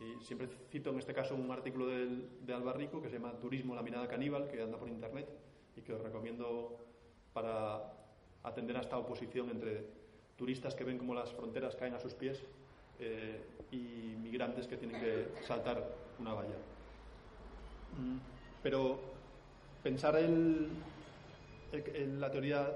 Y 0.00 0.22
siempre 0.24 0.48
cito 0.70 0.90
en 0.90 0.98
este 0.98 1.14
caso 1.14 1.34
un 1.34 1.50
artículo 1.50 1.86
del, 1.86 2.28
de 2.44 2.52
Albarrico 2.52 3.00
que 3.00 3.08
se 3.08 3.16
llama 3.16 3.32
Turismo, 3.38 3.74
la 3.74 3.82
mirada 3.82 4.08
caníbal, 4.08 4.48
que 4.48 4.60
anda 4.60 4.78
por 4.78 4.88
internet 4.88 5.28
y 5.76 5.82
que 5.82 5.92
os 5.92 6.02
recomiendo 6.02 6.78
para 7.32 7.82
atender 8.42 8.76
a 8.76 8.80
esta 8.80 8.98
oposición 8.98 9.50
entre 9.50 9.86
turistas 10.36 10.74
que 10.74 10.84
ven 10.84 10.98
cómo 10.98 11.14
las 11.14 11.32
fronteras 11.32 11.76
caen 11.76 11.94
a 11.94 12.00
sus 12.00 12.14
pies 12.14 12.44
eh, 12.98 13.40
y 13.70 14.16
migrantes 14.18 14.66
que 14.66 14.76
tienen 14.76 15.00
que 15.00 15.28
saltar 15.42 15.82
una 16.18 16.34
valla. 16.34 16.56
Mm, 17.98 18.18
pero 18.62 18.98
pensar 19.82 20.16
en 20.16 20.70
la 22.20 22.30
teoría 22.30 22.74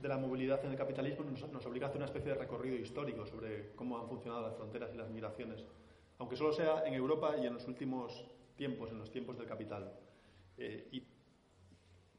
de 0.00 0.08
la 0.08 0.16
movilidad 0.16 0.64
en 0.64 0.70
el 0.70 0.76
capitalismo 0.76 1.24
nos, 1.24 1.50
nos, 1.50 1.66
obliga 1.66 1.86
a 1.86 1.88
hacer 1.88 1.98
una 1.98 2.06
especie 2.06 2.32
de 2.32 2.38
recorrido 2.38 2.76
histórico 2.76 3.26
sobre 3.26 3.72
cómo 3.74 3.98
han 3.98 4.08
funcionado 4.08 4.42
las 4.42 4.54
fronteras 4.54 4.90
y 4.94 4.96
las 4.96 5.10
migraciones, 5.10 5.64
aunque 6.18 6.36
solo 6.36 6.52
sea 6.52 6.84
en 6.86 6.94
Europa 6.94 7.36
y 7.36 7.46
en 7.46 7.54
los 7.54 7.66
últimos 7.66 8.24
tiempos, 8.56 8.90
en 8.90 8.98
los 8.98 9.10
tiempos 9.10 9.36
del 9.36 9.46
capital. 9.46 9.92
Eh, 10.56 10.88
y 10.92 11.02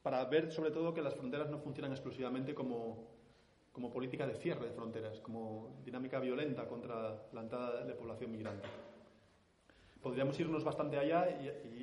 para 0.01 0.23
ver 0.25 0.51
sobre 0.51 0.71
todo 0.71 0.93
que 0.93 1.01
las 1.01 1.15
fronteras 1.15 1.49
no 1.49 1.59
funcionan 1.59 1.91
exclusivamente 1.91 2.53
como, 2.53 3.07
como 3.71 3.91
política 3.91 4.27
de 4.27 4.35
cierre 4.35 4.67
de 4.67 4.73
fronteras, 4.73 5.19
como 5.21 5.81
dinámica 5.85 6.19
violenta 6.19 6.67
contra 6.67 7.23
la 7.31 7.41
entrada 7.41 7.85
de 7.85 7.93
población 7.93 8.31
migrante. 8.31 8.67
Podríamos 10.01 10.39
irnos 10.39 10.63
bastante 10.63 10.97
allá 10.97 11.29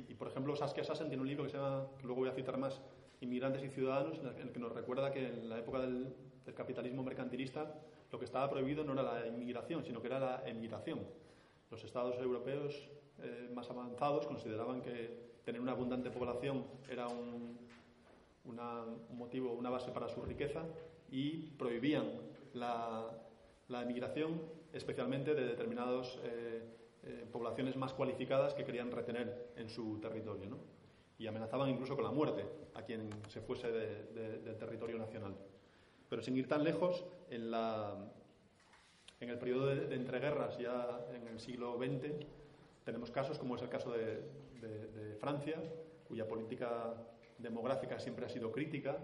y, 0.07 0.13
por 0.13 0.27
ejemplo, 0.27 0.55
Saskia 0.55 0.83
Sassen 0.83 1.07
tiene 1.07 1.21
un 1.21 1.27
libro 1.27 1.45
que 1.45 1.51
se 1.51 1.57
llama, 1.57 1.87
que 1.97 2.05
luego 2.05 2.21
voy 2.21 2.29
a 2.29 2.33
citar 2.33 2.57
más, 2.57 2.81
Inmigrantes 3.21 3.63
y 3.63 3.69
Ciudadanos, 3.69 4.17
en 4.19 4.27
el 4.27 4.51
que 4.51 4.59
nos 4.59 4.71
recuerda 4.71 5.11
que 5.11 5.27
en 5.27 5.49
la 5.49 5.59
época 5.59 5.79
del, 5.79 6.15
capitalismo 6.55 7.03
mercantilista 7.03 7.75
lo 8.11 8.17
que 8.17 8.25
estaba 8.25 8.49
prohibido 8.49 8.83
no 8.83 8.93
era 8.93 9.03
la 9.03 9.27
inmigración, 9.27 9.83
sino 9.83 10.01
que 10.01 10.07
era 10.07 10.19
la 10.19 10.49
emigración. 10.49 10.99
Los 11.69 11.83
estados 11.83 12.17
europeos 12.17 12.89
eh, 13.19 13.51
más 13.53 13.69
avanzados 13.69 14.25
consideraban 14.25 14.81
que 14.81 15.29
tener 15.45 15.61
una 15.61 15.73
abundante 15.73 16.09
población 16.09 16.65
era 16.89 17.07
un, 17.07 17.59
motivo, 19.11 19.53
una 19.53 19.69
base 19.69 19.91
para 19.91 20.09
su 20.09 20.23
riqueza 20.23 20.63
y 21.11 21.37
prohibían 21.57 22.11
la, 22.53 23.09
emigración, 23.69 24.41
especialmente 24.73 25.33
de 25.33 25.45
determinadas 25.45 26.17
eh, 26.23 26.63
eh, 27.03 27.25
poblaciones 27.31 27.75
más 27.75 27.93
cualificadas 27.93 28.53
que 28.53 28.65
querían 28.65 28.91
retener 28.91 29.51
en 29.55 29.69
su 29.69 29.99
territorio. 29.99 30.49
¿no? 30.49 30.57
Y 31.17 31.27
amenazaban 31.27 31.69
incluso 31.69 31.95
con 31.95 32.03
la 32.03 32.11
muerte 32.11 32.45
a 32.75 32.83
quien 32.83 33.09
se 33.27 33.41
fuese 33.41 33.71
del 33.71 34.57
territorio 34.57 34.97
nacional. 34.97 35.35
Pero 36.09 36.21
sin 36.21 36.37
ir 36.37 36.47
tan 36.47 36.63
lejos, 36.63 37.05
en, 37.29 37.51
la, 37.51 37.95
en 39.19 39.29
el 39.29 39.37
periodo 39.37 39.67
de, 39.67 39.95
entreguerras, 39.95 40.57
ya 40.57 41.05
en 41.13 41.27
el 41.27 41.39
siglo 41.39 41.77
XX, 41.77 42.25
tenemos 42.83 43.11
casos 43.11 43.37
como 43.37 43.55
es 43.55 43.61
el 43.61 43.69
caso 43.69 43.91
de, 43.91 44.23
de 44.59 45.15
Francia, 45.19 45.61
cuya 46.07 46.27
política 46.27 46.95
demográfica 47.37 47.99
siempre 47.99 48.25
ha 48.25 48.29
sido 48.29 48.51
crítica 48.51 48.97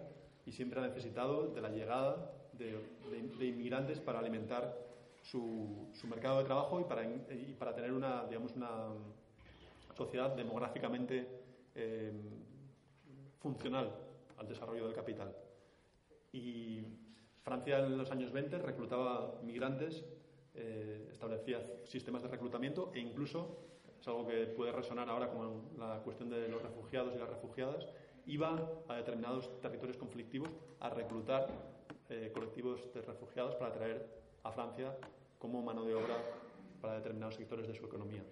y 0.45 0.51
siempre 0.51 0.79
ha 0.79 0.83
necesitado 0.83 1.47
de 1.47 1.61
la 1.61 1.69
llegada 1.69 2.31
de, 2.53 3.47
inmigrantes 3.47 3.99
para 3.99 4.19
alimentar 4.19 4.77
su, 5.21 5.89
mercado 6.07 6.39
de 6.39 6.45
trabajo 6.45 6.79
y 6.79 6.83
para, 6.83 7.03
y 7.03 7.55
para 7.57 7.73
tener 7.73 7.91
una, 7.91 8.25
digamos, 8.25 8.53
una 8.55 8.89
sociedad 9.95 10.35
demográficamente 10.35 11.27
eh, 11.73 12.11
funcional 13.39 13.91
al 14.37 14.47
desarrollo 14.47 14.85
del 14.85 14.95
capital. 14.95 15.35
Y 16.31 16.83
Francia 17.43 17.79
en 17.79 17.97
los 17.97 18.11
años 18.11 18.31
20 18.31 18.59
reclutaba 18.59 19.39
migrantes, 19.43 20.03
eh, 20.53 21.09
establecía 21.11 21.61
sistemas 21.85 22.23
de 22.23 22.29
reclutamiento 22.29 22.91
e 22.93 22.99
incluso, 22.99 23.59
es 23.99 24.07
algo 24.07 24.27
que 24.27 24.47
puede 24.47 24.71
resonar 24.71 25.09
ahora 25.09 25.29
con 25.29 25.77
la 25.77 26.01
cuestión 26.03 26.29
de 26.29 26.47
los 26.47 26.61
refugiados 26.61 27.15
y 27.15 27.19
las 27.19 27.29
refugiadas, 27.29 27.87
iba 28.27 28.83
a 28.87 28.95
determinados 28.95 29.59
territorios 29.61 29.97
conflictivos 29.97 30.49
a 30.79 30.89
reclutar 30.89 31.47
eh, 32.09 32.31
colectivos 32.33 32.93
de 32.93 33.01
refugiados 33.01 33.55
para 33.55 33.71
traer 33.71 34.05
a 34.43 34.51
Francia 34.51 34.95
como 35.39 35.61
mano 35.61 35.83
de 35.83 35.95
obra 35.95 36.15
para 36.81 36.95
determinados 36.95 37.35
sectores 37.35 37.67
de 37.67 37.73
su 37.73 37.85
economía. 37.85 38.23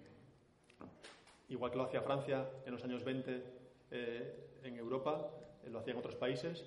Igual 1.48 1.70
que 1.70 1.78
lo 1.78 1.84
hacía 1.84 2.02
Francia 2.02 2.48
en 2.64 2.72
los 2.72 2.84
años 2.84 3.04
20 3.04 3.42
eh, 3.90 4.60
en 4.62 4.76
Europa, 4.76 5.28
eh, 5.64 5.70
lo 5.70 5.78
hacían 5.78 5.96
otros 5.96 6.16
países 6.16 6.64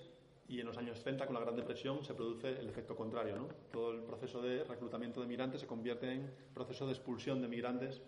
y 0.47 0.61
en 0.61 0.67
los 0.67 0.77
años 0.77 1.01
30 1.01 1.25
con 1.25 1.33
la 1.33 1.41
Gran 1.41 1.55
Depresión 1.55 2.03
se 2.05 2.13
produce 2.13 2.49
el 2.49 2.69
efecto 2.69 2.95
contrario. 2.95 3.35
¿no? 3.35 3.47
Todo 3.71 3.91
el 3.91 4.03
proceso 4.03 4.41
de 4.41 4.63
reclutamiento 4.63 5.19
de 5.19 5.27
migrantes 5.27 5.61
se 5.61 5.67
convierte 5.67 6.11
en 6.11 6.31
proceso 6.53 6.85
de 6.85 6.93
expulsión 6.93 7.41
de 7.41 7.47
migrantes 7.47 8.01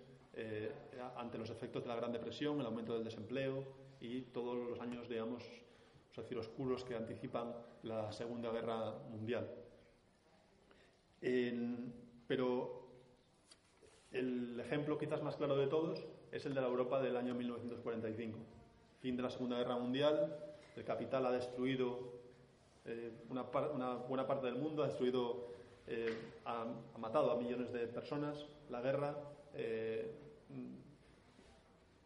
ante 1.17 1.38
los 1.38 1.49
efectos 1.49 1.84
de 1.84 1.89
la 1.89 1.97
Gran 1.97 2.13
Depresión, 2.13 2.61
el 2.61 2.65
aumento 2.65 2.93
del 2.93 3.03
desempleo, 3.03 3.65
y 4.02 4.22
todos 4.22 4.58
los 4.58 4.80
años, 4.80 5.08
digamos, 5.10 5.43
decir, 6.22 6.38
oscuros 6.38 6.84
que 6.84 6.95
anticipan 6.95 7.54
la 7.84 8.12
Segunda 8.12 8.52
Guerra 8.52 8.93
Mundial. 9.10 9.50
pero 12.28 12.80
el 14.12 14.60
ejemplo 14.60 14.97
quizás 14.97 15.22
más 15.22 15.36
claro 15.36 15.56
de 15.56 15.68
todos 15.68 16.06
es 16.32 16.45
el 16.45 16.54
de 16.54 16.62
la 16.62 16.68
Europa 16.68 17.02
del 17.02 17.18
año 17.18 17.34
1945. 17.36 18.39
Fin 19.00 19.16
de 19.16 19.24
la 19.24 19.30
Segunda 19.30 19.58
Guerra 19.58 19.78
Mundial, 19.78 20.36
el 20.76 20.84
capital 20.84 21.26
ha 21.26 21.32
destruido 21.32 22.20
eh, 22.86 23.12
una, 23.30 23.43
buena 24.08 24.28
parte 24.28 24.47
del 24.47 24.56
mundo, 24.56 24.84
ha 24.84 24.88
destruido, 24.88 25.54
eh, 25.88 26.16
ha, 26.45 26.66
matado 26.97 27.32
a 27.32 27.38
millones 27.38 27.72
de 27.72 27.88
personas, 27.88 28.45
la 28.70 28.82
guerra 28.82 29.16
eh, 29.54 30.12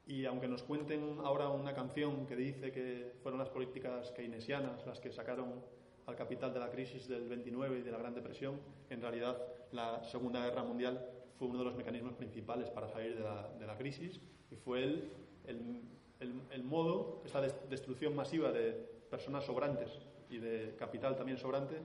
y 0.05 0.25
aunque 0.25 0.47
nos 0.47 0.63
cuenten 0.63 1.17
ahora 1.23 1.49
una 1.49 1.73
canción 1.73 2.25
que 2.25 2.35
dice 2.35 2.71
que 2.71 3.13
fueron 3.21 3.39
las 3.39 3.49
políticas 3.49 4.11
keynesianas 4.11 4.85
las 4.85 4.99
que 4.99 5.11
sacaron 5.11 5.63
al 6.05 6.15
capital 6.15 6.53
de 6.53 6.59
la 6.59 6.69
crisis 6.69 7.07
del 7.07 7.27
29 7.29 7.79
y 7.79 7.81
de 7.81 7.91
la 7.91 7.97
Gran 7.97 8.13
Depresión, 8.13 8.59
en 8.89 9.01
realidad 9.01 9.37
la 9.71 10.03
Segunda 10.03 10.43
Guerra 10.45 10.63
Mundial 10.63 11.09
fue 11.39 11.47
uno 11.47 11.59
de 11.59 11.65
los 11.65 11.75
mecanismos 11.75 12.13
principales 12.13 12.69
para 12.69 12.89
salir 12.89 13.15
de 13.15 13.65
la, 13.65 13.77
crisis 13.77 14.19
y 14.51 14.55
fue 14.55 14.83
el, 14.83 16.63
modo, 16.63 17.21
esta 17.25 17.41
destrucción 17.41 18.15
masiva 18.15 18.51
de 18.51 18.73
personas 19.09 19.45
sobrantes 19.45 19.89
y 20.29 20.37
de 20.37 20.75
capital 20.77 21.15
también 21.15 21.37
sobrante, 21.37 21.75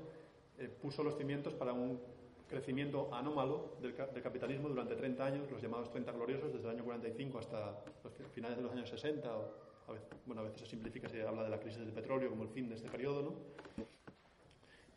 eh, 0.59 0.69
puso 0.69 1.03
los 1.05 1.17
cimientos 1.17 1.55
para 1.55 1.73
un 1.73 2.01
crecimiento 2.49 3.09
anómalo 3.13 3.77
del, 3.81 3.95
capitalismo 3.95 4.69
durante 4.69 4.97
30 4.97 5.25
años, 5.25 5.51
los 5.51 5.63
llamados 5.63 5.91
30 5.91 6.13
gloriosos, 6.13 6.53
desde 6.53 6.69
el 6.69 6.77
año 6.77 6.85
45 6.85 7.39
hasta 7.39 7.85
los 8.03 8.13
finales 8.35 8.57
de 8.57 8.63
los 8.63 8.73
años 8.73 8.89
60, 8.89 9.37
o 9.37 9.45
a 9.89 9.93
veces, 9.93 10.09
bueno, 10.27 10.43
a 10.43 10.45
veces 10.45 10.61
se 10.61 10.67
simplifica, 10.67 11.09
se 11.09 11.23
habla 11.23 11.45
de 11.45 11.51
la 11.51 11.61
crisis 11.61 11.79
del 11.81 11.93
petróleo 11.93 12.31
como 12.31 12.43
el 12.43 12.49
fin 12.49 12.69
de 12.69 12.75
este 12.75 12.89
periodo, 12.89 13.23
¿no? 13.23 13.35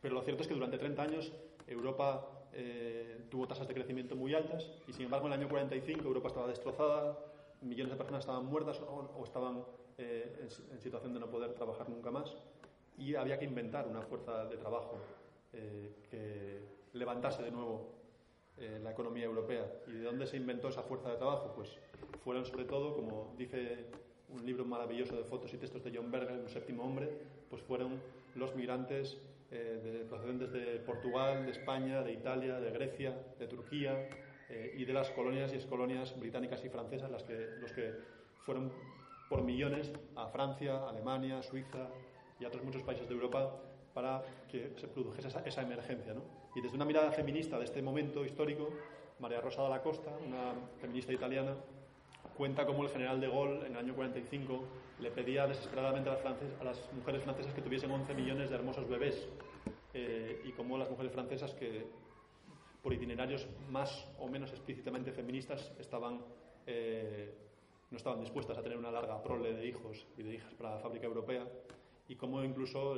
Pero 0.01 0.15
lo 0.15 0.21
cierto 0.21 0.41
es 0.41 0.47
que 0.47 0.55
durante 0.55 0.77
30 0.77 1.01
años 1.01 1.31
Europa 1.67 2.27
eh, 2.53 3.25
tuvo 3.29 3.47
tasas 3.47 3.67
de 3.67 3.73
crecimiento 3.73 4.15
muy 4.15 4.33
altas 4.33 4.69
y 4.87 4.93
sin 4.93 5.05
embargo 5.05 5.27
en 5.27 5.33
el 5.33 5.39
año 5.39 5.49
45 5.49 6.03
Europa 6.03 6.29
estaba 6.29 6.47
destrozada, 6.47 7.17
millones 7.61 7.91
de 7.91 7.97
personas 7.97 8.21
estaban 8.21 8.45
muertas 8.45 8.81
o, 8.81 9.23
estaban 9.23 9.63
eh, 9.97 10.35
en, 10.39 10.73
en, 10.73 10.81
situación 10.81 11.13
de 11.13 11.19
no 11.19 11.29
poder 11.29 11.53
trabajar 11.53 11.87
nunca 11.87 12.09
más 12.09 12.35
y 12.97 13.15
había 13.15 13.37
que 13.37 13.45
inventar 13.45 13.87
una 13.87 14.01
fuerza 14.01 14.45
de 14.45 14.57
trabajo 14.57 14.97
eh, 15.53 15.93
que 16.09 16.80
levantase 16.93 17.43
de 17.43 17.51
nuevo 17.51 17.93
eh, 18.57 18.79
la 18.83 18.91
economía 18.91 19.25
europea. 19.25 19.65
¿Y 19.87 19.91
de 19.91 20.03
dónde 20.03 20.27
se 20.27 20.37
inventó 20.37 20.69
esa 20.69 20.83
fuerza 20.83 21.09
de 21.09 21.17
trabajo? 21.17 21.53
Pues 21.55 21.77
fueron 22.23 22.45
sobre 22.45 22.65
todo, 22.65 22.95
como 22.95 23.33
dice 23.37 23.85
un 24.29 24.45
libro 24.45 24.65
maravilloso 24.65 25.15
de 25.15 25.23
fotos 25.23 25.53
y 25.53 25.57
textos 25.57 25.83
de 25.83 25.91
John 25.93 26.11
Berger, 26.11 26.39
Un 26.39 26.49
séptimo 26.49 26.83
hombre, 26.83 27.09
pues 27.49 27.61
fueron 27.61 28.01
los 28.35 28.55
migrantes 28.55 29.17
eh, 29.51 30.05
procedentes 30.07 30.51
de 30.51 30.79
Portugal, 30.79 31.45
de 31.45 31.51
España, 31.51 32.01
de 32.01 32.13
Italia, 32.13 32.59
de 32.59 32.71
Grecia, 32.71 33.17
de 33.37 33.47
Turquía 33.47 34.07
eh, 34.49 34.75
y 34.77 34.85
de 34.85 34.93
las 34.93 35.09
colonias 35.09 35.51
y 35.53 35.55
excolonias 35.55 36.17
británicas 36.17 36.63
y 36.63 36.69
francesas, 36.69 37.11
las 37.11 37.23
que, 37.23 37.33
los 37.59 37.71
que 37.73 37.93
fueron 38.45 38.71
por 39.29 39.43
millones 39.43 39.91
a 40.15 40.27
Francia, 40.27 40.87
Alemania, 40.87 41.41
Suiza 41.41 41.89
y 42.39 42.45
a 42.45 42.47
otros 42.47 42.63
muchos 42.63 42.83
países 42.83 43.07
de 43.07 43.13
Europa 43.13 43.55
para 43.93 44.23
que 44.49 44.73
se 44.77 44.87
produjese 44.87 45.27
esa, 45.27 45.61
emergencia. 45.61 46.15
Y 46.53 46.61
desde 46.61 46.75
una 46.75 46.85
mirada 46.85 47.11
feminista 47.11 47.57
de 47.57 47.65
este 47.65 47.81
momento 47.81 48.25
histórico, 48.25 48.69
María 49.19 49.39
Rosa 49.39 49.63
de 49.63 49.69
la 49.69 49.81
Costa, 49.81 50.11
una 50.25 50.53
feminista 50.79 51.13
italiana, 51.13 51.55
cuenta 52.35 52.65
cómo 52.65 52.83
el 52.83 52.89
general 52.89 53.21
de 53.21 53.27
Gaulle 53.27 53.65
en 53.65 53.73
el 53.73 53.77
año 53.77 53.95
45 53.95 54.63
le 54.99 55.11
pedía 55.11 55.47
desesperadamente 55.47 56.09
a 56.09 56.13
las, 56.13 56.25
a 56.59 56.63
las 56.63 56.93
mujeres 56.93 57.23
francesas 57.23 57.53
que 57.53 57.61
tuviesen 57.61 57.91
11 57.91 58.13
millones 58.15 58.49
de 58.49 58.55
hermosos 58.55 58.87
bebés 58.87 59.27
eh, 59.93 60.41
y 60.43 60.51
cómo 60.51 60.77
las 60.77 60.89
mujeres 60.89 61.11
francesas 61.11 61.53
que 61.53 61.85
por 62.81 62.93
itinerarios 62.93 63.47
más 63.69 64.07
o 64.19 64.27
menos 64.27 64.51
explícitamente 64.51 65.11
feministas 65.11 65.71
estaban, 65.79 66.19
eh, 66.65 67.33
no 67.91 67.97
estaban 67.97 68.19
dispuestas 68.19 68.57
a 68.57 68.63
tener 68.63 68.77
una 68.77 68.91
larga 68.91 69.21
prole 69.21 69.53
de 69.53 69.67
hijos 69.67 70.05
y 70.17 70.23
de 70.23 70.35
hijas 70.35 70.53
para 70.55 70.75
la 70.75 70.79
fábrica 70.79 71.05
europea 71.05 71.47
y 72.07 72.15
cómo 72.15 72.43
incluso 72.43 72.97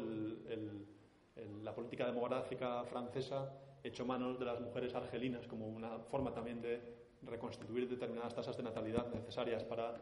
la 1.36 1.74
política 1.74 2.06
demográfica 2.06 2.84
francesa 2.86 3.52
echó 3.84 4.06
manos 4.06 4.40
de 4.40 4.46
las 4.46 4.60
mujeres 4.62 4.94
argelinas 4.94 5.48
como 5.48 5.68
una 5.68 6.00
forma 6.00 6.34
también 6.34 6.62
de 6.62 6.82
reconstituir 7.24 7.90
determinadas 7.90 8.34
tasas 8.34 8.56
de 8.56 8.64
natalidad 8.64 9.12
necesarias 9.14 9.64
para, 9.64 9.96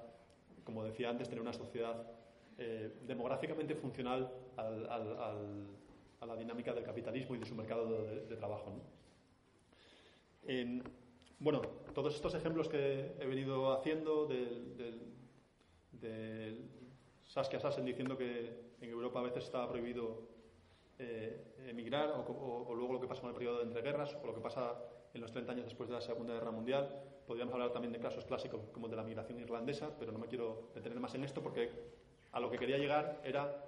como 0.64 0.84
decía 0.84 1.10
antes, 1.10 1.30
tener 1.30 1.42
una 1.42 1.54
sociedad 1.54 2.06
eh, 2.58 2.92
demográficamente 3.04 3.76
funcional 3.76 4.32
a 4.58 6.26
la 6.26 6.36
dinámica 6.36 6.74
del 6.74 6.84
capitalismo 6.84 7.36
y 7.36 7.40
de 7.40 7.46
su 7.46 7.56
mercado 7.56 8.04
de, 8.04 8.36
trabajo. 8.36 8.74
bueno, 11.40 11.62
todos 11.96 12.14
estos 12.14 12.36
ejemplos 12.36 12.68
que 12.68 13.16
he 13.20 13.26
venido 13.26 13.72
haciendo 13.74 14.28
del, 14.28 14.78
del, 15.94 16.70
Saskia 17.24 17.60
Sassen 17.60 17.86
diciendo 17.86 18.18
que 18.18 18.74
en 18.82 18.90
Europa 18.90 19.20
a 19.20 19.24
veces 19.24 19.46
está 19.46 19.68
prohibido 19.68 20.31
eh, 21.04 21.56
emigrar, 21.68 22.12
o, 22.12 22.76
luego 22.76 22.94
lo 22.94 23.02
que 23.02 23.08
pasa 23.08 23.22
con 23.22 23.32
el 23.32 23.36
periodo 23.36 23.58
de 23.58 23.64
entreguerras, 23.64 24.16
o 24.22 24.28
lo 24.28 24.36
que 24.36 24.42
pasa 24.42 24.78
en 25.16 25.22
los 25.22 25.32
30 25.32 25.52
años 25.52 25.66
después 25.66 25.90
de 25.90 25.96
la 25.96 26.02
Segunda 26.02 26.36
Guerra 26.36 26.52
Mundial. 26.52 26.90
Podríamos 27.26 27.56
hablar 27.56 27.72
también 27.72 27.92
de 27.92 28.00
casos 28.00 28.24
clásicos 28.26 28.62
como 28.72 28.88
de 28.88 28.96
la 28.96 29.04
migración 29.04 29.40
irlandesa, 29.40 29.98
pero 29.98 30.12
no 30.12 30.20
me 30.20 30.28
quiero 30.28 30.70
detener 30.76 31.00
más 31.00 31.16
en 31.16 31.24
esto 31.24 31.42
porque 31.42 31.72
a 32.32 32.40
lo 32.40 32.52
que 32.52 32.60
quería 32.60 32.78
llegar 32.78 33.20
era 33.24 33.66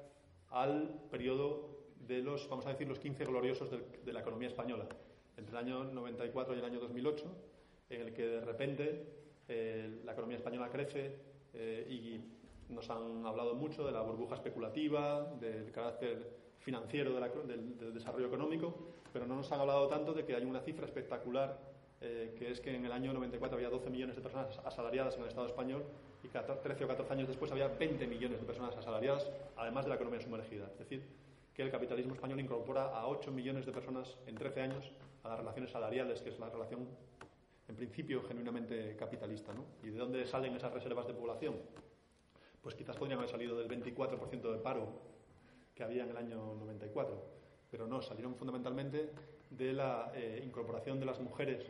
al 0.52 1.02
periodo 1.10 1.70
de 1.96 2.22
los, 2.22 2.48
vamos 2.50 2.68
a 2.68 2.70
decir, 2.70 2.88
los 2.88 3.00
15 3.00 3.26
gloriosos 3.26 3.72
de, 3.72 4.14
la 4.14 4.20
economía 4.20 4.50
española, 4.50 4.86
entre 5.36 5.52
el 5.52 5.58
año 5.58 5.86
94 5.86 6.56
y 6.56 6.60
el 6.60 6.66
año 6.66 6.80
2008, 6.80 7.26
en 7.90 8.02
el 8.02 8.14
que 8.14 8.28
de 8.28 8.42
repente 8.42 9.08
eh, 9.48 10.02
la 10.04 10.12
economía 10.12 10.38
española 10.38 10.70
crece 10.70 11.18
eh, 11.54 11.88
y 11.90 12.72
nos 12.72 12.90
han 12.92 13.26
hablado 13.26 13.56
mucho 13.56 13.84
de 13.86 13.92
la 13.92 14.02
burbuja 14.02 14.36
especulativa, 14.36 15.34
del 15.40 15.72
carácter 15.72 16.43
financiero 16.64 17.14
del, 17.14 17.94
desarrollo 17.94 18.28
económico, 18.28 18.74
pero 19.12 19.28
no 19.28 19.36
nos 19.36 19.52
han 19.52 19.60
hablado 19.60 19.88
tanto 19.88 20.14
de 20.14 20.26
que 20.26 20.36
hay 20.36 20.46
una 20.46 20.62
cifra 20.62 20.86
espectacular, 20.86 21.60
eh, 22.02 22.36
que 22.38 22.52
es 22.52 22.60
que 22.60 22.76
en 22.76 22.86
el 22.86 22.92
año 22.92 23.14
94 23.14 23.58
había 23.58 23.70
12 23.70 23.90
millones 23.90 24.16
de 24.16 24.22
personas 24.22 24.60
asalariadas 24.66 25.16
en 25.16 25.24
el 25.24 25.28
Estado 25.28 25.48
español 25.48 25.84
y 26.24 26.28
13 26.28 26.86
o 26.86 26.88
14 26.88 27.14
años 27.14 27.28
después 27.28 27.52
había 27.52 27.68
20 27.68 28.08
millones 28.08 28.40
de 28.40 28.46
personas 28.46 28.76
asalariadas, 28.76 29.30
además 29.58 29.86
de 29.86 29.90
la 29.90 29.96
economía 29.96 30.22
sumergida. 30.22 30.70
Es 30.72 30.80
decir, 30.80 31.04
que 31.54 31.62
el 31.62 31.70
capitalismo 31.70 32.14
español 32.14 32.40
incorpora 32.40 32.86
a 32.98 33.08
8 33.08 33.32
millones 33.32 33.66
de 33.66 33.72
personas 33.72 34.18
en 34.26 34.36
13 34.36 34.62
años 34.62 34.92
a 35.24 35.30
las 35.30 35.40
relaciones 35.40 35.72
salariales, 35.72 36.22
que 36.22 36.30
es 36.30 36.40
la 36.40 36.50
relación, 36.50 36.88
en 37.68 37.76
principio, 37.76 38.24
genuinamente 38.24 38.96
capitalista. 38.96 39.54
¿no? 39.54 39.66
¿Y 39.84 39.92
de 39.92 39.98
dónde 39.98 40.26
salen 40.26 40.56
esas 40.56 40.74
reservas 40.74 41.08
de 41.08 41.14
población? 41.14 41.56
Pues 42.62 42.76
quizás 42.76 42.96
podrían 42.96 43.20
haber 43.20 43.30
salido 43.30 43.58
del 43.58 43.68
24% 43.68 44.52
de 44.52 44.60
paro 44.60 45.13
que 45.76 45.84
había 45.84 46.04
en 46.04 46.10
el 46.10 46.18
año 46.18 46.56
94. 46.56 47.24
Pero 47.70 47.88
no, 47.88 48.02
salieron 48.02 48.36
fundamentalmente 48.36 49.12
de 49.50 49.74
la 49.74 50.12
eh, 50.16 50.42
incorporación 50.44 51.00
de 51.00 51.06
las 51.06 51.20
mujeres 51.20 51.66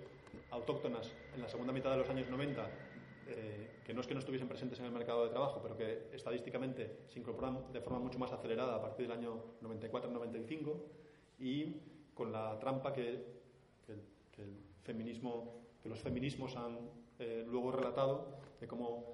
autóctonas 0.51 1.11
en 1.35 1.41
la 1.41 1.47
segunda 1.47 1.73
mitad 1.73 1.91
de 1.91 1.97
los 1.97 2.09
años 2.09 2.29
90, 2.29 2.67
eh, 3.27 3.79
que 3.85 3.93
no 3.93 4.01
es 4.01 4.07
que 4.07 4.13
no 4.13 4.19
estuviesen 4.19 4.47
presentes 4.47 4.79
en 4.79 4.85
el 4.85 4.91
mercado 4.91 5.23
de 5.23 5.29
trabajo, 5.29 5.59
pero 5.61 5.75
que 5.75 6.09
estadísticamente 6.13 7.05
se 7.07 7.19
incorporan 7.19 7.71
de 7.71 7.81
forma 7.81 7.99
mucho 7.99 8.19
más 8.19 8.31
acelerada 8.31 8.75
a 8.75 8.81
partir 8.81 9.07
del 9.07 9.17
año 9.17 9.43
94-95 9.61 10.75
y 11.39 11.77
con 12.13 12.31
la 12.31 12.57
trampa 12.59 12.93
que, 12.93 13.33
el 14.37 14.57
feminismo, 14.83 15.61
que 15.81 15.89
los 15.89 15.99
feminismos 15.99 16.55
han 16.55 16.77
eh, 17.19 17.45
luego 17.47 17.71
relatado 17.71 18.39
de 18.59 18.67
cómo 18.67 19.12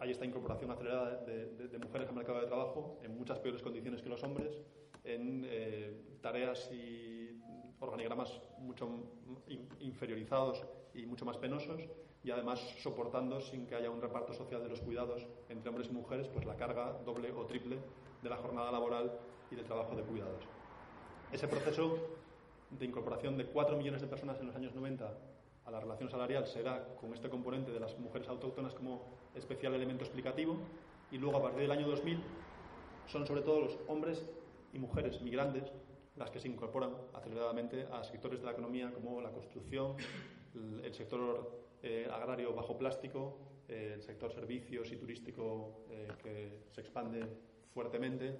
hay 0.00 0.10
esta 0.10 0.24
incorporación 0.24 0.70
acelerada 0.70 1.16
de, 1.24 1.78
mujeres 1.78 2.08
al 2.08 2.14
mercado 2.14 2.40
de 2.40 2.46
trabajo 2.46 2.98
en 3.02 3.16
muchas 3.16 3.38
peores 3.38 3.62
condiciones 3.62 4.02
que 4.02 4.08
los 4.08 4.22
hombres, 4.22 4.60
en 5.04 5.44
eh, 5.46 6.18
tareas 6.20 6.70
y 6.72 7.40
organigramas 7.80 8.40
mucho 8.58 8.88
inferiorizados 9.80 10.64
y 10.94 11.06
mucho 11.06 11.24
más 11.24 11.36
penosos 11.36 11.80
y 12.24 12.30
además 12.30 12.58
soportando 12.78 13.40
sin 13.40 13.66
que 13.66 13.76
haya 13.76 13.90
un 13.90 14.00
reparto 14.00 14.32
social 14.32 14.62
de 14.62 14.68
los 14.68 14.80
cuidados 14.80 15.26
entre 15.48 15.68
hombres 15.68 15.88
y 15.88 15.92
mujeres 15.92 16.28
pues 16.28 16.44
la 16.44 16.56
carga 16.56 16.98
doble 17.04 17.32
o 17.32 17.46
triple 17.46 17.78
de 18.22 18.28
la 18.28 18.36
jornada 18.36 18.72
laboral 18.72 19.12
y 19.50 19.54
del 19.54 19.64
trabajo 19.64 19.94
de 19.94 20.02
cuidados. 20.02 20.44
Ese 21.32 21.46
proceso 21.46 21.98
de 22.70 22.84
incorporación 22.84 23.36
de 23.36 23.46
4 23.46 23.76
millones 23.76 24.00
de 24.00 24.08
personas 24.08 24.38
en 24.40 24.46
los 24.46 24.56
años 24.56 24.74
90 24.74 25.14
a 25.64 25.70
la 25.70 25.80
relación 25.80 26.08
salarial 26.08 26.46
será 26.46 26.94
con 26.96 27.12
este 27.12 27.28
componente 27.28 27.70
de 27.70 27.80
las 27.80 27.98
mujeres 27.98 28.28
autóctonas 28.28 28.74
como 28.74 29.02
especial 29.38 29.74
elemento 29.74 30.04
explicativo 30.04 30.56
y 31.10 31.18
luego 31.18 31.38
a 31.38 31.42
partir 31.42 31.62
del 31.62 31.70
año 31.70 31.88
2000 31.88 32.18
son 33.06 33.26
sobre 33.26 33.42
todo 33.42 33.60
los 33.60 33.78
hombres 33.88 34.28
y 34.72 34.78
mujeres 34.78 35.20
migrantes 35.22 35.72
las 36.16 36.30
que 36.30 36.40
se 36.40 36.48
incorporan 36.48 36.92
aceleradamente 37.14 37.86
a 37.92 38.02
sectores 38.02 38.40
de 38.40 38.46
la 38.46 38.52
economía 38.52 38.92
como 38.92 39.20
la 39.20 39.30
construcción, 39.30 39.94
el, 40.82 40.92
sector 40.92 41.64
eh, 41.82 42.08
agrario 42.12 42.52
bajo 42.54 42.76
plástico, 42.76 43.38
el 43.68 44.02
sector 44.02 44.32
servicios 44.32 44.90
y 44.90 44.96
turístico 44.96 45.84
eh, 45.90 46.08
que 46.22 46.58
se 46.72 46.80
expande 46.80 47.24
fuertemente 47.72 48.36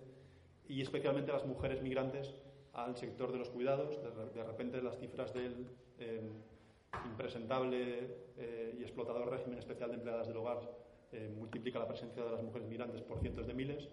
y 0.66 0.82
especialmente 0.82 1.32
las 1.32 1.46
mujeres 1.46 1.80
migrantes 1.82 2.34
al 2.72 2.96
sector 2.96 3.30
de 3.30 3.38
los 3.38 3.49
cuidados. 3.51 3.99
De, 4.34 4.42
repente 4.42 4.82
las 4.82 4.99
cifras 4.99 5.32
del 5.32 5.66
impresentable 7.05 8.16
eh, 8.36 8.76
y 8.78 8.82
explotador 8.82 9.30
régimen 9.30 9.59
especial 9.59 9.90
de 9.90 9.96
empleadas 9.96 10.26
del 10.26 10.36
hogar 10.36 10.61
eh, 11.12 11.32
multiplica 11.36 11.78
la 11.78 11.88
presencia 11.88 12.22
de 12.22 12.30
las 12.30 12.42
mujeres 12.42 12.68
migrantes 12.68 13.02
por 13.02 13.20
cientos 13.20 13.46
de 13.46 13.54
miles, 13.54 13.88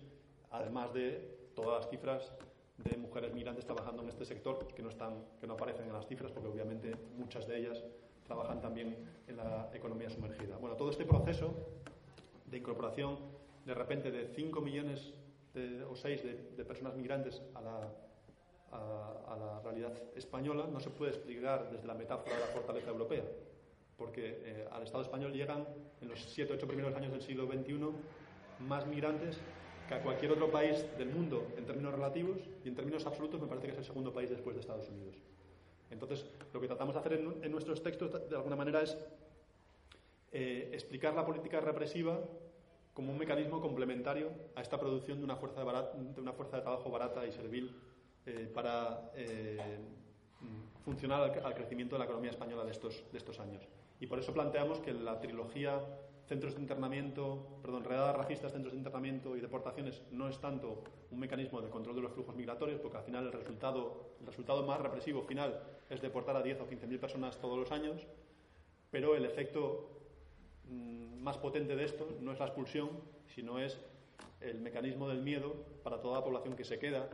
además 0.51 0.93
de 0.93 1.49
todas 1.55 1.81
las 1.81 1.89
cifras 1.89 2.33
de 2.77 2.97
mujeres 2.97 3.33
migrantes 3.33 3.65
trabajando 3.65 4.03
en 4.03 4.09
este 4.09 4.25
sector 4.25 4.67
que 4.67 4.81
no, 4.81 4.89
están, 4.89 5.23
que 5.39 5.47
no 5.47 5.53
aparecen 5.53 5.85
en 5.85 5.93
las 5.93 6.07
cifras 6.07 6.31
porque 6.31 6.49
obviamente 6.49 6.93
muchas 7.17 7.47
de 7.47 7.57
ellas 7.57 7.83
trabajan 8.25 8.59
también 8.61 8.97
en 9.27 9.37
la 9.37 9.69
economía 9.73 10.09
sumergida. 10.09 10.57
Bueno, 10.57 10.75
todo 10.75 10.89
este 10.89 11.05
proceso 11.05 11.53
de 12.45 12.57
incorporación 12.57 13.17
de 13.65 13.73
repente 13.73 14.11
de 14.11 14.27
5 14.27 14.61
millones 14.61 15.13
o 15.89 15.95
6 15.95 16.57
de 16.57 16.65
personas 16.65 16.95
migrantes 16.95 17.41
a 17.53 17.61
la 17.61 17.89
a, 18.71 19.35
la 19.37 19.59
realidad 19.61 19.93
española 20.15 20.67
no 20.71 20.79
se 20.79 20.89
puede 20.89 21.11
explicar 21.11 21.69
desde 21.71 21.87
la 21.87 21.93
metáfora 21.93 22.35
de 22.35 22.41
la 22.41 22.47
fortaleza 22.47 22.89
europea, 22.89 23.23
porque 23.97 24.41
eh, 24.43 24.67
al 24.71 24.83
Estado 24.83 25.03
español 25.03 25.33
llegan 25.33 25.65
en 26.01 26.09
los 26.09 26.23
7 26.23 26.53
8 26.53 26.67
primeros 26.67 26.95
años 26.95 27.11
del 27.11 27.21
siglo 27.21 27.45
XXI 27.47 27.79
más 28.59 28.85
migrantes 28.87 29.39
que 29.87 29.93
a 29.93 30.01
cualquier 30.01 30.31
otro 30.31 30.49
país 30.49 30.85
del 30.97 31.09
mundo 31.09 31.47
en 31.57 31.65
términos 31.65 31.93
relativos 31.93 32.37
y 32.63 32.67
en 32.67 32.75
términos 32.75 33.05
absolutos 33.05 33.39
me 33.41 33.47
parece 33.47 33.67
que 33.67 33.73
es 33.73 33.79
el 33.79 33.85
segundo 33.85 34.11
país 34.11 34.29
después 34.29 34.55
de 34.55 34.61
Estados 34.61 34.89
Unidos. 34.89 35.15
Entonces, 35.91 36.25
lo 36.53 36.59
que 36.59 36.67
tratamos 36.67 36.95
de 36.95 36.99
hacer 36.99 37.13
en, 37.13 37.51
nuestros 37.51 37.83
textos 37.83 38.11
de 38.29 38.35
alguna 38.35 38.55
manera 38.55 38.81
es 38.81 38.97
eh, 40.31 40.69
explicar 40.73 41.13
la 41.13 41.25
política 41.25 41.59
represiva 41.59 42.19
como 42.93 43.11
un 43.11 43.17
mecanismo 43.17 43.61
complementario 43.61 44.31
a 44.55 44.61
esta 44.61 44.79
producción 44.79 45.19
de 45.19 45.25
una 45.25 45.35
fuerza 45.35 45.63
de, 45.63 46.21
una 46.21 46.33
fuerza 46.33 46.57
de 46.57 46.63
trabajo 46.63 46.89
barata 46.89 47.25
y 47.25 47.31
servil 47.31 47.75
eh, 48.25 48.49
para 48.53 49.11
eh, 49.15 49.59
funcionar 50.83 51.39
al, 51.43 51.53
crecimiento 51.53 51.95
de 51.95 51.99
la 51.99 52.05
economía 52.05 52.31
española 52.31 52.63
de 52.63 52.71
estos, 52.71 53.03
de 53.11 53.17
estos 53.17 53.39
años. 53.39 53.67
Y 53.99 54.07
por 54.07 54.19
eso 54.19 54.33
planteamos 54.33 54.79
que 54.79 54.93
la 54.93 55.19
trilogía 55.19 55.81
centros 56.27 56.55
de 56.55 56.61
internamiento, 56.61 57.59
perdón, 57.61 57.83
redadas 57.83 58.15
racistas, 58.15 58.51
centros 58.51 58.73
de 58.73 58.79
internamiento 58.79 59.37
y 59.37 59.41
deportaciones 59.41 60.01
no 60.11 60.27
es 60.27 60.39
tanto 60.39 60.83
un 61.11 61.19
mecanismo 61.19 61.61
de 61.61 61.69
control 61.69 61.95
de 61.95 62.01
los 62.01 62.11
flujos 62.13 62.35
migratorios, 62.35 62.79
porque 62.79 62.97
al 62.97 63.03
final 63.03 63.27
el 63.27 63.31
resultado, 63.31 64.15
el 64.19 64.25
resultado 64.25 64.65
más 64.65 64.81
represivo 64.81 65.21
final 65.21 65.61
es 65.89 66.01
deportar 66.01 66.35
a 66.35 66.41
10 66.41 66.61
o 66.61 66.67
15 66.67 66.87
mil 66.87 66.99
personas 66.99 67.39
todos 67.39 67.59
los 67.59 67.71
años, 67.71 68.01
pero 68.89 69.15
el 69.15 69.25
efecto 69.25 69.89
mm, 70.67 71.21
más 71.21 71.37
potente 71.37 71.75
de 71.75 71.85
esto 71.85 72.07
no 72.21 72.31
es 72.31 72.39
la 72.39 72.45
expulsión, 72.45 72.89
sino 73.27 73.59
es 73.59 73.79
el 74.41 74.59
mecanismo 74.61 75.07
del 75.07 75.21
miedo 75.21 75.53
para 75.83 76.01
toda 76.01 76.19
la 76.19 76.23
población 76.23 76.55
que 76.55 76.63
se 76.63 76.79
queda 76.79 77.07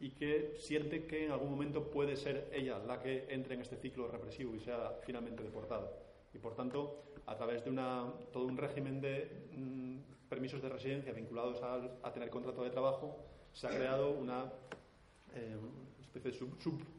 y 0.00 0.10
que 0.10 0.54
siente 0.58 1.06
que 1.06 1.26
en 1.26 1.32
algún 1.32 1.50
momento 1.50 1.90
puede 1.90 2.16
ser 2.16 2.50
ella 2.52 2.78
la 2.78 3.00
que 3.00 3.26
entre 3.28 3.54
en 3.54 3.60
este 3.60 3.76
ciclo 3.76 4.08
represivo 4.08 4.54
y 4.54 4.60
sea 4.60 4.98
finalmente 5.02 5.42
deportada. 5.42 5.90
Y 6.32 6.38
por 6.38 6.54
tanto, 6.54 7.02
a 7.26 7.36
través 7.36 7.64
de 7.64 7.70
una, 7.70 8.12
todo 8.32 8.46
un 8.46 8.56
régimen 8.56 9.00
de 9.00 9.48
mm, 9.56 10.28
permisos 10.28 10.62
de 10.62 10.68
residencia 10.68 11.12
vinculados 11.12 11.60
a, 11.62 12.12
tener 12.12 12.30
contrato 12.30 12.62
de 12.62 12.70
trabajo, 12.70 13.16
se 13.52 13.66
ha 13.66 13.70
creado 13.70 14.10
una 14.10 14.52
eh, 15.34 15.56
especie 16.00 16.30
de 16.30 16.38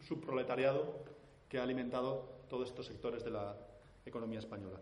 subproletariado 0.02 1.04
que 1.48 1.60
ha 1.60 1.64
alimentado 1.64 2.42
todos 2.50 2.70
estos 2.70 2.86
sectores 2.86 3.24
de 3.24 3.32
la 3.32 3.56
economía 4.06 4.40
española. 4.40 4.80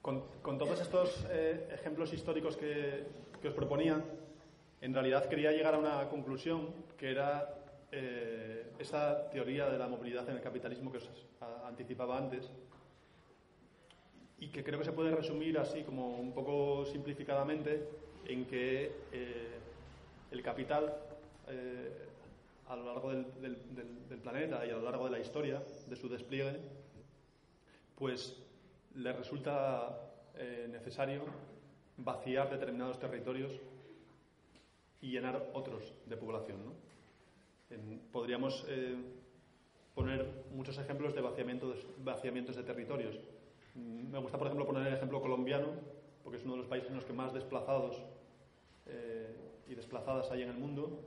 Con, 0.00 0.22
todos 0.58 0.80
estos 0.80 1.26
eh, 1.30 1.68
ejemplos 1.72 2.12
históricos 2.12 2.58
que, 2.58 3.06
que, 3.40 3.48
os 3.48 3.54
proponía, 3.54 4.04
en 4.82 4.92
realidad 4.92 5.26
quería 5.30 5.50
llegar 5.50 5.74
a 5.74 5.78
una 5.78 6.08
conclusión 6.10 6.74
que 6.98 7.10
era 7.10 7.64
eh, 7.90 8.72
esa 8.78 9.30
teoría 9.30 9.70
de 9.70 9.78
la 9.78 9.88
movilidad 9.88 10.28
en 10.28 10.36
el 10.36 10.42
capitalismo 10.42 10.90
que 10.90 10.98
os 10.98 11.08
anticipaba 11.64 12.18
antes, 12.18 12.50
y 14.38 14.48
que 14.48 14.64
creo 14.64 14.78
que 14.78 14.84
se 14.84 14.92
puede 14.92 15.14
resumir 15.14 15.58
así 15.58 15.82
como 15.82 16.16
un 16.18 16.32
poco 16.32 16.84
simplificadamente 16.86 17.88
en 18.26 18.44
que 18.46 18.92
eh, 19.12 19.58
el 20.30 20.42
capital 20.42 20.94
eh, 21.48 22.08
a 22.68 22.76
lo 22.76 22.86
largo 22.86 23.10
del, 23.10 23.56
planeta 24.22 24.64
y 24.66 24.70
a 24.70 24.76
lo 24.76 24.82
largo 24.82 25.04
de 25.04 25.10
la 25.10 25.18
historia 25.20 25.62
de 25.88 25.96
su 25.96 26.08
despliegue 26.08 26.58
pues 27.96 28.36
le 28.96 29.12
resulta 29.12 30.10
eh, 30.36 30.66
necesario 30.70 31.24
vaciar 31.98 32.50
determinados 32.50 32.98
territorios 32.98 33.52
y 35.00 35.10
llenar 35.10 35.50
otros 35.52 35.92
de 36.06 36.16
población. 36.16 36.58
podríamos 38.10 38.64
poner 39.94 40.26
muchos 40.52 40.78
ejemplos 40.78 41.14
de 41.14 41.20
vaciamientos 41.20 42.56
de 42.56 42.62
territorios. 42.62 43.20
Me 43.74 44.18
gusta, 44.18 44.38
por 44.38 44.46
ejemplo, 44.46 44.66
poner 44.66 44.86
el 44.86 44.94
ejemplo 44.94 45.20
colombiano, 45.20 45.66
porque 46.22 46.38
es 46.38 46.44
uno 46.44 46.52
de 46.52 46.58
los 46.58 46.68
países 46.68 46.90
en 46.90 46.96
los 46.96 47.04
que 47.04 47.12
más 47.12 47.32
desplazados 47.34 48.02
eh, 48.86 49.34
y 49.68 49.74
desplazadas 49.74 50.30
hay 50.30 50.42
en 50.42 50.50
el 50.50 50.56
mundo, 50.56 51.00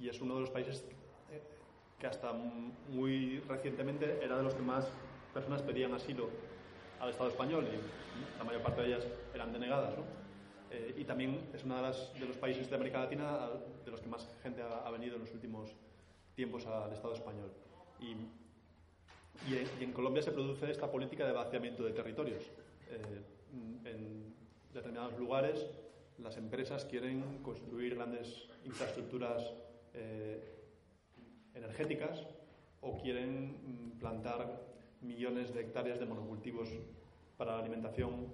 y 0.00 0.08
es 0.08 0.20
uno 0.20 0.34
de 0.36 0.40
los 0.40 0.50
países 0.50 0.84
eh, 1.30 1.42
que 1.98 2.06
hasta 2.06 2.32
muy 2.32 3.40
recientemente 3.40 4.24
era 4.24 4.38
de 4.38 4.42
los 4.42 4.54
que 4.54 4.62
más 4.62 4.88
personas 5.34 5.60
pedían 5.62 5.92
asilo 5.92 6.30
al 7.00 7.10
Estado 7.10 7.28
español, 7.28 7.66
y 7.66 8.38
la 8.38 8.44
mayor 8.44 8.62
parte 8.62 8.82
de 8.82 8.88
ellas 8.88 9.06
eran 9.34 9.52
denegadas. 9.52 9.94
Eh, 10.70 10.94
y 10.98 11.04
también 11.04 11.48
es 11.54 11.64
uno 11.64 11.76
de, 11.76 12.20
de, 12.20 12.26
los 12.26 12.36
países 12.36 12.68
de 12.68 12.76
América 12.76 13.00
Latina 13.00 13.48
de 13.84 13.90
los 13.90 14.00
que 14.00 14.08
más 14.08 14.28
gente 14.42 14.62
ha, 14.62 14.86
ha 14.86 14.90
venido 14.90 15.16
en 15.16 15.22
los 15.22 15.32
últimos 15.32 15.74
tiempos 16.34 16.66
al 16.66 16.92
Estado 16.92 17.14
español. 17.14 17.50
Y 18.00 18.14
y 19.46 19.82
en, 19.84 19.92
Colombia 19.92 20.22
se 20.22 20.32
produce 20.32 20.70
esta 20.70 20.90
política 20.90 21.26
de 21.26 21.32
vaciamiento 21.32 21.84
de 21.84 21.92
territorios. 21.92 22.42
Eh, 22.90 23.22
en 23.84 24.34
determinados 24.72 25.18
lugares 25.18 25.66
las 26.18 26.36
empresas 26.36 26.84
quieren 26.84 27.42
construir 27.42 27.94
grandes 27.94 28.48
infraestructuras 28.64 29.54
eh, 29.94 30.42
energéticas 31.54 32.26
o 32.80 32.98
quieren 32.98 33.52
mm, 33.52 33.98
plantar 33.98 34.62
millones 35.00 35.54
de 35.54 35.60
hectáreas 35.60 35.98
de 36.00 36.06
monocultivos 36.06 36.68
para 37.36 37.52
la 37.52 37.60
alimentación 37.60 38.26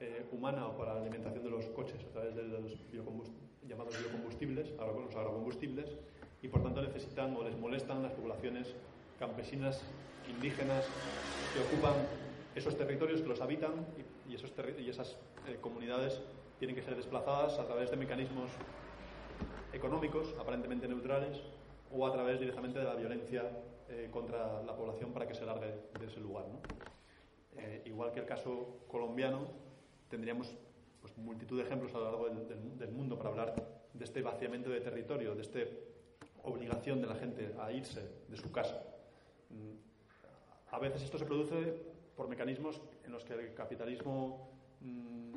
eh, 0.00 0.24
humana 0.32 0.68
o 0.68 0.76
para 0.76 0.94
la 0.94 1.00
alimentación 1.00 1.44
de 1.44 1.50
los 1.50 1.66
coches 1.66 2.00
a 2.04 2.12
través 2.12 2.34
de 2.36 2.44
los 2.44 2.78
llamados 2.92 3.98
biocombustibles, 3.98 4.70
los 4.70 5.16
agrocombustibles, 5.16 5.96
y 6.42 6.48
por 6.48 6.62
tanto 6.62 6.82
necesitan 6.82 7.36
o 7.36 7.44
les 7.44 7.56
molestan 7.56 8.02
las 8.02 8.12
poblaciones 8.12 8.74
campesinas 9.18 9.82
indígenas 10.36 10.84
que 11.54 11.60
ocupan 11.60 11.94
esos 12.54 12.76
territorios, 12.76 13.20
que 13.20 13.28
los 13.28 13.40
habitan 13.40 13.86
y, 14.28 14.34
esos 14.34 14.52
y 14.78 14.88
esas 14.88 15.16
eh, 15.46 15.58
comunidades 15.60 16.20
tienen 16.58 16.76
que 16.76 16.82
ser 16.82 16.96
desplazadas 16.96 17.58
a 17.58 17.66
través 17.66 17.90
de 17.90 17.96
mecanismos 17.96 18.50
económicos 19.72 20.34
aparentemente 20.38 20.86
neutrales 20.86 21.40
o 21.90 22.06
a 22.06 22.12
través 22.12 22.38
directamente 22.38 22.78
de 22.78 22.84
la 22.84 22.94
violencia 22.94 23.42
eh, 23.88 24.08
contra 24.10 24.62
la 24.62 24.76
población 24.76 25.12
para 25.12 25.26
que 25.26 25.34
se 25.34 25.44
largue 25.44 25.74
de 25.98 26.06
ese 26.06 26.20
lugar. 26.20 26.44
Eh, 27.56 27.82
igual 27.86 28.12
que 28.12 28.20
el 28.20 28.26
caso 28.26 28.84
colombiano, 28.88 29.48
tendríamos 30.08 30.54
pues, 31.00 31.16
multitud 31.18 31.58
de 31.58 31.64
ejemplos 31.64 31.94
a 31.94 31.98
lo 31.98 32.04
largo 32.04 32.28
del, 32.28 32.78
del, 32.78 32.90
mundo 32.92 33.18
para 33.18 33.30
hablar 33.30 33.54
de 33.92 34.04
este 34.04 34.22
vaciamiento 34.22 34.70
de 34.70 34.80
territorio, 34.80 35.34
de 35.34 35.42
esta 35.42 35.60
obligación 36.44 37.00
de 37.00 37.06
la 37.06 37.14
gente 37.16 37.54
a 37.60 37.72
irse 37.72 38.08
de 38.28 38.36
su 38.36 38.50
casa. 38.50 38.82
A 40.72 40.78
veces 40.78 41.02
esto 41.02 41.18
se 41.18 41.26
produce 41.26 41.74
por 42.16 42.28
mecanismos 42.28 42.80
en 43.04 43.12
los 43.12 43.24
que 43.24 43.34
el 43.34 43.54
capitalismo 43.54 44.48
mm, 44.80 45.34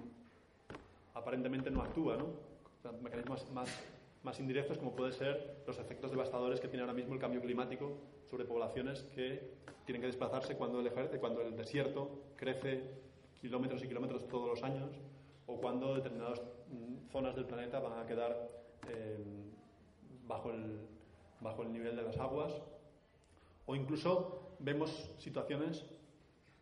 aparentemente 1.13 1.69
no 1.69 1.81
actúa, 1.81 2.17
¿no? 2.17 2.27
mecanismos 3.01 3.45
más, 3.51 4.39
indirectos 4.39 4.77
como 4.77 4.95
pueden 4.95 5.13
ser 5.13 5.63
los 5.67 5.77
efectos 5.77 6.11
devastadores 6.11 6.59
que 6.59 6.67
tiene 6.67 6.81
ahora 6.81 6.93
mismo 6.93 7.13
el 7.13 7.19
cambio 7.19 7.41
climático 7.41 7.97
sobre 8.29 8.45
poblaciones 8.45 9.03
que 9.15 9.51
tienen 9.85 10.01
que 10.01 10.07
desplazarse 10.07 10.55
cuando 10.55 10.79
el, 10.79 10.91
cuando 11.19 11.41
el 11.41 11.55
desierto 11.55 12.09
crece 12.35 12.83
kilómetros 13.41 13.83
y 13.83 13.87
kilómetros 13.87 14.27
todos 14.27 14.47
los 14.47 14.63
años 14.63 14.89
o 15.47 15.57
cuando 15.57 15.95
determinadas 15.95 16.41
mm, 16.69 17.11
zonas 17.11 17.35
del 17.35 17.45
planeta 17.45 17.79
van 17.79 17.99
a 17.99 18.05
quedar 18.05 18.49
eh, 18.89 19.17
bajo, 20.27 20.51
el, 20.51 20.79
bajo 21.41 21.63
el 21.63 21.73
nivel 21.73 21.95
de 21.95 22.03
las 22.03 22.17
aguas 22.17 22.53
o 23.65 23.75
incluso 23.75 24.44
vemos 24.59 25.09
situaciones, 25.17 25.85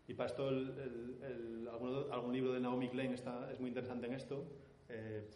y 0.07 0.13
para 0.13 0.29
esto 0.29 0.49
el, 0.49 1.69
algún, 2.11 2.33
libro 2.33 2.53
de 2.53 2.59
Naomi 2.59 2.89
Klein 2.89 3.13
está, 3.13 3.51
es 3.51 3.59
muy 3.59 3.69
interesante 3.69 4.07
en 4.07 4.13
esto, 4.13 4.43
eh, 4.89 5.27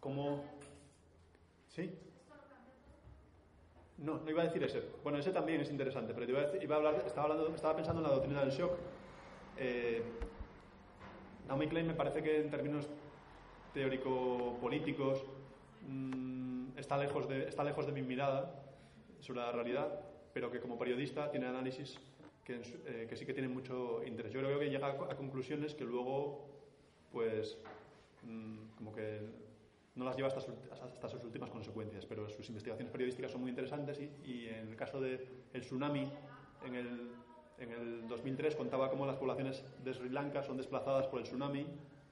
como... 0.00 0.42
¿Sí? 1.68 1.90
No, 3.98 4.18
no 4.18 4.30
iba 4.30 4.42
a 4.42 4.46
decir 4.46 4.62
ese. 4.64 4.82
Bueno, 5.02 5.18
ese 5.18 5.30
también 5.30 5.60
es 5.60 5.70
interesante, 5.70 6.14
pero 6.14 6.26
iba 6.26 6.40
a, 6.76 6.96
estaba, 7.06 7.76
pensando 7.76 8.00
en 8.00 8.08
la 8.08 8.14
doctrina 8.14 8.40
del 8.40 8.50
shock. 8.50 8.72
Eh, 9.58 10.02
Naomi 11.46 11.68
Klein 11.68 11.86
me 11.86 11.94
parece 11.94 12.22
que 12.22 12.40
en 12.40 12.50
términos 12.50 12.88
teórico-políticos 13.74 15.22
mm, 15.86 16.78
está, 16.78 16.96
lejos 16.96 17.30
está 17.30 17.62
lejos 17.62 17.86
de 17.86 17.92
mi 17.92 18.02
mirada 18.02 18.54
sobre 19.20 19.40
la 19.40 19.52
realidad, 19.52 20.00
pero 20.32 20.50
que 20.50 20.60
como 20.60 20.78
periodista 20.78 21.30
tiene 21.30 21.46
análisis 21.46 21.98
que, 22.44 22.60
eh, 22.86 23.06
que 23.08 23.16
sí 23.16 23.26
que 23.26 23.32
tienen 23.32 23.52
mucho 23.52 24.02
interés. 24.04 24.32
Yo 24.32 24.40
creo 24.40 24.58
que 24.58 24.70
llega 24.70 24.88
a, 24.88 25.16
conclusiones 25.16 25.74
que 25.74 25.84
luego, 25.84 26.46
pues, 27.12 27.58
mm, 28.22 28.76
como 28.76 28.92
que 28.92 29.20
no 29.94 30.04
las 30.04 30.16
lleva 30.16 30.28
hasta, 30.28 31.08
sus 31.08 31.24
últimas 31.24 31.50
consecuencias, 31.50 32.06
pero 32.06 32.28
sus 32.28 32.48
investigaciones 32.48 32.92
periodísticas 32.92 33.32
son 33.32 33.42
muy 33.42 33.50
interesantes 33.50 34.00
y, 34.00 34.46
en 34.46 34.68
el 34.68 34.76
caso 34.76 35.00
del 35.00 35.28
tsunami, 35.52 36.10
en 36.64 36.74
el, 36.74 37.10
en 37.58 37.72
el 37.72 38.08
2003 38.08 38.56
contaba 38.56 38.90
cómo 38.90 39.06
las 39.06 39.16
poblaciones 39.16 39.62
de 39.84 39.92
Sri 39.92 40.08
Lanka 40.08 40.42
son 40.42 40.56
desplazadas 40.56 41.06
por 41.08 41.18
el 41.18 41.24
tsunami, 41.24 41.66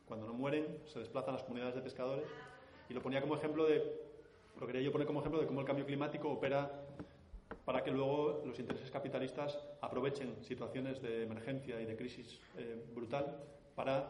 cuando 0.07 0.27
no 0.27 0.35
mueren 0.35 0.67
se 0.87 0.99
desplazan 0.99 1.35
las 1.35 1.43
comunidades 1.43 1.75
de 1.77 1.83
pescadores 1.83 2.27
y 2.89 2.95
lo 2.95 3.03
ponía 3.03 3.21
como 3.21 3.37
ejemplo 3.37 3.67
de, 3.67 3.83
lo 4.59 4.67
quería 4.67 4.81
yo 4.81 4.91
poner 4.91 5.07
como 5.07 5.21
ejemplo 5.21 5.41
de 5.41 5.47
cómo 5.47 5.61
el 5.61 5.67
cambio 5.67 5.85
climático 5.87 6.31
opera 6.31 6.88
para 7.69 7.85
que 7.85 7.91
luego 7.91 8.41
los 8.47 8.59
intereses 8.59 8.91
capitalistas 8.91 9.59
aprovechen 9.83 10.43
situaciones 10.43 11.03
de 11.03 11.25
emergencia 11.25 11.79
y 11.79 11.85
de 11.85 11.97
crisis 11.97 12.41
eh, 12.57 12.83
brutal 12.95 13.45
para 13.75 14.09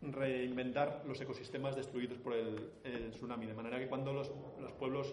reinventar 0.00 1.02
los 1.04 1.20
ecosistemas 1.20 1.74
destruidos 1.74 2.18
por 2.18 2.34
el, 2.34 2.70
tsunami. 3.10 3.46
De 3.46 3.54
manera 3.54 3.80
que 3.80 3.88
cuando 3.88 4.12
los, 4.12 4.30
pueblos 4.78 5.12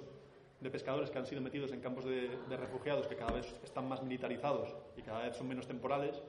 de 0.59 0.69
pescadores 0.69 1.09
que 1.09 1.17
han 1.17 1.25
sido 1.25 1.41
metidos 1.41 1.71
en 1.71 1.81
campos 1.81 2.05
de, 2.05 2.29
refugiados, 2.55 3.07
que 3.07 3.15
cada 3.15 3.31
vez 3.31 3.51
están 3.63 3.89
más 3.89 4.03
militarizados 4.03 4.75
y 4.95 5.01
cada 5.01 5.23
vez 5.23 5.35
son 5.35 5.47
menos 5.47 5.65
temporales, 5.65 6.21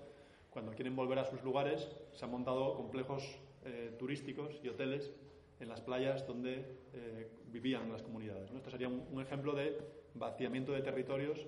cuando 0.49 0.73
quieren 0.73 0.97
volver 0.97 1.19
a 1.19 1.27
sus 1.27 1.43
lugares, 1.43 1.87
se 2.15 2.25
han 2.25 2.31
montado 2.31 2.77
complejos 2.77 3.25
eh, 3.67 3.95
turísticos 3.99 4.59
y 4.63 4.71
hoteles 4.71 5.13
en 5.61 5.69
las 5.69 5.83
playas 5.83 6.27
donde 6.27 6.79
eh, 6.95 7.31
vivían 7.49 7.93
las 7.93 8.03
comunidades. 8.03 8.51
Esto 8.51 8.71
sería 8.71 8.89
un, 8.89 9.21
ejemplo 9.21 9.53
de 9.53 10.02
vaciamiento 10.15 10.73
de 10.73 10.83
territorios 10.83 11.47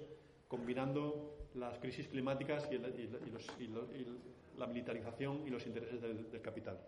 combinando 0.48 1.36
las 1.54 1.78
crisis 1.78 2.08
climáticas 2.08 2.68
y, 2.70 3.68
la 4.56 4.66
militarización 4.66 5.42
y 5.46 5.50
los 5.50 5.66
intereses 5.66 6.00
del, 6.00 6.40
capital. 6.40 6.78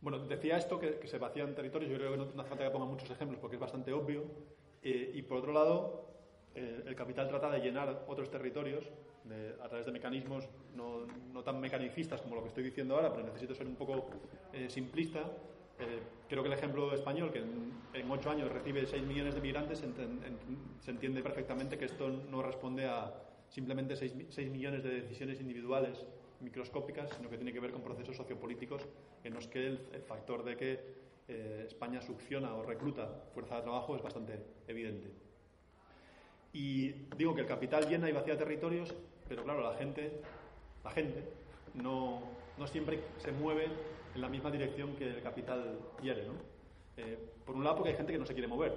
Bueno, 0.00 0.18
decía 0.26 0.56
esto 0.56 0.78
que, 0.78 1.06
se 1.06 1.18
vacían 1.18 1.54
territorios, 1.54 1.90
yo 1.90 1.96
creo 1.96 2.12
que 2.12 2.16
no, 2.18 2.24
hace 2.24 2.48
falta 2.48 2.64
que 2.64 2.70
ponga 2.70 2.86
muchos 2.86 3.10
ejemplos 3.10 3.38
porque 3.40 3.56
es 3.56 3.60
bastante 3.60 3.92
obvio, 3.92 4.24
eh, 4.82 5.12
y 5.14 5.22
por 5.22 5.38
otro 5.38 5.52
lado, 5.52 6.10
eh, 6.54 6.82
el 6.86 6.94
capital 6.94 7.28
trata 7.28 7.50
de 7.50 7.60
llenar 7.60 8.04
otros 8.06 8.30
territorios 8.30 8.90
a 9.62 9.68
través 9.68 9.86
de 9.86 9.92
mecanismos 9.92 10.48
no, 10.74 11.06
no, 11.32 11.42
tan 11.42 11.60
mecanicistas 11.60 12.20
como 12.20 12.36
lo 12.36 12.42
que 12.42 12.48
estoy 12.48 12.64
diciendo 12.64 12.96
ahora, 12.96 13.12
pero 13.12 13.24
necesito 13.26 13.54
ser 13.54 13.66
un 13.66 13.76
poco 13.76 14.08
eh, 14.52 14.68
simplista. 14.68 15.20
Creo 16.28 16.42
que 16.42 16.48
el 16.48 16.54
ejemplo 16.54 16.92
español, 16.94 17.32
que 17.32 17.38
en, 17.38 18.10
ocho 18.10 18.30
años 18.30 18.50
recibe 18.50 18.86
6 18.86 19.02
millones 19.02 19.34
de 19.34 19.40
migrantes, 19.40 19.82
se 20.80 20.90
entiende 20.90 21.22
perfectamente 21.22 21.78
que 21.78 21.86
esto 21.86 22.08
no 22.08 22.42
responde 22.42 22.86
a 22.86 23.12
simplemente 23.48 23.96
6, 23.96 24.12
6 24.28 24.50
millones 24.50 24.82
de 24.82 24.90
decisiones 24.90 25.40
individuales 25.40 26.06
microscópicas, 26.40 27.10
sino 27.16 27.28
que 27.28 27.36
tiene 27.36 27.52
que 27.52 27.60
ver 27.60 27.72
con 27.72 27.82
procesos 27.82 28.16
sociopolíticos 28.16 28.86
en 29.24 29.34
los 29.34 29.46
que 29.46 29.66
el, 29.66 29.78
factor 30.06 30.44
de 30.44 30.56
que 30.56 30.80
eh, 31.28 31.64
España 31.66 32.00
succiona 32.00 32.54
o 32.54 32.62
recluta 32.62 33.24
fuerza 33.34 33.56
de 33.56 33.62
trabajo 33.62 33.96
es 33.96 34.02
bastante 34.02 34.38
evidente. 34.66 35.10
Y 36.52 36.90
digo 37.16 37.34
que 37.34 37.42
el 37.42 37.46
capital 37.46 37.88
llena 37.88 38.08
y 38.08 38.12
vacía 38.12 38.36
territorios, 38.36 38.94
pero 39.28 39.44
claro, 39.44 39.60
la 39.62 39.76
gente, 39.76 40.20
la 40.82 40.90
gente 40.90 41.24
no 41.74 42.22
siempre 42.66 43.00
se 43.18 43.32
mueve 43.32 43.68
en 44.14 44.20
la 44.20 44.28
misma 44.28 44.50
dirección 44.50 44.96
que 44.96 45.08
el 45.08 45.22
capital 45.22 45.78
quiere. 46.00 46.26
¿no? 46.26 46.34
Eh, 46.96 47.18
por 47.44 47.54
un 47.54 47.64
lado, 47.64 47.76
porque 47.76 47.90
hay 47.90 47.96
gente 47.96 48.12
que 48.12 48.18
no 48.18 48.26
se 48.26 48.32
quiere 48.32 48.48
mover 48.48 48.72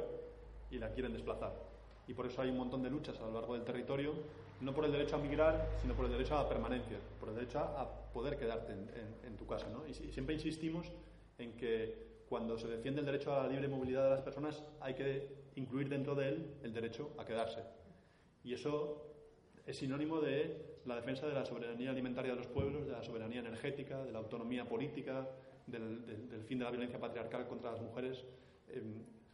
y 0.71 0.77
la 0.77 0.89
quieren 0.89 1.13
desplazar. 1.13 1.53
Y 2.07 2.13
por 2.13 2.25
eso 2.25 2.41
hay 2.41 2.49
un 2.49 2.57
montón 2.57 2.83
de 2.83 2.89
luchas 2.89 3.19
a 3.19 3.25
lo 3.25 3.33
largo 3.33 3.53
del 3.53 3.63
territorio 3.63 4.13
no 4.63 4.73
por 4.73 4.85
el 4.85 4.91
derecho 4.91 5.15
a 5.15 5.19
migrar, 5.19 5.67
sino 5.81 5.93
por 5.93 6.05
el 6.05 6.11
derecho 6.11 6.37
a 6.37 6.43
la 6.43 6.49
permanencia, 6.49 6.97
por 7.19 7.29
el 7.29 7.35
derecho 7.35 7.59
a 7.59 7.89
poder 8.13 8.37
quedarte 8.37 8.71
en, 8.71 8.89
en, 8.89 9.27
en 9.27 9.37
tu 9.37 9.45
casa. 9.45 9.67
¿no? 9.69 9.85
Y, 9.87 9.93
siempre 9.93 10.33
insistimos 10.35 10.91
en 11.37 11.53
que 11.57 12.23
cuando 12.29 12.57
se 12.57 12.67
defiende 12.67 13.01
el 13.01 13.05
derecho 13.05 13.33
a 13.33 13.43
la 13.43 13.49
libre 13.49 13.67
movilidad 13.67 14.05
de 14.05 14.09
las 14.11 14.21
personas 14.21 14.63
hay 14.79 14.93
que 14.93 15.27
incluir 15.55 15.89
dentro 15.89 16.15
de 16.15 16.29
él 16.29 16.53
el 16.63 16.73
derecho 16.73 17.11
a 17.17 17.25
quedarse. 17.25 17.61
Y 18.43 18.53
eso 18.53 19.12
es 19.65 19.77
sinónimo 19.77 20.19
de 20.19 20.79
la 20.85 20.95
defensa 20.95 21.27
de 21.27 21.33
la 21.33 21.45
soberanía 21.45 21.91
alimentaria 21.91 22.31
de 22.31 22.37
los 22.37 22.47
pueblos, 22.47 22.85
de 22.85 22.91
la 22.91 23.03
soberanía 23.03 23.39
energética, 23.39 24.03
de 24.03 24.11
la 24.11 24.19
autonomía 24.19 24.67
política, 24.67 25.27
del, 25.65 26.43
fin 26.45 26.59
de 26.59 26.65
la 26.65 26.71
violencia 26.71 26.99
patriarcal 26.99 27.47
contra 27.47 27.71
las 27.71 27.81
mujeres. 27.81 28.25
Eh, 28.67 28.81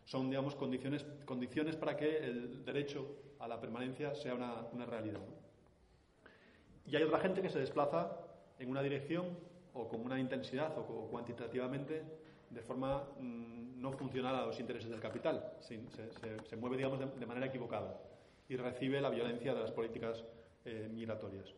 son, 0.06 0.30
digamos, 0.30 0.56
condiciones, 0.56 1.06
condiciones 1.26 1.76
para 1.76 1.96
que 1.96 2.18
el 2.18 2.64
derecho 2.64 3.06
a 3.40 3.48
la 3.48 3.60
permanencia 3.60 4.14
sea 4.16 4.36
una, 4.36 4.86
realidad. 4.86 5.22
Y 6.86 6.96
hay 6.96 7.04
otra 7.04 7.20
gente 7.20 7.42
que 7.42 7.50
se 7.50 7.60
desplaza 7.60 8.18
en 8.58 8.70
una 8.70 8.82
dirección 8.82 9.38
o 9.74 9.88
con 9.88 10.02
una 10.02 10.20
intensidad 10.20 10.78
o, 10.78 11.08
cuantitativamente 11.10 12.04
de 12.50 12.62
forma 12.62 13.04
mmm, 13.20 13.80
no 13.80 13.92
funcional 13.92 14.36
a 14.36 14.46
los 14.46 14.60
intereses 14.60 14.90
del 14.90 15.00
capital. 15.00 15.54
Se, 15.60 16.56
mueve, 16.58 16.78
digamos, 16.78 17.00
de, 17.00 17.26
manera 17.26 17.48
equivocada 17.48 17.96
y 18.50 18.58
recibe 18.58 19.00
la 19.00 19.10
violencia 19.10 19.54
de 19.54 19.62
las 19.62 19.72
políticas 19.72 20.26
eh, 20.66 20.90
migratorias. 20.92 21.54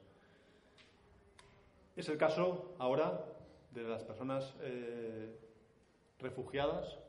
Es 1.96 2.08
el 2.10 2.18
caso 2.18 2.76
ahora 2.78 3.26
de 3.72 3.84
las 3.84 4.04
personas 4.04 4.54
eh, 4.62 5.34
refugiadas 6.20 7.00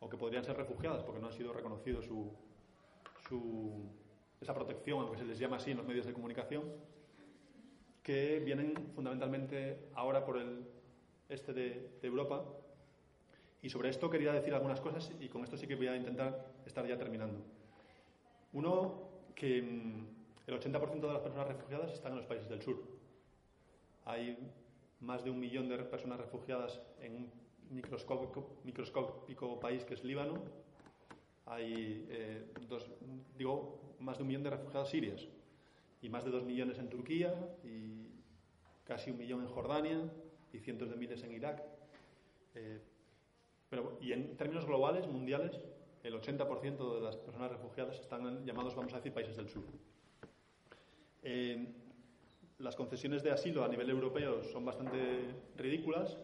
o 0.00 0.08
que 0.08 0.16
podrían 0.16 0.42
ser 0.42 0.56
refugiadas 0.56 1.04
porque 1.04 1.20
no 1.20 1.26
han 1.26 1.34
sido 1.34 1.52
reconocido 1.52 2.00
su, 2.00 2.32
su, 3.28 3.90
esa 4.40 4.54
protección, 4.54 5.00
aunque 5.00 5.18
se 5.18 5.26
les 5.26 5.38
llama 5.38 5.56
así 5.56 5.72
en 5.72 5.76
los 5.76 5.86
medios 5.86 6.06
de 6.06 6.14
comunicación, 6.14 6.64
que 8.02 8.40
vienen 8.40 8.74
fundamentalmente 8.94 9.90
ahora 9.94 10.24
por 10.24 10.38
el 10.38 10.66
este 11.28 11.52
de, 11.52 11.90
de 12.00 12.08
Europa. 12.08 12.42
Y 13.60 13.68
sobre 13.68 13.90
esto 13.90 14.08
quería 14.08 14.32
decir 14.32 14.54
algunas 14.54 14.80
cosas 14.80 15.12
y 15.20 15.28
con 15.28 15.44
esto 15.44 15.58
sí 15.58 15.66
que 15.66 15.74
voy 15.76 15.88
a 15.88 15.96
intentar 15.96 16.54
estar 16.64 16.86
ya 16.86 16.96
terminando. 16.96 17.59
Uno, 18.52 19.10
que 19.34 19.62
mm, 19.62 20.06
el 20.46 20.60
80% 20.60 21.00
de 21.00 21.12
las 21.12 21.22
personas 21.22 21.48
refugiadas 21.48 21.92
están 21.92 22.12
en 22.12 22.18
los 22.18 22.26
países 22.26 22.48
del 22.48 22.62
sur. 22.62 22.82
Hay 24.04 24.36
más 25.00 25.24
de 25.24 25.30
un 25.30 25.38
millón 25.38 25.68
de 25.68 25.78
personas 25.78 26.18
refugiadas 26.18 26.80
en 27.00 27.14
un 27.14 27.30
microscópico, 27.70 29.60
país 29.60 29.84
que 29.84 29.94
es 29.94 30.04
Líbano. 30.04 30.34
Hay 31.46 32.06
eh, 32.10 32.52
dos, 32.68 32.90
digo, 33.36 33.96
más 34.00 34.18
de 34.18 34.22
un 34.22 34.28
millón 34.28 34.42
de 34.42 34.50
refugiados 34.50 34.90
sirios 34.90 35.28
y 36.02 36.08
más 36.08 36.24
de 36.24 36.30
dos 36.30 36.44
millones 36.44 36.78
en 36.78 36.88
Turquía 36.88 37.34
y 37.64 38.08
casi 38.84 39.10
un 39.10 39.18
millón 39.18 39.42
en 39.42 39.48
Jordania 39.48 40.10
y 40.52 40.58
cientos 40.58 40.90
de 40.90 40.96
miles 40.96 41.22
en 41.22 41.32
Irak. 41.32 41.62
Eh, 42.54 42.80
pero, 43.68 43.98
y 44.00 44.12
en 44.12 44.36
términos 44.36 44.66
globales, 44.66 45.06
mundiales, 45.06 45.60
el 46.02 46.14
80% 46.14 46.94
de 46.94 47.00
las 47.00 47.16
personas 47.16 47.50
refugiadas 47.50 47.98
están 48.00 48.44
llamados, 48.44 48.74
vamos 48.74 48.92
a 48.92 48.96
decir, 48.96 49.12
países 49.12 49.36
del 49.36 49.48
sur. 49.48 49.64
Eh, 51.22 51.66
las 52.58 52.76
concesiones 52.76 53.22
de 53.22 53.30
asilo 53.30 53.64
a 53.64 53.68
nivel 53.68 53.88
europeo 53.90 54.42
son 54.44 54.64
bastante 54.64 54.98
ridículas 55.56 56.18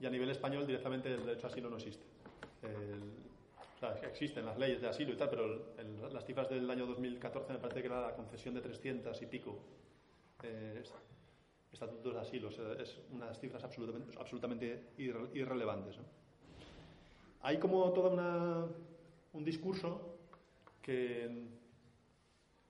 y 0.00 0.06
a 0.06 0.10
nivel 0.10 0.30
español 0.30 0.66
directamente 0.66 1.12
el 1.12 1.24
derecho 1.24 1.46
a 1.46 1.50
asilo 1.50 1.70
no 1.70 1.76
existe. 1.76 2.04
O 3.76 3.78
sea, 3.78 3.94
existen 4.08 4.44
las 4.44 4.58
leyes 4.58 4.80
de 4.80 4.88
asilo 4.88 5.12
y 5.12 5.16
tal, 5.16 5.30
pero 5.30 5.44
el, 5.78 6.12
las 6.12 6.24
cifras 6.24 6.48
del 6.50 6.68
año 6.68 6.84
2014 6.84 7.52
me 7.52 7.58
parece 7.60 7.80
que 7.80 7.86
era 7.86 8.00
la 8.00 8.14
concesión 8.14 8.54
de 8.54 8.60
300 8.60 9.22
y 9.22 9.26
pico 9.26 9.56
eh, 10.42 10.82
estatutos 11.72 12.14
de 12.14 12.20
asilo. 12.20 12.48
O 12.48 12.50
sea, 12.50 12.72
es 12.72 12.98
unas 13.12 13.38
cifras 13.38 13.62
absolutamente, 13.62 14.18
absolutamente 14.18 14.90
irre, 14.98 15.28
irrelevantes. 15.32 15.96
Hay 17.42 17.58
como 17.58 17.92
toda 17.92 18.10
una, 18.10 18.66
un 19.32 19.44
discurso 19.44 20.18
que, 20.82 21.48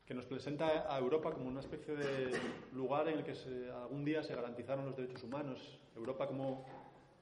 que 0.05 0.15
nos 0.15 0.27
presenta 0.27 0.93
a 0.93 0.99
Europa 0.99 1.33
como 1.33 1.49
una 1.49 1.61
especie 1.61 1.95
de 1.95 2.33
lugar 2.73 3.09
en 3.09 3.19
el 3.19 3.25
que 3.25 3.35
algún 3.71 4.05
día 4.05 4.23
se 4.23 4.35
garantizaron 4.35 4.87
los 4.87 4.97
derechos 4.97 5.23
humanos. 5.23 5.79
Europa 5.95 6.27
como 6.27 6.65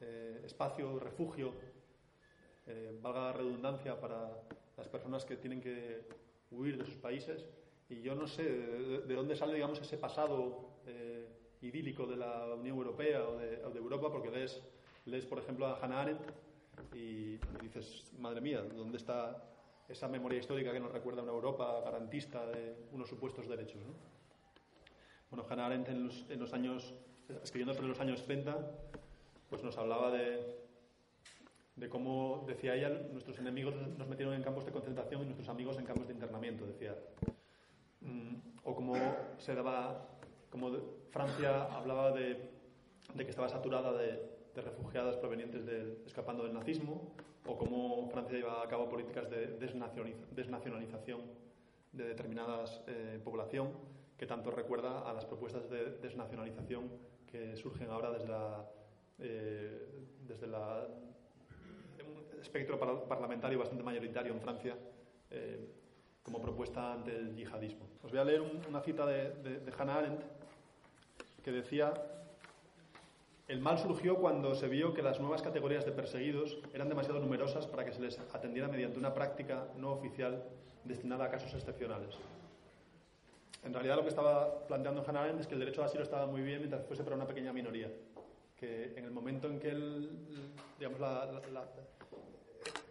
eh, 0.00 0.42
espacio, 0.44 0.98
refugio, 0.98 1.52
eh, 2.66 2.98
valga 3.00 3.20
la 3.20 3.32
redundancia, 3.32 4.00
para 4.00 4.30
las 4.76 4.88
personas 4.88 5.24
que 5.24 5.36
tienen 5.36 5.60
que 5.60 6.02
huir 6.50 6.78
de 6.78 6.84
sus 6.84 6.96
países. 6.96 7.44
Y 7.88 8.02
yo 8.02 8.14
no 8.14 8.26
sé 8.26 8.42
de, 8.42 8.98
de 9.02 9.14
dónde 9.14 9.36
sale, 9.36 9.54
digamos, 9.54 9.80
ese 9.80 9.96
pasado 9.96 10.70
eh, 10.86 11.28
idílico 11.62 12.06
de 12.06 12.16
la 12.16 12.54
Unión 12.54 12.76
Europea 12.76 13.28
o 13.28 13.36
de, 13.36 13.64
o 13.64 13.70
de 13.70 13.78
Europa, 13.78 14.10
porque 14.10 14.30
lees, 14.30 14.62
lees, 15.04 15.24
por 15.24 15.38
ejemplo, 15.38 15.66
a 15.66 15.78
Hannah 15.78 16.00
Arendt 16.00 16.45
y, 16.94 17.34
y 17.34 17.40
dices, 17.60 18.04
madre 18.18 18.40
mía, 18.40 18.62
¿dónde 18.62 18.96
está 18.96 19.42
esa 19.88 20.08
memoria 20.08 20.38
histórica 20.38 20.72
que 20.72 20.80
nos 20.80 20.92
recuerda 20.92 21.20
a 21.20 21.24
una 21.24 21.32
Europa 21.32 21.80
garantista 21.84 22.46
de 22.46 22.76
unos 22.92 23.08
supuestos 23.08 23.48
derechos? 23.48 23.82
¿no? 23.84 23.94
Bueno, 25.30 25.46
Hannah 25.48 25.66
Arendt 25.66 25.88
en 25.88 26.06
los, 26.06 26.26
en 26.30 26.40
los 26.40 26.52
años, 26.52 26.94
escribiendo 27.42 27.74
sobre 27.74 27.88
los 27.88 28.00
años 28.00 28.24
30, 28.24 28.56
pues 29.48 29.62
nos 29.62 29.76
hablaba 29.76 30.10
de, 30.10 30.56
de 31.76 31.88
cómo, 31.88 32.44
decía 32.46 32.74
ella, 32.74 32.88
nuestros 33.12 33.38
enemigos 33.38 33.74
nos 33.98 34.08
metieron 34.08 34.34
en 34.34 34.42
campos 34.42 34.64
de 34.64 34.72
concentración 34.72 35.22
y 35.22 35.24
nuestros 35.24 35.48
amigos 35.48 35.78
en 35.78 35.84
campos 35.84 36.06
de 36.06 36.14
internamiento, 36.14 36.66
decía. 36.66 36.96
Mm, 38.00 38.36
o 38.64 38.74
como 38.74 38.94
se 39.38 39.54
daba, 39.54 40.08
como 40.50 40.70
Francia 41.10 41.64
hablaba 41.64 42.12
de, 42.12 42.50
de 43.14 43.24
que 43.24 43.30
estaba 43.30 43.48
saturada 43.48 43.92
de, 43.92 44.35
de 44.56 44.62
refugiadas 44.62 45.16
provenientes 45.18 45.64
de, 45.66 45.98
escapando 46.06 46.42
del 46.42 46.54
nazismo, 46.54 47.12
o 47.44 47.56
cómo 47.56 48.08
Francia 48.10 48.36
lleva 48.38 48.62
a 48.62 48.68
cabo 48.68 48.88
políticas 48.88 49.30
de 49.30 49.58
desnacionalización 50.34 51.20
de 51.92 52.08
determinadas 52.08 52.82
eh, 52.86 53.20
población, 53.22 53.70
que 54.16 54.26
tanto 54.26 54.50
recuerda 54.50 55.08
a 55.08 55.12
las 55.12 55.26
propuestas 55.26 55.68
de 55.68 55.98
desnacionalización 56.00 56.90
que 57.26 57.56
surgen 57.56 57.90
ahora 57.90 58.10
desde 58.10 58.28
la 58.28 58.64
eh, 59.18 59.88
desde 60.26 60.46
la, 60.46 60.86
un 62.04 62.40
espectro 62.40 62.78
par 62.78 63.04
parlamentario 63.08 63.58
bastante 63.58 63.82
mayoritario 63.82 64.32
en 64.32 64.40
Francia 64.40 64.76
eh, 65.30 65.68
como 66.22 66.40
propuesta 66.40 66.92
ante 66.92 67.16
el 67.16 67.34
yihadismo. 67.34 67.86
Os 68.02 68.10
voy 68.10 68.20
a 68.20 68.24
leer 68.24 68.40
un, 68.40 68.60
una 68.68 68.80
cita 68.80 69.06
de, 69.06 69.30
de, 69.42 69.60
de 69.60 69.72
Hannah 69.72 69.98
Arendt 69.98 70.22
que 71.42 71.52
decía 71.52 71.94
el 73.48 73.60
mal 73.60 73.78
surgió 73.78 74.16
cuando 74.16 74.54
se 74.54 74.68
vio 74.68 74.92
que 74.92 75.02
las 75.02 75.20
nuevas 75.20 75.40
categorías 75.40 75.84
de 75.84 75.92
perseguidos 75.92 76.58
eran 76.74 76.88
demasiado 76.88 77.20
numerosas 77.20 77.66
para 77.66 77.84
que 77.84 77.92
se 77.92 78.00
les 78.00 78.18
atendiera 78.18 78.68
mediante 78.68 78.98
una 78.98 79.14
práctica 79.14 79.68
no 79.76 79.92
oficial 79.92 80.42
destinada 80.84 81.26
a 81.26 81.30
casos 81.30 81.54
excepcionales. 81.54 82.16
En 83.64 83.72
realidad 83.72 83.96
lo 83.96 84.02
que 84.02 84.08
estaba 84.08 84.66
planteando 84.66 85.04
Hannah 85.06 85.22
Arendt 85.22 85.40
es 85.40 85.46
que 85.46 85.54
el 85.54 85.60
derecho 85.60 85.80
al 85.80 85.88
asilo 85.88 86.02
estaba 86.02 86.26
muy 86.26 86.42
bien 86.42 86.58
mientras 86.58 86.84
fuese 86.86 87.04
para 87.04 87.16
una 87.16 87.26
pequeña 87.26 87.52
minoría 87.52 87.90
que 88.56 88.94
en 88.96 89.04
el 89.04 89.10
momento 89.10 89.48
en 89.48 89.60
que 89.60 89.68
él, 89.68 90.10
digamos, 90.78 90.98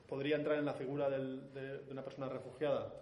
podría 0.07 0.35
entrar 0.35 0.59
en 0.59 0.65
la 0.65 0.73
figura 0.73 1.09
de, 1.09 1.17
de, 1.19 1.91
una 1.91 2.03
persona 2.03 2.29
refugiada, 2.29 2.93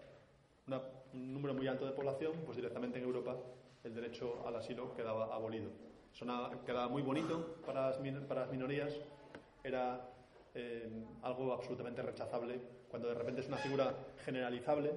un 1.14 1.34
número 1.34 1.54
muy 1.54 1.68
alto 1.68 1.86
de 1.86 1.92
población, 1.92 2.32
pues 2.46 2.56
directamente 2.56 3.00
en 3.00 3.04
Europa 3.04 3.36
el 3.84 3.94
derecho 3.94 4.48
al 4.48 4.56
asilo 4.56 4.96
quedaba 4.96 5.36
abolido. 5.36 5.70
Quedaba 6.66 6.88
muy 6.88 7.02
bonito 7.02 7.58
para 7.66 7.90
las, 7.90 7.98
para 8.28 8.42
las 8.42 8.52
minorías, 8.52 8.94
era 9.64 10.10
eh, 10.56 10.90
algo 11.24 11.54
absolutamente 11.54 12.02
rechazable 12.02 12.60
cuando 12.90 13.10
de 13.10 13.16
repente 13.16 13.42
es 13.42 13.48
una 13.48 13.58
figura 13.58 13.92
generalizable, 14.24 14.92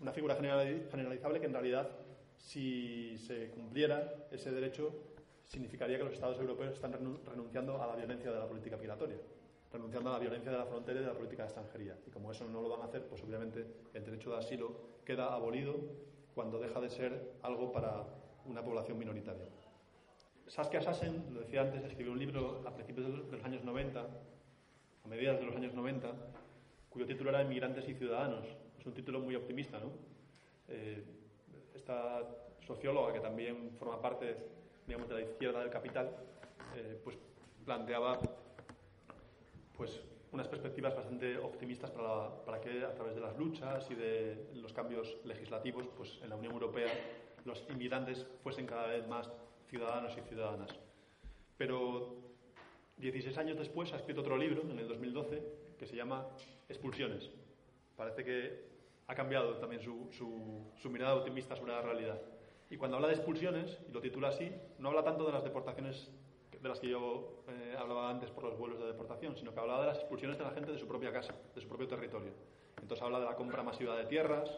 una 0.00 0.12
figura 0.12 0.34
generalizable 0.34 1.40
que 1.40 1.46
en 1.46 1.52
realidad, 1.52 1.88
si 2.36 3.16
se 3.16 3.48
cumpliera 3.48 4.26
ese 4.30 4.50
derecho, 4.50 4.92
significaría 5.46 5.96
que 5.96 6.04
los 6.04 6.12
Estados 6.12 6.38
europeos 6.38 6.74
están 6.74 6.92
renunciando 6.92 7.82
a 7.82 7.86
la 7.86 7.96
violencia 7.96 8.30
de 8.30 8.38
la 8.38 8.46
política 8.46 8.76
migratoria, 8.76 9.16
renunciando 9.72 10.10
a 10.10 10.12
la 10.14 10.18
violencia 10.18 10.52
de 10.52 10.58
la 10.58 10.66
frontera 10.66 11.00
y 11.00 11.02
de 11.02 11.08
la 11.08 11.14
política 11.16 11.44
de 11.44 11.48
extranjería. 11.48 11.96
Y 12.06 12.10
como 12.10 12.30
eso 12.30 12.44
no 12.46 12.60
lo 12.60 12.68
van 12.68 12.82
a 12.82 12.84
hacer, 12.84 13.06
pues 13.06 13.22
obviamente 13.22 13.64
el 13.94 14.04
derecho 14.04 14.32
de 14.32 14.36
asilo 14.36 14.72
queda 15.04 15.32
abolido 15.32 15.76
cuando 16.34 16.58
deja 16.58 16.80
de 16.80 16.90
ser 16.90 17.32
algo 17.42 17.72
para 17.72 18.04
una 18.46 18.62
población 18.62 18.98
minoritaria. 18.98 19.46
Saskia 20.46 20.80
Sassen, 20.82 21.24
lo 21.32 21.40
decía 21.40 21.62
antes, 21.62 21.82
escribió 21.84 22.12
un 22.12 22.18
libro 22.18 22.62
a 22.66 22.74
principios 22.74 23.06
de 23.06 23.36
los 23.36 23.44
años 23.44 23.64
90, 23.64 24.00
a 24.00 25.08
mediados 25.08 25.40
de 25.40 25.46
los 25.46 25.56
años 25.56 25.74
90, 25.74 26.12
cuyo 26.90 27.06
título 27.06 27.30
era 27.30 27.42
Inmigrantes 27.42 27.88
y 27.88 27.94
Ciudadanos. 27.94 28.46
Es 28.78 28.86
un 28.86 28.94
título 28.94 29.20
muy 29.20 29.34
optimista, 29.34 29.78
¿no? 29.78 29.90
Eh, 30.68 31.02
esta 31.74 32.22
socióloga, 32.66 33.12
que 33.12 33.20
también 33.20 33.72
forma 33.78 34.00
parte 34.00 34.36
digamos, 34.86 35.08
de 35.08 35.14
la 35.14 35.20
izquierda 35.22 35.60
del 35.60 35.70
capital, 35.70 36.14
eh, 36.76 37.00
pues 37.02 37.18
planteaba 37.64 38.20
pues, 39.76 40.00
unas 40.32 40.48
perspectivas 40.48 40.94
bastante 40.94 41.38
optimistas 41.38 41.90
para, 41.90 42.44
para, 42.44 42.60
que 42.60 42.84
a 42.84 42.94
través 42.94 43.14
de 43.14 43.20
las 43.20 43.36
luchas 43.38 43.90
y 43.90 43.94
de 43.94 44.50
los 44.54 44.72
cambios 44.72 45.16
legislativos 45.24 45.86
pues, 45.96 46.20
en 46.22 46.28
la 46.30 46.36
Unión 46.36 46.52
Europea 46.52 46.92
los 47.44 47.64
inmigrantes 47.70 48.26
fuesen 48.42 48.66
cada 48.66 48.86
vez 48.86 49.06
más 49.06 49.30
ciudadanos 49.74 50.16
y 50.16 50.20
ciudadanas. 50.28 50.70
Pero 51.58 52.14
16 52.98 53.36
años 53.38 53.58
después 53.58 53.92
ha 53.92 53.96
escrito 53.96 54.20
otro 54.20 54.36
libro, 54.36 54.62
en 54.70 54.78
el 54.78 54.86
2012, 54.86 55.42
que 55.76 55.86
se 55.86 55.96
llama 55.96 56.28
Expulsiones. 56.68 57.28
Parece 57.96 58.24
que 58.24 58.68
ha 59.08 59.14
cambiado 59.16 59.56
también 59.56 59.82
su, 59.82 60.88
mirada 60.88 61.16
optimista 61.16 61.56
sobre 61.56 61.72
la 61.72 61.82
realidad. 61.82 62.20
Y 62.70 62.76
cuando 62.76 62.96
habla 62.96 63.08
de 63.08 63.14
expulsiones, 63.14 63.80
y 63.88 63.92
lo 63.92 64.00
titula 64.00 64.28
así, 64.28 64.48
no 64.78 64.90
habla 64.90 65.02
tanto 65.02 65.26
de 65.26 65.32
las 65.32 65.42
deportaciones 65.42 66.08
de 66.62 66.68
las 66.68 66.78
que 66.78 66.88
yo 66.88 67.42
eh, 67.48 67.74
hablaba 67.76 68.08
antes 68.08 68.30
por 68.30 68.44
los 68.44 68.56
vuelos 68.56 68.78
de 68.78 68.86
deportación, 68.86 69.36
sino 69.36 69.52
que 69.52 69.58
hablaba 69.58 69.80
de 69.80 69.86
las 69.88 69.98
expulsiones 69.98 70.38
de 70.38 70.44
la 70.44 70.52
gente 70.52 70.70
de 70.70 70.78
su 70.78 70.86
propia 70.86 71.12
casa, 71.12 71.34
de 71.52 71.60
su 71.60 71.66
propio 71.66 71.88
territorio. 71.88 72.32
Entonces 72.80 73.02
habla 73.02 73.18
de 73.18 73.26
la 73.26 73.34
compra 73.34 73.64
masiva 73.64 73.96
de 73.96 74.04
tierras, 74.06 74.48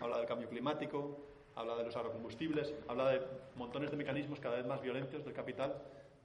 habla 0.00 0.16
del 0.18 0.26
cambio 0.26 0.48
climático, 0.48 1.27
habla 1.58 1.76
de 1.76 1.84
los 1.84 1.96
agrocombustibles, 1.96 2.72
habla 2.86 3.10
de 3.10 3.20
montones 3.56 3.90
de 3.90 3.96
mecanismos 3.96 4.38
cada 4.38 4.56
vez 4.56 4.66
más 4.66 4.80
violentos 4.80 5.24
del 5.24 5.34
capital 5.34 5.74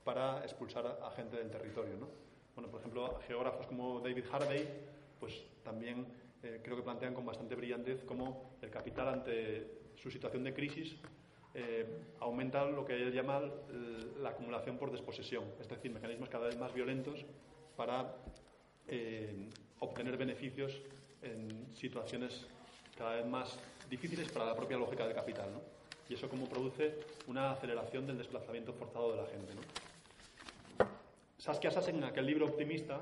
para 0.04 0.44
expulsar 0.44 1.00
a, 1.02 1.10
gente 1.12 1.38
del 1.38 1.50
territorio. 1.50 1.98
¿no? 1.98 2.08
Bueno, 2.56 2.70
por 2.70 2.80
ejemplo, 2.80 3.20
geógrafos 3.28 3.66
como 3.66 4.00
David 4.00 4.26
Harvey, 4.32 4.68
pues 5.20 5.44
también 5.64 6.06
eh, 6.44 6.62
creo 6.64 6.76
que 6.76 6.84
plantean 6.84 7.16
con 7.16 7.26
bastante 7.26 7.56
brillantez 7.56 8.04
cómo 8.04 8.58
el 8.62 8.70
capital 8.70 9.08
ante 9.08 9.82
su 9.96 10.12
situación 10.12 10.44
de 10.44 10.54
crisis 10.54 10.96
eh, 11.56 11.86
aumenta 12.20 12.66
lo 12.66 12.86
que 12.86 12.94
él 12.94 13.12
llama 13.12 13.42
la 14.20 14.30
acumulación 14.30 14.78
por 14.78 14.92
desposesión, 14.92 15.46
es 15.60 15.68
decir, 15.68 15.92
mecanismos 15.92 16.30
cada 16.30 16.46
vez 16.46 16.60
más 16.60 16.74
violentos 16.74 17.26
para 17.76 18.16
eh, 18.88 19.50
obtener 19.80 20.16
beneficios 20.18 20.82
en 21.22 21.76
situaciones 21.76 22.46
cada 22.98 23.16
vez 23.16 23.26
más 23.26 23.60
difíciles 23.94 24.32
para 24.32 24.46
la 24.46 24.56
propia 24.56 24.78
lógica 24.78 25.06
del 25.06 25.14
capital. 25.14 25.54
¿no? 25.54 25.62
Y 26.10 26.16
eso 26.16 26.28
como 26.28 26.48
produce 26.48 27.00
una 27.28 27.52
aceleración 27.52 28.08
del 28.08 28.18
desplazamiento 28.18 28.74
forzado 28.74 29.12
de 29.12 29.18
la 29.18 29.28
gente. 29.28 29.54
¿no? 29.54 29.62
Saskia 31.38 31.72
Sassen, 31.72 31.98
en 31.98 32.04
aquel 32.04 32.26
libro 32.26 32.48
optimista, 32.48 33.02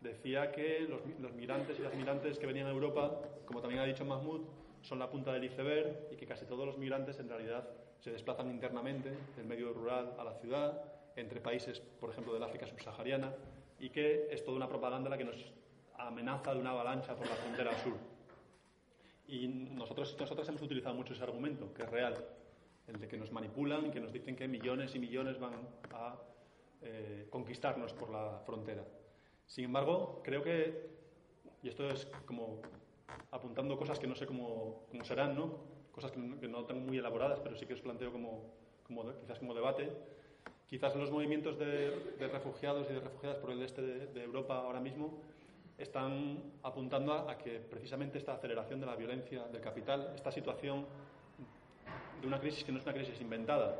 decía 0.00 0.52
que 0.52 0.86
los, 0.88 1.34
migrantes 1.34 1.78
y 1.78 1.82
las 1.82 1.94
migrantes 1.94 2.38
que 2.38 2.46
venían 2.46 2.68
a 2.68 2.70
Europa, 2.70 3.20
como 3.44 3.60
también 3.60 3.82
ha 3.82 3.84
dicho 3.84 4.04
Mahmoud, 4.04 4.42
son 4.82 4.98
la 4.98 5.10
punta 5.10 5.32
del 5.32 5.44
iceberg 5.44 6.08
y 6.12 6.16
que 6.16 6.26
casi 6.26 6.46
todos 6.46 6.64
los 6.64 6.78
migrantes 6.78 7.18
en 7.18 7.28
realidad 7.28 7.68
se 7.98 8.12
desplazan 8.12 8.50
internamente 8.50 9.12
del 9.36 9.46
medio 9.46 9.72
rural 9.72 10.14
a 10.18 10.24
la 10.24 10.34
ciudad, 10.34 10.80
entre 11.16 11.40
países, 11.40 11.80
por 12.00 12.10
ejemplo, 12.10 12.32
del 12.32 12.42
África 12.42 12.66
subsahariana, 12.66 13.34
y 13.78 13.90
que 13.90 14.28
es 14.30 14.44
toda 14.44 14.56
una 14.56 14.68
propaganda 14.68 15.10
la 15.10 15.18
que 15.18 15.24
nos 15.24 15.36
amenaza 15.98 16.54
de 16.54 16.60
una 16.60 16.70
avalancha 16.70 17.14
por 17.14 17.26
la 17.26 17.34
frontera 17.34 17.76
sur. 17.82 18.09
Y 19.30 19.46
nosotros, 19.46 20.16
nosotros 20.18 20.48
hemos 20.48 20.62
utilizado 20.62 20.94
mucho 20.94 21.12
ese 21.12 21.22
argumento, 21.22 21.72
que 21.72 21.82
es 21.82 21.88
real, 21.88 22.16
el 22.88 22.98
de 22.98 23.06
que 23.06 23.16
nos 23.16 23.30
manipulan 23.30 23.92
que 23.92 24.00
nos 24.00 24.12
dicen 24.12 24.34
que 24.34 24.48
millones 24.48 24.94
y 24.96 24.98
millones 24.98 25.38
van 25.38 25.52
a 25.92 26.16
eh, 26.82 27.28
conquistarnos 27.30 27.92
por 27.92 28.10
la 28.10 28.42
frontera. 28.44 28.84
Sin 29.46 29.66
embargo, 29.66 30.20
creo 30.24 30.42
que, 30.42 30.90
y 31.62 31.68
esto 31.68 31.88
es 31.88 32.06
como 32.26 32.60
apuntando 33.30 33.78
cosas 33.78 34.00
que 34.00 34.08
no 34.08 34.16
sé 34.16 34.26
cómo, 34.26 34.86
cómo 34.90 35.04
serán, 35.04 35.36
¿no? 35.36 35.80
cosas 35.92 36.12
que 36.12 36.48
no, 36.48 36.64
tengo 36.64 36.80
muy 36.80 36.98
elaboradas, 36.98 37.40
pero 37.40 37.56
sí 37.56 37.66
que 37.66 37.74
os 37.74 37.80
planteo 37.80 38.12
como, 38.12 38.44
como 38.86 39.04
quizás 39.20 39.38
como 39.38 39.54
debate. 39.54 39.90
Quizás 40.66 40.94
los 40.94 41.10
movimientos 41.10 41.58
de, 41.58 41.90
refugiados 42.32 42.88
y 42.90 42.94
de 42.94 43.00
refugiadas 43.00 43.38
por 43.38 43.50
el 43.50 43.62
este 43.62 43.82
de, 43.82 44.22
Europa 44.22 44.56
ahora 44.56 44.80
mismo 44.80 45.20
están 45.82 46.38
apuntando 46.62 47.12
a, 47.12 47.38
que 47.38 47.58
precisamente 47.58 48.18
esta 48.18 48.34
aceleración 48.34 48.80
de 48.80 48.86
la 48.86 48.96
violencia 48.96 49.44
del 49.44 49.60
capital, 49.60 50.12
esta 50.14 50.30
situación 50.30 50.86
de 52.20 52.26
una 52.26 52.38
crisis 52.38 52.64
que 52.64 52.72
no 52.72 52.78
es 52.78 52.84
una 52.84 52.94
crisis 52.94 53.20
inventada. 53.20 53.76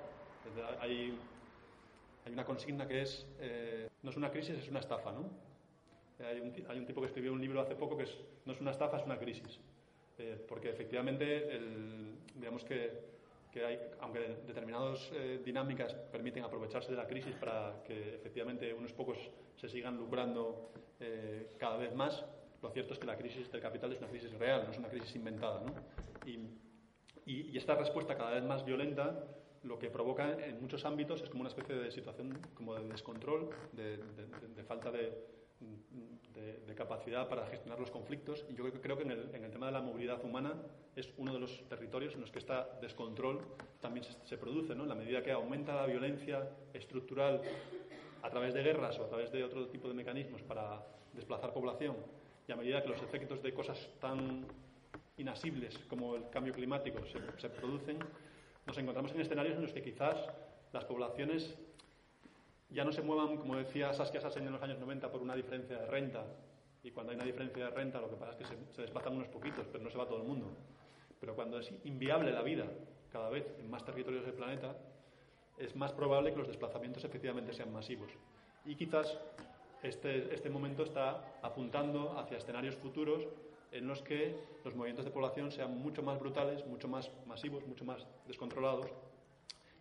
Hay 0.81 1.17
una 2.33 2.45
consigna 2.45 2.87
que 2.87 3.03
es, 3.03 3.27
eh, 3.41 3.89
no 4.03 4.11
es 4.11 4.17
una 4.17 4.31
crisis, 4.31 4.57
es 4.57 4.69
una 4.69 4.81
estafa, 4.81 5.13
¿no? 5.13 5.29
Hay 6.21 6.41
un, 6.41 6.53
hay 6.69 6.79
un, 6.79 6.87
tipo 6.87 7.01
que 7.01 7.07
escribió 7.07 7.33
un 7.33 7.41
libro 7.41 7.61
hace 7.61 7.75
poco 7.75 7.97
que 7.97 8.05
es, 8.05 8.17
no 8.45 8.53
es 8.53 8.61
una 8.61 8.71
estafa, 8.71 8.99
es 8.99 9.05
una 9.05 9.19
crisis. 9.19 9.59
Eh, 10.19 10.39
porque 10.49 10.69
efectivamente, 10.69 11.57
el, 11.57 12.15
digamos 12.35 12.65
que, 12.65 13.10
que, 13.53 13.65
hay, 13.65 13.79
aunque 14.01 14.37
determinadas 14.47 15.11
eh, 15.13 15.41
dinámicas 15.45 15.95
permiten 16.13 16.45
aprovecharse 16.45 16.91
de 16.91 16.97
la 16.97 17.07
crisis 17.07 17.35
para 17.37 17.83
que 17.85 18.15
efectivamente 18.15 18.73
unos 18.73 18.93
pocos 18.93 19.19
se 19.57 19.69
sigan 19.69 19.97
lucrando 19.97 20.73
cada 21.57 21.79
vez 21.79 21.95
más, 21.95 22.27
lo 22.61 22.69
cierto 22.69 22.93
es 22.93 22.99
que 22.99 23.07
la 23.07 23.17
crisis 23.17 23.51
del 23.51 23.63
capital 23.63 23.91
es 23.91 23.99
una 24.01 24.09
crisis 24.09 24.31
real, 24.39 24.65
no 24.67 24.71
es 24.71 24.77
una 24.77 24.89
crisis 24.89 25.17
inventada. 25.17 25.63
¿no? 25.63 25.73
Y, 26.27 26.33
y, 27.25 27.51
y 27.53 27.57
esta 27.57 27.75
respuesta 27.75 28.19
cada 28.19 28.33
vez 28.33 28.45
más 28.45 28.67
violenta 28.67 29.25
lo 29.63 29.79
que 29.79 29.91
provoca 29.91 30.33
en 30.45 30.61
muchos 30.61 30.85
ámbitos 30.85 31.23
es 31.23 31.29
como 31.29 31.43
una 31.43 31.51
especie 31.51 31.75
de 31.75 31.91
situación 31.91 32.39
como 32.55 32.75
de 32.75 32.89
descontrol, 32.89 33.51
de, 33.73 34.65
falta 34.67 34.91
de, 34.91 35.13
capacidad 36.75 37.29
para 37.29 37.47
gestionar 37.47 37.79
los 37.79 37.91
conflictos. 37.91 38.45
Y 38.49 38.55
yo 38.55 38.65
creo 38.81 38.97
que 38.97 39.03
en 39.03 39.11
el, 39.11 39.51
tema 39.51 39.67
de 39.67 39.73
la 39.73 39.81
movilidad 39.81 40.25
humana 40.25 40.55
es 40.97 41.13
uno 41.19 41.33
de 41.33 41.39
los 41.39 41.69
territorios 41.69 42.15
en 42.15 42.23
los 42.23 42.31
que 42.31 42.39
este 42.39 42.55
descontrol 42.81 43.41
también 43.81 44.07
se, 44.25 44.39
produce. 44.39 44.75
¿no? 44.75 44.85
En 44.85 44.89
la 44.89 44.95
medida 44.95 45.23
que 45.23 45.33
aumenta 45.33 45.75
la 45.75 45.87
violencia 45.87 46.49
estructural 46.73 47.43
a 48.23 48.31
través 48.31 48.55
de 48.55 48.63
guerras 48.63 48.99
o 48.99 49.05
a 49.05 49.09
través 49.09 49.31
de 49.31 49.45
otro 49.45 49.69
tipo 49.69 49.89
de 49.89 49.95
mecanismos 49.95 50.43
para 50.43 50.83
desplazar 51.13 51.53
población, 51.53 51.97
y 52.47 52.53
a 52.53 52.57
medida 52.57 52.83
que 52.83 52.89
los 52.89 53.03
efectos 53.03 53.43
de 53.43 53.53
cosas 53.53 53.91
tan 54.01 54.47
inasibles 55.17 55.79
como 55.89 56.17
el 56.17 56.29
cambio 56.31 56.53
climático 56.53 56.99
se 57.37 57.49
producen, 57.51 57.99
nos 58.67 58.79
encontramos 58.79 59.13
en 59.13 59.21
escenarios 59.21 59.57
en 59.57 59.63
los 59.63 59.73
que 59.73 59.83
quizás 59.83 60.17
las 60.73 60.85
poblaciones 60.85 61.57
ya 62.71 62.85
no 62.85 62.93
se 62.93 63.03
muevan, 63.03 63.37
como 63.37 63.57
decía 63.57 63.93
Saskia 63.93 64.21
Sassen 64.21 64.47
en 64.47 64.53
los 64.53 64.63
años 64.63 64.79
90, 64.79 65.11
por 65.11 65.21
una 65.21 65.35
diferencia 65.35 65.79
de 65.79 65.87
renta. 65.87 66.25
Y 66.83 66.91
cuando 66.93 67.11
hay 67.11 67.17
una 67.17 67.27
diferencia 67.27 67.65
de 67.65 67.71
renta, 67.71 68.01
lo 68.01 68.09
que 68.09 68.17
pasa 68.17 68.33
es 68.33 68.37
que 68.39 68.45
se, 68.75 68.83
desplazan 68.83 69.15
unos 69.15 69.29
poquitos, 69.29 69.67
pero 69.71 69.83
no 69.83 69.91
se 69.91 69.99
va 69.99 70.07
todo 70.07 70.19
el 70.19 70.25
mundo. 70.25 70.47
Pero 71.21 71.35
cuando 71.35 71.59
es 71.59 71.73
inviable 71.85 72.33
la 72.33 72.43
vida 72.43 72.67
cada 73.13 73.29
vez 73.29 73.45
en 73.59 73.69
más 73.69 73.85
territorios 73.85 74.25
del 74.25 74.35
planeta, 74.35 74.77
es 75.59 75.77
más 75.77 75.93
probable 75.93 76.31
que 76.33 76.39
los 76.39 76.47
desplazamientos 76.47 77.05
efectivamente 77.05 77.53
sean 77.53 77.73
masivos. 77.73 78.11
Y 78.65 78.77
quizás 78.77 79.19
este, 79.83 80.33
este 80.33 80.49
momento 80.49 80.85
está 80.85 81.39
apuntando 81.43 82.19
hacia 82.19 82.39
escenarios 82.39 82.77
futuros 82.77 83.27
en 83.73 83.87
los 83.87 84.01
que 84.03 84.37
los 84.65 84.75
movimientos 84.75 85.05
de 85.05 85.11
población 85.11 85.51
sean 85.51 85.77
mucho 85.77 86.03
más 86.03 86.19
brutales, 86.19 86.65
mucho 86.67 86.89
más 86.89 87.11
masivos, 87.27 87.67
mucho 87.67 87.85
más 87.85 88.07
descontrolados 88.27 88.87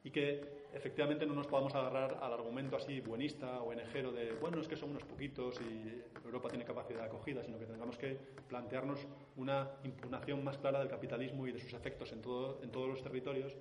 y 0.04 0.12
que 0.12 0.60
efectivamente 0.74 1.26
no 1.26 1.34
nos 1.34 1.48
podamos 1.48 1.74
agarrar 1.76 2.20
al 2.22 2.34
argumento 2.34 2.76
así 2.76 3.02
buenista 3.02 3.62
o 3.62 3.74
enejero 3.74 4.12
de, 4.12 4.34
bueno, 4.34 4.62
es 4.62 4.68
que 4.68 4.76
son 4.76 4.92
unos 4.92 5.04
poquitos 5.04 5.60
y 5.62 6.02
Europa 6.26 6.50
tiene 6.50 6.64
capacidad 6.64 7.00
de 7.00 7.06
acogida, 7.06 7.44
sino 7.44 7.58
que 7.58 7.66
tengamos 7.66 7.98
que 7.98 8.18
plantearnos 8.48 9.08
una 9.36 9.70
impugnación 9.84 10.44
más 10.44 10.58
clara 10.58 10.80
del 10.80 10.90
capitalismo 10.90 11.48
y 11.48 11.52
de 11.52 11.60
sus 11.60 11.74
efectos 11.74 12.12
en, 12.12 12.22
todo, 12.22 12.60
en 12.64 12.72
todos 12.72 12.88
los 12.88 13.02
territorios 13.02 13.58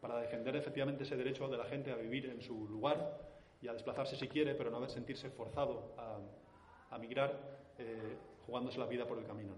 para 0.00 0.18
defender 0.18 0.56
efectivamente 0.56 1.04
ese 1.04 1.16
derecho 1.16 1.48
de 1.48 1.56
la 1.56 1.64
gente 1.64 1.92
a 1.92 1.96
vivir 1.96 2.26
en 2.26 2.40
su 2.40 2.66
lugar 2.68 3.20
y 3.60 3.68
a 3.68 3.72
desplazarse 3.72 4.16
si 4.16 4.28
quiere, 4.28 4.54
pero 4.54 4.70
no 4.70 4.82
a 4.82 4.88
sentirse 4.88 5.30
forzado 5.30 5.94
a, 5.98 6.98
migrar. 6.98 7.60
Eh, 7.78 8.16
jugándose 8.46 8.78
la 8.78 8.86
vida 8.86 9.06
por 9.06 9.18
el 9.18 9.24
camino. 9.24 9.54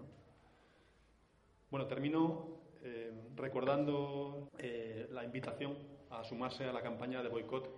Bueno, 1.71 1.87
termino 1.87 2.61
eh, 2.83 3.13
recordando 3.35 4.51
eh, 4.59 5.09
la 5.11 5.25
invitación 5.25 5.77
a 6.21 6.25
sumarse 6.25 6.65
a 6.65 6.73
la 6.73 6.83
campaña 6.83 7.23
de 7.23 7.29
boicot 7.29 7.69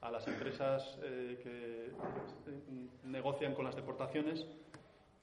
a 0.00 0.10
las 0.10 0.26
empresas 0.28 0.98
eh, 1.02 1.38
que 1.42 1.92
negocian 3.04 3.54
con 3.54 3.64
las 3.64 3.76
deportaciones. 3.76 4.46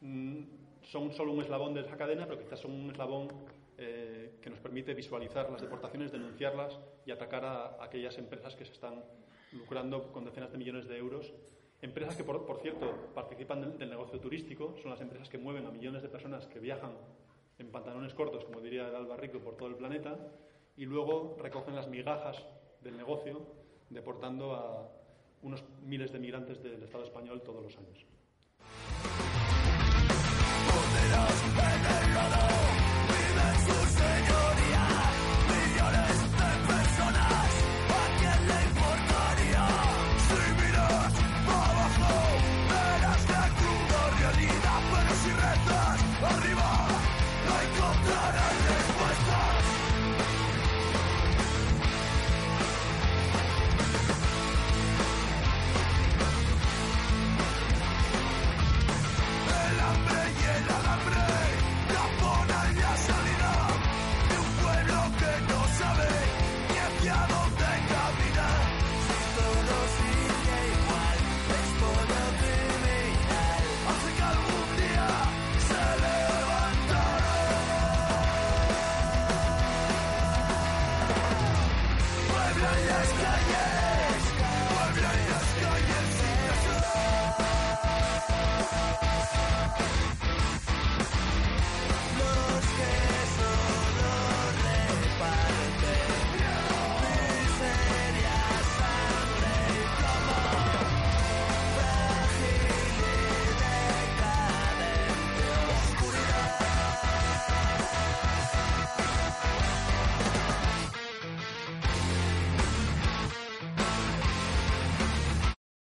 Mm, 0.01 0.43
son 0.84 1.12
solo 1.14 1.34
un 1.34 1.41
eslabón 1.41 1.74
de 1.74 1.82
esa 1.82 1.97
cadena, 1.97 2.26
pero 2.28 2.39
quizás 2.39 2.60
son 2.60 2.72
un 2.72 2.91
eslabón 2.91 3.28
que 3.78 4.49
nos 4.49 4.60
permite 4.60 4.95
visualizar 4.95 5.51
las 5.51 5.62
deportaciones, 5.62 6.12
denunciarlas 6.12 6.80
y 7.05 7.12
atacar 7.12 7.45
a, 7.45 7.84
aquellas 7.84 8.18
empresas 8.18 8.55
que 8.55 8.66
se 8.66 8.74
están 8.74 9.03
lucrando 9.51 10.12
con 10.12 10.26
decenas 10.26 10.51
de 10.51 10.58
millones 10.58 10.88
de 10.88 10.97
euros 10.97 11.32
Empresas 11.82 12.16
que, 12.16 12.24
por, 12.24 12.60
cierto, 12.62 13.12
participan 13.14 13.78
del, 13.78 13.89
negocio 13.89 14.20
turístico, 14.20 14.76
son 14.82 14.89
las 14.89 15.01
empresas 15.01 15.30
que 15.30 15.38
mueven 15.38 15.68
a 15.68 15.72
millones 15.72 16.01
de 16.01 16.10
personas 16.10 16.47
que 16.47 16.60
viajan 16.60 16.91
en 17.60 17.70
pantalones 17.70 18.16
cortos, 18.16 18.45
como 18.45 18.62
diría 18.62 18.88
el 18.88 18.95
Alba 18.95 19.16
Rico, 19.18 19.39
por 19.39 19.55
todo 19.58 19.70
el 19.70 19.76
planeta, 19.76 20.18
y 20.78 20.86
luego 20.86 21.36
recogen 21.42 21.76
las 21.76 21.88
migajas 21.88 22.38
del 22.82 22.96
negocio 22.96 23.42
deportando 23.90 24.54
a 24.54 24.90
unos 25.42 25.64
miles 25.82 26.12
de 26.12 26.20
migrantes 26.20 26.62
del 26.62 26.84
Estado 26.84 27.04
español 27.04 27.42
todos 27.42 27.64
los 27.64 27.78
años. 27.78 28.06